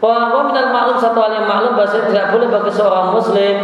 Bahwa 0.00 0.48
minal 0.48 0.72
maklum 0.72 0.96
satu 0.96 1.20
hal 1.20 1.36
yang 1.36 1.44
maklum 1.44 1.76
bahasa 1.76 2.08
tidak 2.08 2.32
boleh 2.32 2.48
bagi 2.48 2.72
seorang 2.72 3.12
muslim 3.12 3.56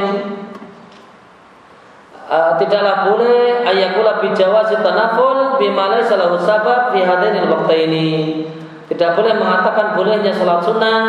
uh, 2.28 2.52
tidaklah 2.60 3.08
boleh 3.08 3.64
ayakula 3.64 4.20
bijawazi 4.20 4.76
tanaful 4.84 5.56
bima 5.56 5.96
laysa 5.96 6.20
lahu 6.20 6.36
sabab 6.36 6.92
fi 6.92 7.00
hadainil 7.00 7.48
ini. 7.72 8.08
Tidak 8.92 9.16
boleh 9.16 9.40
mengatakan 9.40 9.96
bolehnya 9.96 10.36
salat 10.36 10.60
sunnah 10.66 11.00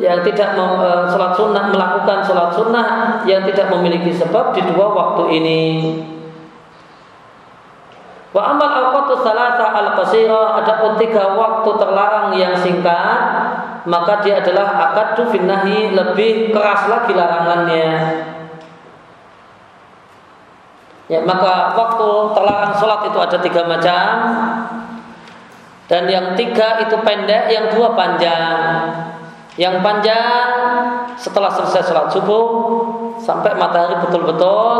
yang 0.00 0.24
tidak 0.24 0.56
mem, 0.56 0.80
uh, 0.80 1.04
salat 1.06 1.36
sunnah 1.36 1.68
melakukan 1.68 2.24
salat 2.24 2.50
sunnah 2.56 2.88
yang 3.28 3.44
tidak 3.44 3.68
memiliki 3.68 4.10
sebab 4.16 4.56
di 4.56 4.64
dua 4.64 4.88
waktu 4.90 5.24
ini. 5.36 5.62
Wa 8.32 8.56
amal 8.56 8.70
awqatu 8.70 9.20
salasa 9.20 9.66
al 9.74 9.88
qasira 10.00 10.62
adapun 10.62 10.96
tiga 10.96 11.36
waktu 11.36 11.70
terlarang 11.76 12.30
yang 12.38 12.54
singkat 12.56 13.20
maka 13.84 14.20
dia 14.24 14.40
adalah 14.40 14.92
akadu 14.92 15.28
finnahi 15.32 15.92
lebih 15.92 16.52
keras 16.52 16.88
lagi 16.88 17.12
larangannya. 17.16 17.90
Ya, 21.10 21.26
maka 21.26 21.74
waktu 21.74 22.08
terlarang 22.38 22.72
sholat 22.78 23.00
itu 23.10 23.18
ada 23.18 23.38
tiga 23.42 23.62
macam 23.66 24.06
dan 25.90 26.06
yang 26.06 26.38
tiga 26.38 26.78
itu 26.86 26.94
pendek, 27.02 27.50
yang 27.50 27.66
dua 27.74 27.98
panjang. 27.98 29.09
Yang 29.60 29.84
panjang 29.84 30.48
setelah 31.20 31.52
selesai 31.52 31.92
sholat 31.92 32.08
subuh 32.08 32.46
sampai 33.20 33.52
matahari 33.60 34.00
betul-betul 34.00 34.72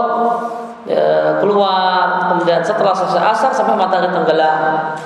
ya, 0.89 1.37
keluar. 1.37 2.33
Kemudian 2.33 2.65
setelah 2.65 2.97
selesai 2.97 3.21
asar 3.21 3.53
sampai 3.53 3.77
matahari 3.77 4.09
tenggelam. 4.09 4.97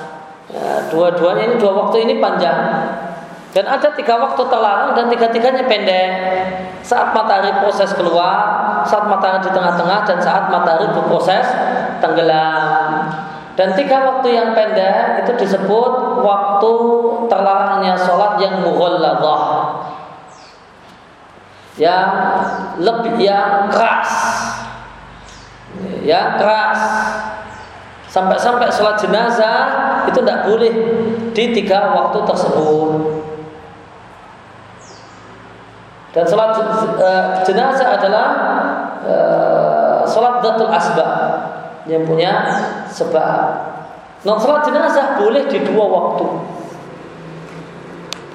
Ya, 0.47 0.87
dua-duanya 0.87 1.51
ini 1.51 1.55
dua 1.59 1.75
waktu 1.75 2.07
ini 2.07 2.23
panjang. 2.23 2.87
Dan 3.51 3.67
ada 3.67 3.91
tiga 3.91 4.15
waktu 4.15 4.47
terlarang 4.47 4.95
dan 4.95 5.11
tiga-tiganya 5.11 5.67
pendek. 5.67 6.11
Saat 6.79 7.11
matahari 7.11 7.51
proses 7.59 7.91
keluar 7.99 8.55
saat 8.85 9.09
matahari 9.09 9.41
di 9.41 9.51
tengah-tengah 9.51 9.99
dan 10.05 10.17
saat 10.21 10.47
matahari 10.53 10.85
berproses 10.93 11.45
tenggelam 11.99 12.84
dan 13.55 13.71
tiga 13.71 14.03
waktu 14.03 14.35
yang 14.35 14.51
pendek 14.51 15.23
itu 15.23 15.31
disebut 15.39 16.19
waktu 16.19 16.71
terlarangnya 17.31 17.95
sholat 17.95 18.35
yang 18.43 18.59
mughalladah 18.67 19.43
yang 21.75 22.07
lebih 22.79 23.19
yang 23.19 23.67
keras. 23.67 24.11
Ya 26.03 26.39
keras. 26.39 26.79
Sampai-sampai 28.07 28.71
sholat 28.71 28.95
jenazah 28.99 29.59
itu 30.07 30.23
tidak 30.23 30.47
boleh 30.47 30.73
di 31.35 31.45
tiga 31.51 31.91
waktu 31.91 32.23
tersebut. 32.23 32.91
Dan 36.15 36.23
sholat 36.23 36.55
uh, 36.55 37.43
jenazah 37.43 37.99
adalah 37.99 38.27
uh, 39.03 39.99
sholat 40.07 40.39
datul 40.39 40.71
asbab 40.71 41.11
yang 41.85 42.03
punya 42.05 42.33
sebab 42.89 43.73
non 44.25 44.41
sholat 44.41 44.65
jenazah 44.65 45.21
boleh 45.21 45.45
di 45.45 45.61
dua 45.61 45.85
waktu 45.85 46.25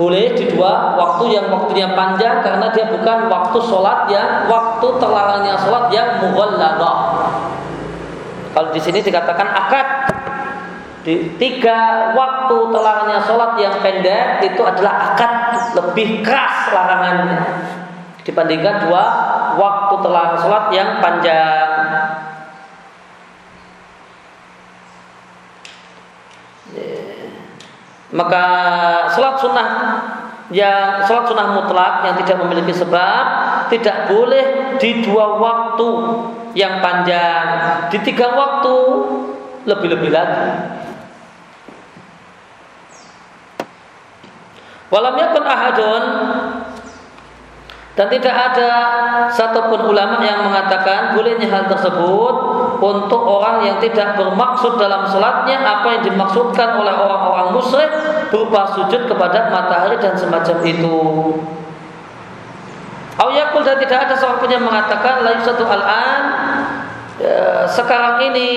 boleh 0.00 0.32
di 0.32 0.48
dua 0.56 0.96
waktu 0.96 1.36
yang 1.36 1.52
waktunya 1.52 1.92
panjang 1.92 2.40
karena 2.40 2.72
dia 2.72 2.88
bukan 2.88 3.28
waktu 3.28 3.58
sholat 3.60 4.08
yang 4.08 4.48
waktu 4.48 4.88
terlarangnya 4.96 5.60
sholat 5.60 5.92
yang 5.92 6.24
mughalladah. 6.24 6.96
Kalau 8.56 8.72
di 8.72 8.80
sini 8.80 9.04
dikatakan 9.04 9.44
akad 9.44 9.86
di 11.04 11.36
tiga 11.36 12.12
waktu 12.16 12.56
terlarangnya 12.72 13.20
sholat 13.28 13.60
yang 13.60 13.76
pendek 13.84 14.40
itu 14.40 14.62
adalah 14.64 15.12
akad 15.12 15.32
lebih 15.76 16.24
keras 16.24 16.72
larangannya 16.72 17.40
dibandingkan 18.24 18.88
dua 18.88 19.04
waktu 19.60 19.94
terlarang 20.00 20.36
sholat 20.40 20.64
yang 20.72 20.88
panjang. 21.04 21.69
Maka 28.10 28.44
sholat 29.14 29.38
sunnah 29.38 29.70
yang 30.50 31.06
sholat 31.06 31.30
sunnah 31.30 31.54
mutlak 31.54 32.02
yang 32.02 32.14
tidak 32.18 32.36
memiliki 32.42 32.74
sebab 32.74 33.22
tidak 33.70 34.10
boleh 34.10 34.76
di 34.82 35.06
dua 35.06 35.38
waktu 35.38 35.90
yang 36.58 36.82
panjang, 36.82 37.46
di 37.94 37.98
tiga 38.02 38.34
waktu 38.34 38.76
lebih-lebih 39.70 40.10
lagi. 40.10 40.50
Walam 44.90 45.14
yakun 45.14 45.46
ahadun 45.46 46.04
dan 48.00 48.08
tidak 48.08 48.32
ada 48.32 48.70
satupun 49.28 49.92
ulama 49.92 50.24
yang 50.24 50.48
mengatakan 50.48 51.12
bolehnya 51.12 51.52
hal 51.52 51.68
tersebut 51.68 52.34
untuk 52.80 53.20
orang 53.28 53.60
yang 53.60 53.76
tidak 53.76 54.16
bermaksud 54.16 54.80
dalam 54.80 55.04
sholatnya 55.04 55.60
apa 55.60 56.00
yang 56.00 56.02
dimaksudkan 56.08 56.80
oleh 56.80 56.96
orang-orang 56.96 57.52
musyrik 57.52 57.92
berupa 58.32 58.72
sujud 58.72 59.04
kepada 59.04 59.52
matahari 59.52 60.00
dan 60.00 60.16
semacam 60.16 60.64
itu. 60.64 60.96
Awyakul 63.20 63.68
dan 63.68 63.76
tidak 63.76 64.08
ada 64.08 64.16
seorang 64.16 64.40
pun 64.40 64.48
yang 64.48 64.64
mengatakan 64.64 65.20
lain 65.20 65.44
satu 65.44 65.68
al-an 65.68 66.22
ya, 67.20 67.68
sekarang 67.68 68.32
ini 68.32 68.48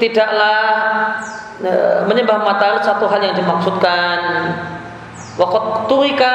tidaklah 0.00 0.72
ya, 1.60 2.00
menyembah 2.08 2.40
matahari 2.40 2.80
satu 2.80 3.04
hal 3.12 3.20
yang 3.20 3.36
dimaksudkan 3.36 4.16
Waktu 5.36 5.58
turika 5.84 6.34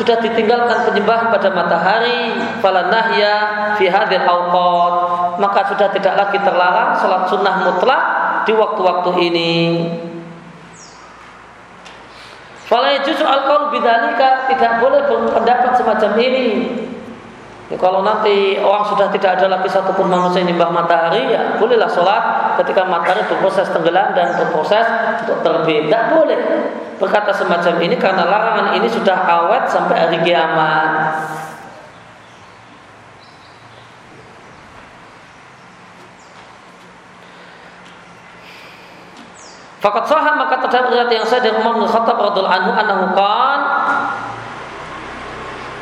sudah 0.00 0.16
ditinggalkan 0.24 0.88
penyembahan 0.88 1.28
pada 1.28 1.52
matahari 1.52 2.32
falanahya 2.64 3.34
fi 3.76 3.92
hadil 3.92 4.24
awqat 4.24 4.94
maka 5.36 5.60
sudah 5.68 5.92
tidak 5.92 6.16
lagi 6.16 6.40
terlarang 6.40 6.96
salat 6.96 7.28
sunnah 7.28 7.60
mutlak 7.60 8.02
di 8.48 8.52
waktu-waktu 8.56 9.10
ini. 9.28 9.54
Falai 12.72 13.04
justru 13.04 13.28
al 13.28 13.68
bidalika 13.68 14.48
tidak 14.48 14.80
boleh 14.80 15.04
berpendapat 15.04 15.76
semacam 15.76 16.10
ini. 16.16 16.48
Ya, 17.72 17.80
kalau 17.80 18.04
nanti 18.04 18.60
orang 18.60 18.84
sudah 18.84 19.08
tidak 19.08 19.40
ada 19.40 19.48
lagi 19.48 19.64
satupun 19.72 20.04
manusia 20.12 20.44
yang 20.44 20.52
nyembah 20.52 20.76
matahari, 20.76 21.32
ya 21.32 21.56
bolehlah 21.56 21.88
sholat 21.88 22.52
ketika 22.60 22.84
matahari 22.84 23.24
berproses 23.24 23.64
tenggelam 23.72 24.12
dan 24.12 24.36
berproses 24.36 24.84
untuk 25.24 25.40
terbit. 25.40 25.88
Tidak 25.88 26.04
boleh 26.12 26.40
berkata 27.00 27.32
semacam 27.32 27.80
ini 27.80 27.96
karena 27.96 28.28
larangan 28.28 28.76
ini 28.76 28.92
sudah 28.92 29.16
awet 29.24 29.72
sampai 29.72 29.96
hari 30.04 30.20
kiamat. 30.20 31.16
Fakat 39.80 40.04
saham 40.12 40.34
maka 40.36 40.60
terdapat 40.60 41.08
yang 41.08 41.24
saya 41.24 41.40
dari 41.40 41.56
Umar 41.56 41.80
bin 41.80 41.88
Khattab 41.88 42.20
radhiallahu 42.20 42.52
anhu 42.52 42.70
annahu 42.76 43.06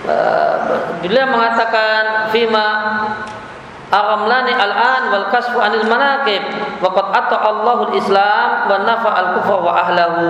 Eh, 0.01 0.57
beliau 1.01 1.27
mengatakan 1.33 2.29
fima 2.33 2.67
aramlani 3.91 4.55
al-an 4.55 5.03
wal 5.11 5.27
kasfu 5.35 5.59
anil 5.59 5.85
manaqib 5.91 6.41
wa 6.79 6.95
qad 6.95 7.07
ata 7.11 7.37
Allahul 7.43 7.93
Islam 7.99 8.71
wa 8.71 8.77
nafa 8.87 9.11
al-kufra 9.11 9.59
wa 9.59 9.73
ahlahu. 9.75 10.29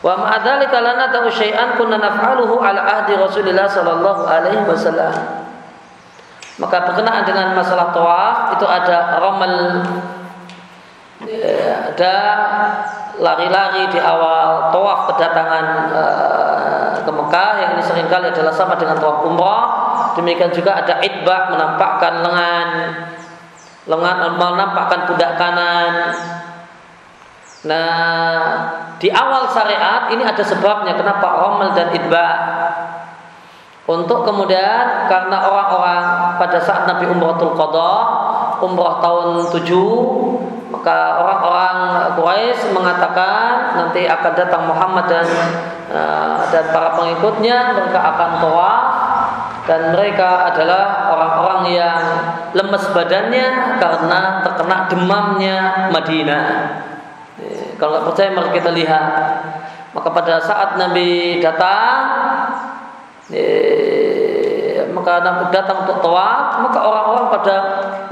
Wa 0.00 0.16
ma 0.16 0.40
dzalika 0.40 0.80
lana 0.80 1.12
ta'u 1.12 1.28
syai'an 1.28 1.76
kunna 1.76 2.00
naf'aluhu 2.00 2.56
ala 2.56 2.80
ahdi 3.00 3.20
Rasulillah 3.20 3.68
sallallahu 3.68 4.24
alaihi 4.24 4.64
wasallam. 4.64 5.12
Maka 6.60 6.76
berkenaan 6.88 7.24
dengan 7.24 7.56
masalah 7.56 7.92
tawaf 7.92 8.52
itu 8.56 8.64
ada 8.68 9.16
ramal 9.16 9.80
eh, 11.24 11.72
ada 11.92 12.14
lari-lari 13.20 13.88
di 13.92 14.00
awal 14.00 14.72
tawaf 14.72 15.12
kedatangan 15.12 15.66
uh, 15.92 16.49
ke 17.02 17.10
Mekah 17.10 17.52
yang 17.60 17.70
ini 17.76 17.82
sering 17.84 18.08
kali 18.08 18.30
adalah 18.30 18.54
sama 18.54 18.76
dengan 18.76 18.96
tawaf 19.00 19.26
umrah. 19.26 19.64
Demikian 20.18 20.52
juga 20.52 20.80
ada 20.80 21.00
idbah 21.00 21.54
menampakkan 21.54 22.12
lengan, 22.24 22.68
lengan 23.86 24.16
menampakkan 24.36 25.00
pundak 25.06 25.38
kanan. 25.38 25.92
Nah, 27.60 28.40
di 28.96 29.12
awal 29.12 29.52
syariat 29.52 30.08
ini 30.12 30.24
ada 30.24 30.40
sebabnya 30.40 30.96
kenapa 30.96 31.26
romal 31.28 31.76
dan 31.76 31.92
idbah. 31.92 32.36
Untuk 33.90 34.22
kemudian 34.22 35.10
karena 35.10 35.50
orang-orang 35.50 36.04
pada 36.38 36.58
saat 36.62 36.86
Nabi 36.86 37.10
Umratul 37.10 37.58
Qadha, 37.58 37.94
umrah 38.62 39.02
tahun 39.02 39.50
7 39.50 40.40
maka 40.70 41.18
orang-orang 41.18 41.76
Quraisy 42.14 42.72
mengatakan 42.72 43.74
nanti 43.76 44.06
akan 44.06 44.32
datang 44.32 44.62
Muhammad 44.70 45.04
dan 45.10 45.26
dan 45.90 46.64
para 46.70 46.94
pengikutnya 46.94 47.74
mereka 47.74 47.98
akan 47.98 48.30
tawaf 48.38 48.84
dan 49.66 49.90
mereka 49.90 50.50
adalah 50.50 51.10
orang-orang 51.14 51.62
yang 51.74 52.02
lemes 52.54 52.84
badannya 52.94 53.78
karena 53.78 54.42
terkena 54.46 54.76
demamnya 54.86 55.58
Madinah. 55.90 56.46
Eh, 57.42 57.74
kalau 57.74 57.98
nggak 57.98 58.06
percaya 58.10 58.30
mari 58.34 58.50
kita 58.54 58.70
lihat. 58.70 59.12
Maka 59.90 60.08
pada 60.14 60.38
saat 60.38 60.78
Nabi 60.78 61.42
datang, 61.42 61.98
eh, 63.34 64.86
maka 64.94 65.18
Nabi 65.26 65.50
datang 65.50 65.82
untuk 65.82 65.98
tawaf, 65.98 66.62
maka 66.62 66.78
orang-orang 66.78 67.26
pada 67.34 67.56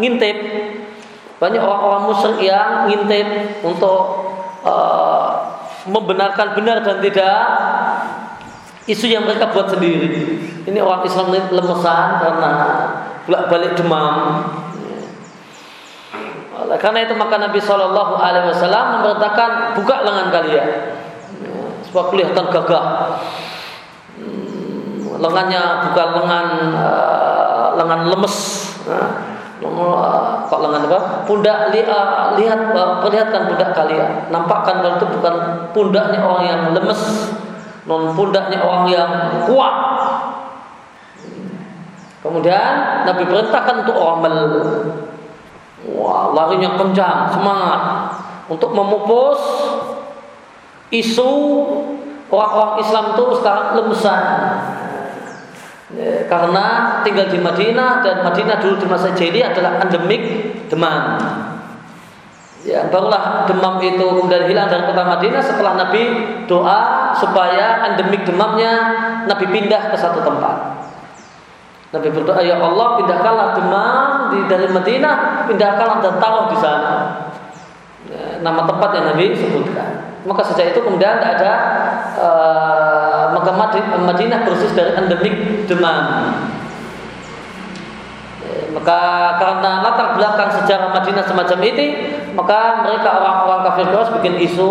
ngintip 0.02 0.38
banyak 1.38 1.62
orang-orang 1.62 2.02
musyrik 2.10 2.42
yang 2.42 2.90
ngintip 2.90 3.62
untuk 3.62 4.26
membenarkan 5.88 6.52
benar 6.52 6.84
dan 6.84 7.00
tidak 7.00 7.38
isu 8.88 9.08
yang 9.08 9.24
mereka 9.24 9.52
buat 9.52 9.72
sendiri. 9.72 10.40
Ini 10.68 10.78
orang 10.80 11.04
Islam 11.04 11.32
ini 11.32 11.48
lemesan 11.52 12.08
karena 12.20 12.52
bolak 13.24 13.44
balik 13.48 13.72
demam. 13.76 14.16
Karena 16.68 17.00
itu 17.00 17.14
maka 17.16 17.40
Nabi 17.40 17.64
Shallallahu 17.64 18.20
Alaihi 18.20 18.52
Wasallam 18.52 19.00
memerintahkan 19.00 19.50
buka 19.78 20.04
lengan 20.04 20.28
kalian, 20.28 20.68
supaya 21.88 22.04
kelihatan 22.12 22.44
gagah. 22.52 22.86
Hmm, 24.18 25.16
lengannya 25.16 25.62
bukan 25.88 26.08
lengan 26.18 26.46
uh, 26.76 27.68
lengan 27.78 28.00
lemes. 28.12 28.36
Nah, 28.84 29.37
kok 29.58 30.60
lengan 30.62 30.86
apa? 30.86 31.00
Pundak 31.26 31.74
li, 31.74 31.82
uh, 31.82 32.38
lihat 32.38 32.60
uh, 32.72 33.02
perlihatkan 33.02 33.50
pundak 33.50 33.74
kalian. 33.74 34.30
Nampakkan 34.30 34.80
kalau 34.80 34.94
itu 35.02 35.06
bukan 35.18 35.34
pundaknya 35.74 36.22
orang 36.22 36.44
yang 36.46 36.62
lemes, 36.74 37.34
non 37.90 38.14
pundaknya 38.14 38.62
orang 38.62 38.86
yang 38.86 39.10
kuat. 39.50 39.76
Kemudian 42.22 43.06
Nabi 43.06 43.22
perintahkan 43.26 43.74
untuk 43.86 43.96
ramal. 43.98 44.36
Wah, 45.94 46.34
larinya 46.34 46.74
kencang, 46.74 47.30
semangat 47.30 47.82
untuk 48.50 48.74
memupus 48.74 49.38
isu 50.90 51.32
orang-orang 52.28 52.74
Islam 52.82 53.04
itu 53.14 53.24
sekarang 53.38 53.66
lemesan. 53.78 54.22
Ya, 55.88 56.28
karena 56.28 57.00
tinggal 57.00 57.32
di 57.32 57.40
Madinah 57.40 58.04
dan 58.04 58.20
Madinah 58.20 58.60
dulu 58.60 58.76
di 58.76 58.84
masa 58.84 59.08
jahiliyah 59.16 59.56
adalah 59.56 59.80
endemik 59.80 60.22
demam. 60.68 61.16
Ya, 62.60 62.84
barulah 62.92 63.48
demam 63.48 63.80
itu 63.80 64.04
kemudian 64.04 64.44
hilang 64.44 64.68
dari 64.68 64.84
kota 64.84 65.00
Madinah 65.08 65.40
setelah 65.40 65.80
Nabi 65.80 66.02
doa 66.44 67.14
supaya 67.16 67.88
endemik 67.88 68.28
demamnya 68.28 68.72
Nabi 69.24 69.48
pindah 69.48 69.88
ke 69.88 69.96
satu 69.96 70.20
tempat. 70.20 70.76
Nabi 71.88 72.08
berdoa, 72.12 72.44
ya 72.44 72.60
Allah 72.60 73.00
pindahkanlah 73.00 73.48
demam 73.56 74.04
di, 74.28 74.38
dari 74.44 74.68
Madinah, 74.68 75.48
pindahkanlah 75.48 76.04
dan 76.04 76.14
taruh 76.20 76.52
di 76.52 76.58
sana. 76.60 76.94
Ya, 78.12 78.44
nama 78.44 78.68
tempat 78.68 78.92
yang 78.92 79.16
Nabi 79.16 79.32
sebutkan. 79.32 80.20
Maka 80.28 80.44
sejak 80.52 80.76
itu 80.76 80.84
kemudian 80.84 81.16
tidak 81.16 81.40
ada 81.40 81.52
uh, 82.20 83.17
maka 83.36 83.50
Madinah 83.98 84.46
persis 84.46 84.72
dari 84.72 84.94
endemik 84.96 85.66
demam. 85.68 86.04
Maka 88.68 89.00
karena 89.40 89.82
latar 89.82 90.14
belakang 90.14 90.50
sejarah 90.62 90.92
Madinah 90.92 91.24
semacam 91.24 91.58
ini, 91.64 91.86
maka 92.36 92.84
mereka 92.84 93.20
orang-orang 93.20 93.60
kafir 93.64 93.84
Quraisy 93.90 94.12
bikin 94.20 94.34
isu 94.44 94.70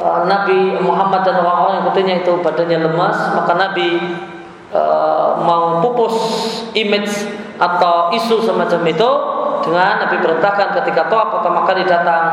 uh, 0.00 0.24
Nabi 0.24 0.80
Muhammad 0.80 1.22
dan 1.22 1.38
orang-orang 1.38 1.78
yang 1.78 1.84
ikutinya 1.86 2.14
itu 2.24 2.32
badannya 2.40 2.78
lemas, 2.90 3.16
maka 3.36 3.52
Nabi 3.54 3.88
uh, 4.72 5.38
mau 5.44 5.84
pupus 5.84 6.16
image 6.72 7.28
atau 7.60 8.10
isu 8.16 8.40
semacam 8.40 8.80
itu 8.88 9.10
dengan 9.60 10.00
Nabi 10.00 10.16
perintahkan 10.24 10.68
ketika 10.80 11.12
toa 11.12 11.28
pertama 11.28 11.68
kali 11.68 11.84
datang 11.84 12.24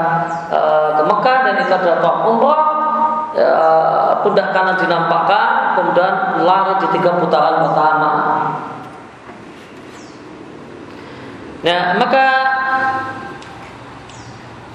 uh, 0.47 0.95
ke 0.95 1.03
Mekah 1.03 1.37
dan 1.43 1.53
itu 1.59 1.71
adalah 1.75 1.97
toa 1.99 2.15
umrah 2.31 2.63
uh, 3.37 4.19
pundak 4.25 4.51
kanan 4.51 4.75
dinampakkan 4.81 5.77
kemudian 5.77 6.41
lari 6.41 6.73
di 6.81 6.87
tiga 6.97 7.21
putaran 7.21 7.61
pertama. 7.69 8.11
Nah, 11.57 11.81
maka 11.97 12.25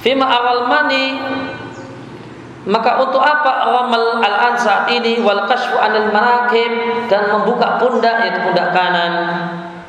fima 0.03 0.27
awal 0.27 0.67
mani 0.67 1.07
maka 2.63 3.03
untuk 3.03 3.19
apa 3.19 3.75
ramal 3.75 4.23
al 4.23 4.55
ansa 4.55 4.87
ini 4.87 5.19
wal 5.19 5.51
kashfu 5.51 5.75
anil 5.83 6.15
manakib 6.15 6.71
dan 7.11 7.27
membuka 7.35 7.83
pundak 7.83 8.23
yaitu 8.23 8.39
pundak 8.47 8.71
kanan. 8.71 9.15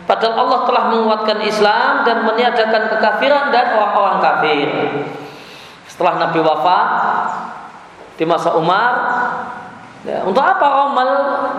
Padahal 0.03 0.35
Allah 0.35 0.59
telah 0.67 0.83
menguatkan 0.91 1.39
Islam 1.45 2.03
dan 2.03 2.27
meniadakan 2.27 2.91
kekafiran 2.91 3.53
dan 3.53 3.77
orang-orang 3.77 4.19
kafir. 4.19 4.69
Setelah 5.87 6.27
Nabi 6.27 6.39
wafat 6.41 6.87
di 8.17 8.23
masa 8.23 8.53
Umar. 8.55 8.93
Ya, 10.03 10.19
untuk 10.27 10.43
apa 10.43 10.67
ramal 10.67 11.09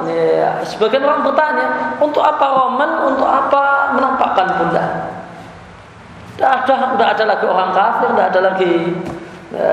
ya, 0.05 0.61
sebagian 0.68 1.00
orang 1.00 1.24
bertanya 1.24 1.96
untuk 1.96 2.20
apa 2.20 2.44
ramal 2.44 3.09
untuk 3.09 3.24
apa 3.24 3.96
menampakkan 3.96 4.61
pundak 4.61 4.88
tidak 6.34 6.50
ada, 6.66 6.74
tidak 6.98 7.09
ada 7.14 7.24
lagi 7.30 7.46
orang 7.46 7.70
kafir, 7.70 8.09
tidak 8.11 8.26
ada 8.34 8.40
lagi 8.42 8.74
e, 9.55 9.66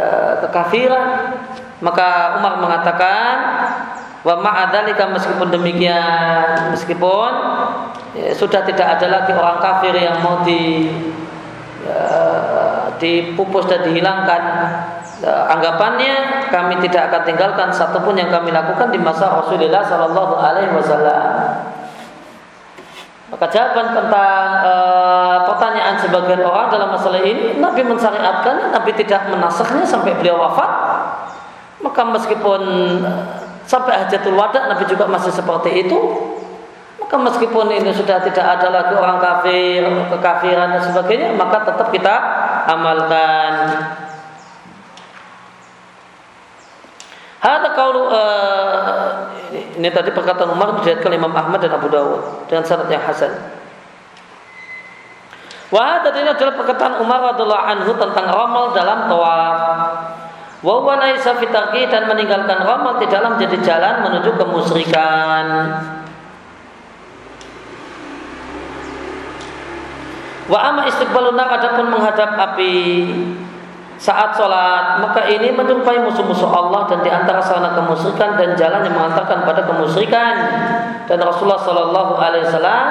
kekafiran. 0.45 1.07
Maka 1.82 2.38
Umar 2.38 2.61
mengatakan, 2.61 3.34
wa 4.21 4.36
ma'adalika 4.38 5.09
meskipun 5.09 5.49
demikian, 5.49 6.69
meskipun 6.69 7.32
ya, 8.13 8.29
sudah 8.38 8.61
tidak 8.61 9.01
ada 9.01 9.07
lagi 9.09 9.34
orang 9.34 9.57
kafir 9.57 9.97
yang 9.97 10.21
mau 10.21 10.45
di 10.45 10.93
e, 11.82 11.97
dipupus 13.01 13.65
dan 13.65 13.82
dihilangkan 13.82 14.43
anggapannya 15.30 16.47
kami 16.49 16.82
tidak 16.82 17.13
akan 17.13 17.22
tinggalkan 17.28 17.69
satupun 17.69 18.17
yang 18.17 18.34
kami 18.34 18.49
lakukan 18.49 18.89
di 18.89 18.97
masa 18.97 19.30
Rasulullah 19.30 19.86
Shallallahu 19.86 20.34
Alaihi 20.34 20.74
Wasallam. 20.74 21.26
Maka 23.32 23.47
jawaban 23.47 23.95
tentang 23.95 24.47
e, 24.59 24.74
pertanyaan 25.47 25.95
sebagian 25.95 26.43
orang 26.43 26.67
dalam 26.67 26.91
masalah 26.91 27.24
ini, 27.24 27.55
Nabi 27.63 27.80
mensyariatkan, 27.88 28.76
Nabi 28.76 28.91
tidak 28.91 29.32
menasahnya 29.32 29.88
sampai 29.88 30.19
beliau 30.19 30.36
wafat. 30.36 30.72
Maka 31.82 32.01
meskipun 32.05 32.61
eh, 33.01 33.24
sampai 33.65 34.05
hajatul 34.05 34.38
wada 34.38 34.69
Nabi 34.69 34.86
juga 34.86 35.09
masih 35.09 35.34
seperti 35.34 35.88
itu. 35.88 35.97
Maka 37.01 37.17
meskipun 37.17 37.74
ini 37.74 37.89
sudah 37.89 38.22
tidak 38.22 38.45
ada 38.45 38.67
lagi 38.69 38.93
orang 38.93 39.17
kafir, 39.17 39.82
kekafiran 40.13 40.78
dan 40.78 40.84
sebagainya, 40.86 41.34
maka 41.34 41.65
tetap 41.65 41.89
kita 41.89 42.15
amalkan. 42.69 43.53
Hada 47.41 47.73
kaulu 47.73 48.05
uh, 48.05 49.33
ini, 49.73 49.89
tadi 49.89 50.13
perkataan 50.13 50.53
Umar 50.53 50.77
diriwayatkan 50.77 51.09
Imam 51.09 51.33
Ahmad 51.33 51.57
dan 51.57 51.73
Abu 51.73 51.89
Dawud 51.89 52.45
dengan 52.45 52.61
sanad 52.61 52.85
yang 52.85 53.01
hasan. 53.01 53.33
Wah, 55.73 56.05
tadi 56.05 56.21
adalah 56.21 56.53
perkataan 56.53 57.01
Umar 57.01 57.33
radhiallahu 57.33 57.65
anhu 57.65 57.91
tentang 57.97 58.29
ramal 58.29 58.77
dalam 58.77 59.09
tawaf. 59.09 59.57
Wa 60.61 60.73
huwa 60.77 61.01
laisa 61.01 61.33
dan 61.41 62.05
meninggalkan 62.05 62.61
ramal 62.61 63.01
tidak 63.01 63.17
dalam 63.17 63.33
menjadi 63.33 63.57
jalan 63.65 64.05
menuju 64.05 64.37
kemusyrikan. 64.37 65.45
Wa 70.45 70.59
amma 70.69 70.85
istiqbalun 70.85 71.39
adapun 71.39 71.89
menghadap 71.89 72.37
api 72.37 72.75
saat 74.02 74.34
sholat 74.34 74.97
maka 74.97 75.30
ini 75.30 75.54
menyerupai 75.54 76.02
musuh-musuh 76.02 76.49
Allah 76.49 76.89
dan 76.89 77.06
di 77.06 77.12
antara 77.14 77.38
sarana 77.38 77.78
kemusyrikan 77.78 78.34
dan 78.34 78.58
jalan 78.58 78.82
yang 78.82 78.97
mengantarkan 78.97 79.45
pada 79.45 79.62
kemusyrikan. 79.62 80.34
Dan 81.06 81.22
Rasulullah 81.22 81.62
Shallallahu 81.62 82.18
Alaihi 82.18 82.49
Wasallam 82.49 82.86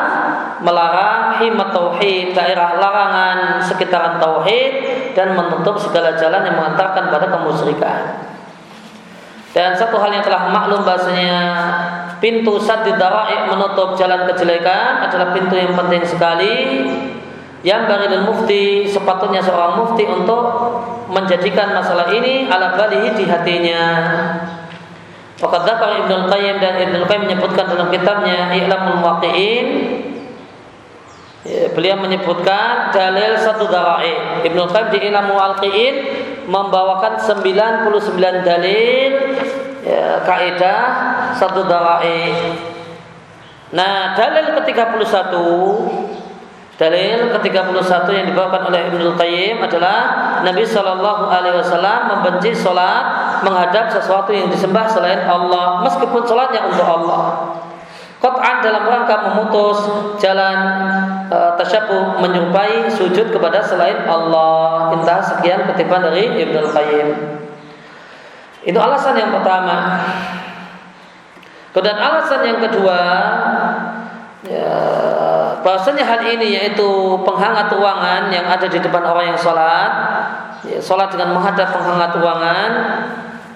melarang 0.62 1.42
himat 1.42 1.74
tauhid 1.74 2.30
daerah 2.30 2.78
larangan 2.78 3.58
sekitaran 3.58 4.22
tauhid 4.22 4.72
dan 5.18 5.34
menutup 5.34 5.82
segala 5.82 6.14
jalan 6.14 6.46
yang 6.46 6.54
mengantarkan 6.54 7.10
pada 7.10 7.26
kemusyrikan. 7.26 8.00
Dan 9.50 9.74
satu 9.74 9.98
hal 9.98 10.14
yang 10.14 10.22
telah 10.22 10.46
maklum 10.54 10.86
bahasanya 10.86 11.38
pintu 12.22 12.54
sadid 12.62 12.94
menutup 13.50 13.98
jalan 13.98 14.30
kejelekan 14.30 15.10
adalah 15.10 15.34
pintu 15.34 15.58
yang 15.58 15.74
penting 15.74 16.06
sekali 16.06 16.54
yang 17.60 17.84
bagi 17.84 18.08
dan 18.08 18.24
mufti 18.24 18.88
sepatutnya 18.88 19.44
seorang 19.44 19.84
mufti 19.84 20.08
untuk 20.08 20.40
menjadikan 21.12 21.76
masalah 21.76 22.08
ini 22.08 22.48
ala 22.48 22.72
balihi 22.78 23.12
di 23.12 23.24
hatinya. 23.28 23.84
Fakat 25.40 25.64
Ibn 25.68 26.04
Ibnu 26.04 26.28
Qayyim 26.28 26.56
dan 26.60 26.76
Ibnu 26.84 27.04
Qayyim 27.08 27.22
menyebutkan 27.28 27.64
dalam 27.64 27.88
kitabnya 27.88 28.52
I'lamul 28.52 29.00
Muwaqqi'in 29.00 29.66
ya, 31.48 31.72
beliau 31.72 31.96
menyebutkan 31.96 32.92
dalil 32.92 33.40
satu 33.40 33.64
darai. 33.68 34.44
Ibnu 34.44 34.68
Qayyim 34.68 34.88
di 34.92 34.98
I'lamul 35.08 35.36
Muwaqqi'in 35.36 35.94
membawakan 36.44 37.16
99 37.16 38.44
dalil 38.44 39.10
ya, 39.84 40.20
kaidah 40.28 40.82
satu 41.40 41.64
darai. 41.64 42.36
Nah, 43.72 44.12
dalil 44.18 44.60
ke-31 44.60 45.32
Dalil 46.80 47.28
ke-31 47.36 48.08
yang 48.08 48.26
dibawakan 48.32 48.72
oleh 48.72 48.88
Ibnu 48.88 49.12
Qayyim 49.20 49.60
adalah 49.60 49.98
Nabi 50.40 50.64
Shallallahu 50.64 51.28
alaihi 51.28 51.60
wasallam 51.60 52.08
membenci 52.08 52.56
salat 52.56 53.04
menghadap 53.44 53.92
sesuatu 53.92 54.32
yang 54.32 54.48
disembah 54.48 54.88
selain 54.88 55.28
Allah 55.28 55.84
meskipun 55.84 56.24
salatnya 56.24 56.64
untuk 56.64 56.88
Allah. 56.88 57.52
Qat'an 58.16 58.64
dalam 58.64 58.88
rangka 58.88 59.28
memutus 59.28 59.76
jalan 60.24 60.56
e, 61.28 61.38
tasyabuh 61.60 62.16
menyerupai 62.24 62.88
sujud 62.88 63.28
kepada 63.28 63.60
selain 63.60 64.08
Allah. 64.08 64.96
Intah 64.96 65.20
sekian 65.20 65.68
kutipan 65.68 66.00
dari 66.00 66.32
Ibnu 66.32 66.64
Qayyim. 66.64 67.08
Itu 68.64 68.80
alasan 68.80 69.20
yang 69.20 69.36
pertama. 69.36 70.00
Kemudian 71.76 72.00
alasan 72.00 72.40
yang 72.40 72.58
kedua 72.64 73.00
ya, 74.46 74.72
bahwasanya 75.60 76.04
hal 76.04 76.20
ini 76.24 76.56
yaitu 76.56 76.88
penghangat 77.24 77.68
ruangan 77.72 78.32
yang 78.32 78.46
ada 78.48 78.66
di 78.68 78.78
depan 78.80 79.02
orang 79.04 79.34
yang 79.34 79.38
sholat. 79.40 79.90
Ya, 80.60 80.76
sholat 80.80 81.08
dengan 81.12 81.36
menghadap 81.36 81.72
penghangat 81.72 82.10
ruangan. 82.20 82.70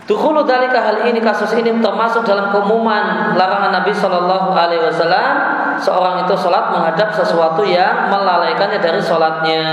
Dukhulu 0.04 0.44
dalika 0.44 0.84
hal 0.84 1.08
ini 1.08 1.16
kasus 1.24 1.56
ini 1.56 1.72
termasuk 1.80 2.28
dalam 2.28 2.52
keumuman 2.52 3.32
larangan 3.40 3.72
Nabi 3.72 3.88
Shallallahu 3.88 4.52
Alaihi 4.52 4.84
Wasallam 4.84 5.32
seorang 5.80 6.28
itu 6.28 6.36
sholat 6.36 6.68
menghadap 6.76 7.08
sesuatu 7.16 7.64
yang 7.64 8.12
melalaikannya 8.12 8.84
dari 8.84 9.00
sholatnya. 9.00 9.64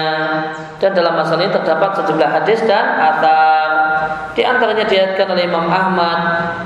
Dan 0.79 0.95
dalam 0.95 1.19
masalah 1.19 1.43
ini 1.43 1.51
terdapat 1.51 1.99
sejumlah 1.99 2.29
hadis 2.31 2.63
dan 2.63 2.95
atar 2.95 3.80
di 4.31 4.41
antaranya 4.45 4.85
diatkan 4.87 5.27
oleh 5.31 5.43
Imam 5.45 5.67
Ahmad 5.67 6.19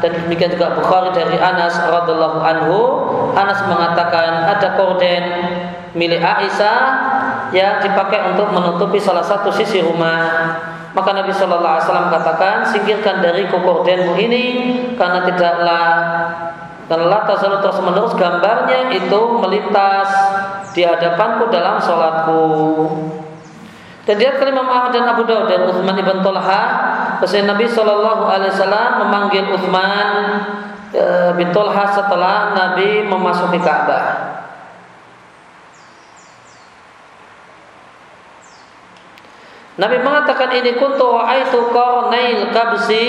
dan 0.03 0.11
demikian 0.25 0.53
juga 0.53 0.75
Bukhari 0.77 1.13
dari 1.15 1.37
Anas 1.39 1.75
radhiallahu 1.79 2.39
anhu 2.43 2.79
Anas 3.35 3.59
mengatakan 3.67 4.47
ada 4.47 4.79
korden 4.79 5.23
milik 5.95 6.19
Aisyah 6.19 6.79
yang 7.55 7.79
dipakai 7.79 8.35
untuk 8.35 8.51
menutupi 8.51 8.99
salah 8.99 9.23
satu 9.23 9.51
sisi 9.51 9.79
rumah. 9.79 10.59
Maka 10.95 11.11
Nabi 11.11 11.35
Shallallahu 11.35 11.75
Alaihi 11.75 11.87
Wasallam 11.91 12.07
katakan, 12.07 12.55
singkirkan 12.71 13.19
dari 13.19 13.51
kordenmu 13.51 14.15
ini 14.15 14.43
karena 14.95 15.27
tidaklah 15.27 15.87
la 16.87 17.19
tazalu 17.27 17.59
terus 17.59 17.79
menerus 17.83 18.13
gambarnya 18.15 18.95
itu 18.95 19.21
melintas 19.43 20.07
di 20.71 20.87
hadapanku 20.87 21.51
dalam 21.51 21.83
sholatku. 21.83 22.43
Dan 24.05 24.21
dia 24.21 24.37
Imam 24.37 24.69
Ahmad 24.69 24.93
dan 24.93 25.09
Abu 25.09 25.25
Dawud 25.25 25.49
dan 25.49 25.65
Uthman 25.65 25.97
ibn 25.97 26.21
Talha, 26.21 26.63
Rasul 27.17 27.49
Nabi 27.49 27.65
Shallallahu 27.65 28.29
Alaihi 28.29 28.53
Wasallam 28.53 28.91
memanggil 29.01 29.49
Uthman 29.49 30.09
e, 30.93 31.05
bin 31.33 31.49
Talha 31.49 31.89
setelah 31.89 32.53
Nabi 32.53 33.01
memasuki 33.01 33.57
Ka'bah. 33.57 34.05
Nabi 39.75 39.97
mengatakan 39.99 40.53
ini 40.53 40.77
kuntu 40.77 41.03
wa'aitu 41.19 41.59
qarnail 41.73 42.53
kabsi 42.53 43.05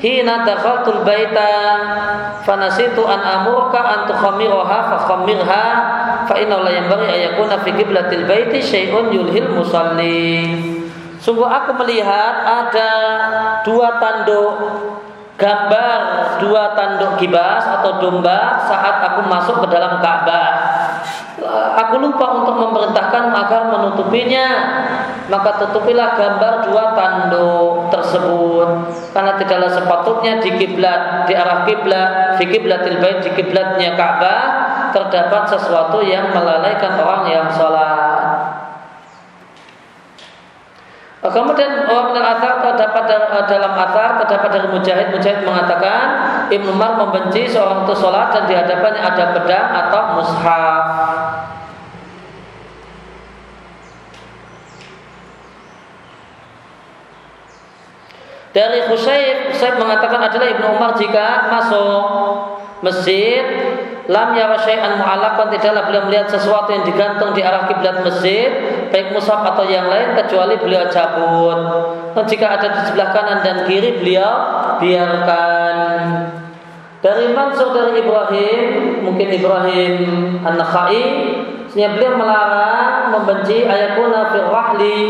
hina 0.00 0.48
dakhaltul 0.48 1.04
baita 1.04 1.52
fanasitu 2.42 3.04
an 3.04 3.20
amurka 3.20 3.78
an 3.78 4.00
tukhamiraha 4.08 4.78
fa 4.88 4.98
khamirha 5.04 5.64
fa 6.24 6.34
inna 6.40 6.56
la 6.64 6.72
yanbaghi 6.72 7.06
an 7.06 7.18
yakuna 7.30 7.60
fi 7.60 7.70
qiblatil 7.76 8.24
baiti 8.24 8.64
syai'un 8.64 9.12
yulhil 9.12 9.52
musalli. 9.52 10.56
Sungguh 11.20 11.44
aku 11.44 11.76
melihat 11.84 12.34
ada 12.48 12.92
dua 13.60 14.00
tanduk 14.00 14.56
gambar 15.36 16.00
dua 16.40 16.72
tanduk 16.72 17.20
kibas 17.20 17.64
atau 17.64 18.00
domba 18.00 18.60
saat 18.64 19.04
aku 19.04 19.28
masuk 19.28 19.64
ke 19.64 19.66
dalam 19.68 20.00
Ka'bah 20.00 20.79
aku 21.78 21.94
lupa 22.00 22.26
untuk 22.42 22.56
memerintahkan 22.58 23.34
agar 23.34 23.62
menutupinya. 23.72 24.48
Maka 25.30 25.62
tutupilah 25.62 26.18
gambar 26.18 26.66
dua 26.66 26.84
tanduk 26.98 27.86
tersebut. 27.94 28.68
Karena 29.14 29.38
tidaklah 29.38 29.70
sepatutnya 29.70 30.42
di 30.42 30.50
kiblat 30.58 31.30
di 31.30 31.38
arah 31.38 31.62
kiblat 31.62 32.34
di 32.42 32.44
kiblatil 32.50 32.98
bait 32.98 33.22
di 33.22 33.30
kiblatnya 33.38 33.94
Ka'bah 33.94 34.42
terdapat 34.90 35.46
sesuatu 35.46 36.02
yang 36.02 36.34
melalaikan 36.34 36.98
orang 36.98 37.24
yang 37.30 37.46
sholat. 37.46 38.10
Kemudian 41.20 41.84
orang 41.84 42.16
dalam 42.16 42.32
atar 42.32 42.64
terdapat 42.64 43.04
dalam 43.44 43.72
atar 43.76 44.24
terdapat 44.24 44.48
dari 44.56 44.68
Mujahid 44.72 45.12
Mujahid 45.12 45.44
mengatakan 45.44 46.04
Umar 46.64 46.96
membenci 46.96 47.44
seorang 47.44 47.84
itu 47.84 47.92
sholat 47.92 48.32
dan 48.32 48.48
di 48.48 48.56
hadapannya 48.56 49.04
ada 49.04 49.24
pedang 49.36 49.68
atau 49.68 50.02
mushaf. 50.16 50.79
Dari 58.50 58.82
Husayb, 58.90 59.54
Husayb 59.54 59.78
mengatakan 59.78 60.18
adalah 60.26 60.50
Ibnu 60.50 60.66
Umar 60.74 60.98
jika 60.98 61.46
masuk 61.54 62.02
masjid 62.82 63.46
lam 64.10 64.34
yara 64.34 64.58
syai'an 64.58 64.98
mu'allaqan 64.98 65.54
tidaklah 65.54 65.86
beliau 65.86 66.02
melihat 66.10 66.26
sesuatu 66.26 66.74
yang 66.74 66.82
digantung 66.82 67.30
di 67.30 67.46
arah 67.46 67.70
kiblat 67.70 68.02
masjid 68.02 68.50
baik 68.90 69.14
mushaf 69.14 69.46
atau 69.54 69.62
yang 69.70 69.86
lain 69.86 70.18
kecuali 70.18 70.58
beliau 70.58 70.90
cabut. 70.90 71.58
Dan 72.18 72.24
jika 72.26 72.58
ada 72.58 72.66
di 72.74 72.80
sebelah 72.90 73.14
kanan 73.14 73.38
dan 73.46 73.56
kiri 73.70 74.02
beliau 74.02 74.34
biarkan. 74.82 76.02
Dari 77.00 77.32
Mansur 77.32 77.72
dari 77.72 78.02
Ibrahim, 78.02 78.60
mungkin 79.08 79.28
Ibrahim 79.30 79.94
An-Nakhai, 80.42 81.06
beliau 81.70 82.12
melarang 82.18 83.14
membenci 83.14 83.62
ayakuna 83.62 84.34
fil 84.34 84.48
rahli 84.50 85.00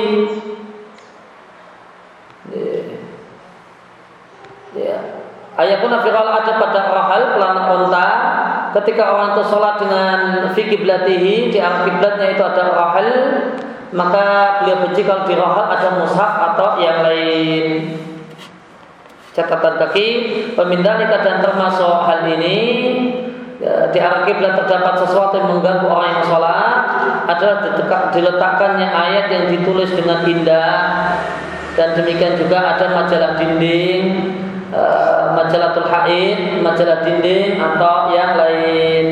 Ya. 4.71 5.03
Ayatun 5.61 5.93
viral 6.01 6.28
ada 6.32 6.57
pada 6.57 6.81
rahal 6.89 7.23
pelana 7.37 7.62
onta. 7.69 8.09
Ketika 8.81 9.12
orang 9.12 9.37
itu 9.37 9.43
sholat 9.51 9.77
dengan 9.77 10.19
fikih 10.57 10.81
belatihi 10.81 11.53
di 11.53 11.59
arah 11.61 11.85
kiblatnya 11.85 12.32
itu 12.32 12.41
ada 12.41 12.70
rahal 12.70 13.09
maka 13.91 14.62
beliau 14.62 14.87
benci 14.87 15.03
kalau 15.03 15.27
di 15.27 15.35
rahal 15.35 15.66
ada 15.69 15.89
mushaf 16.01 16.32
atau 16.55 16.81
yang 16.81 17.03
lain. 17.05 17.93
Catatan 19.37 19.74
kaki 19.77 20.07
pemindalika 20.57 21.20
dan 21.20 21.43
termasuk 21.45 22.09
hal 22.09 22.24
ini 22.31 22.57
ya, 23.61 23.91
di 23.91 23.99
arah 24.01 24.24
kiblat 24.24 24.57
terdapat 24.65 25.03
sesuatu 25.03 25.45
yang 25.45 25.61
mengganggu 25.61 25.87
orang 25.91 26.09
yang 26.16 26.24
sholat 26.24 26.78
adalah 27.27 27.57
diletakkannya 28.15 28.89
ayat 28.89 29.27
yang 29.28 29.45
ditulis 29.53 29.93
dengan 29.93 30.24
indah. 30.24 30.73
Dan 31.77 31.95
demikian 32.01 32.39
juga 32.39 32.74
ada 32.74 32.87
majalah 32.97 33.39
dinding 33.39 34.03
uh, 34.75 35.35
majalatul 35.35 35.87
haid, 35.87 36.63
majalah 36.63 37.03
dinding 37.07 37.59
atau 37.59 38.11
yang 38.15 38.35
lain. 38.35 39.07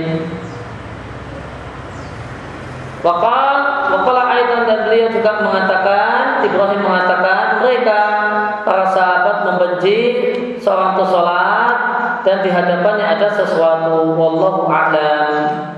Wakal, 2.99 3.55
wakala 3.95 4.23
Aidan 4.35 4.67
dan 4.67 4.79
beliau 4.91 5.07
juga 5.07 5.39
mengatakan, 5.39 6.43
Ibrahim 6.43 6.83
mengatakan 6.83 7.63
mereka 7.63 8.01
para 8.67 8.85
sahabat 8.91 9.47
membenci 9.47 9.99
seorang 10.59 10.99
itu 10.99 11.05
sholat 11.07 11.75
dan 12.27 12.43
di 12.43 12.51
hadapannya 12.51 13.07
ada 13.07 13.31
sesuatu. 13.31 14.19
Wallahu 14.19 14.67
a'lam. 14.67 15.78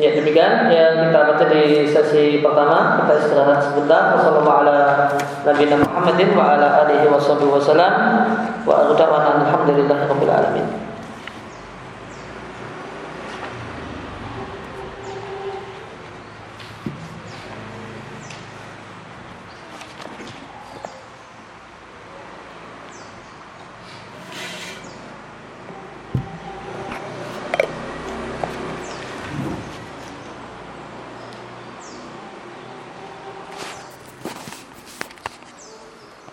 Ya 0.00 0.08
demikian 0.16 0.72
yang 0.72 1.04
kita 1.04 1.20
baca 1.20 1.44
di 1.52 1.84
sesi 1.84 2.40
pertama 2.40 3.04
kita 3.04 3.12
istirahat 3.20 3.60
sebentar. 3.60 4.16
Wassalamualaikum 4.16 4.48
warahmatullahi 4.48 4.88
wabarakatuh. 10.08 10.91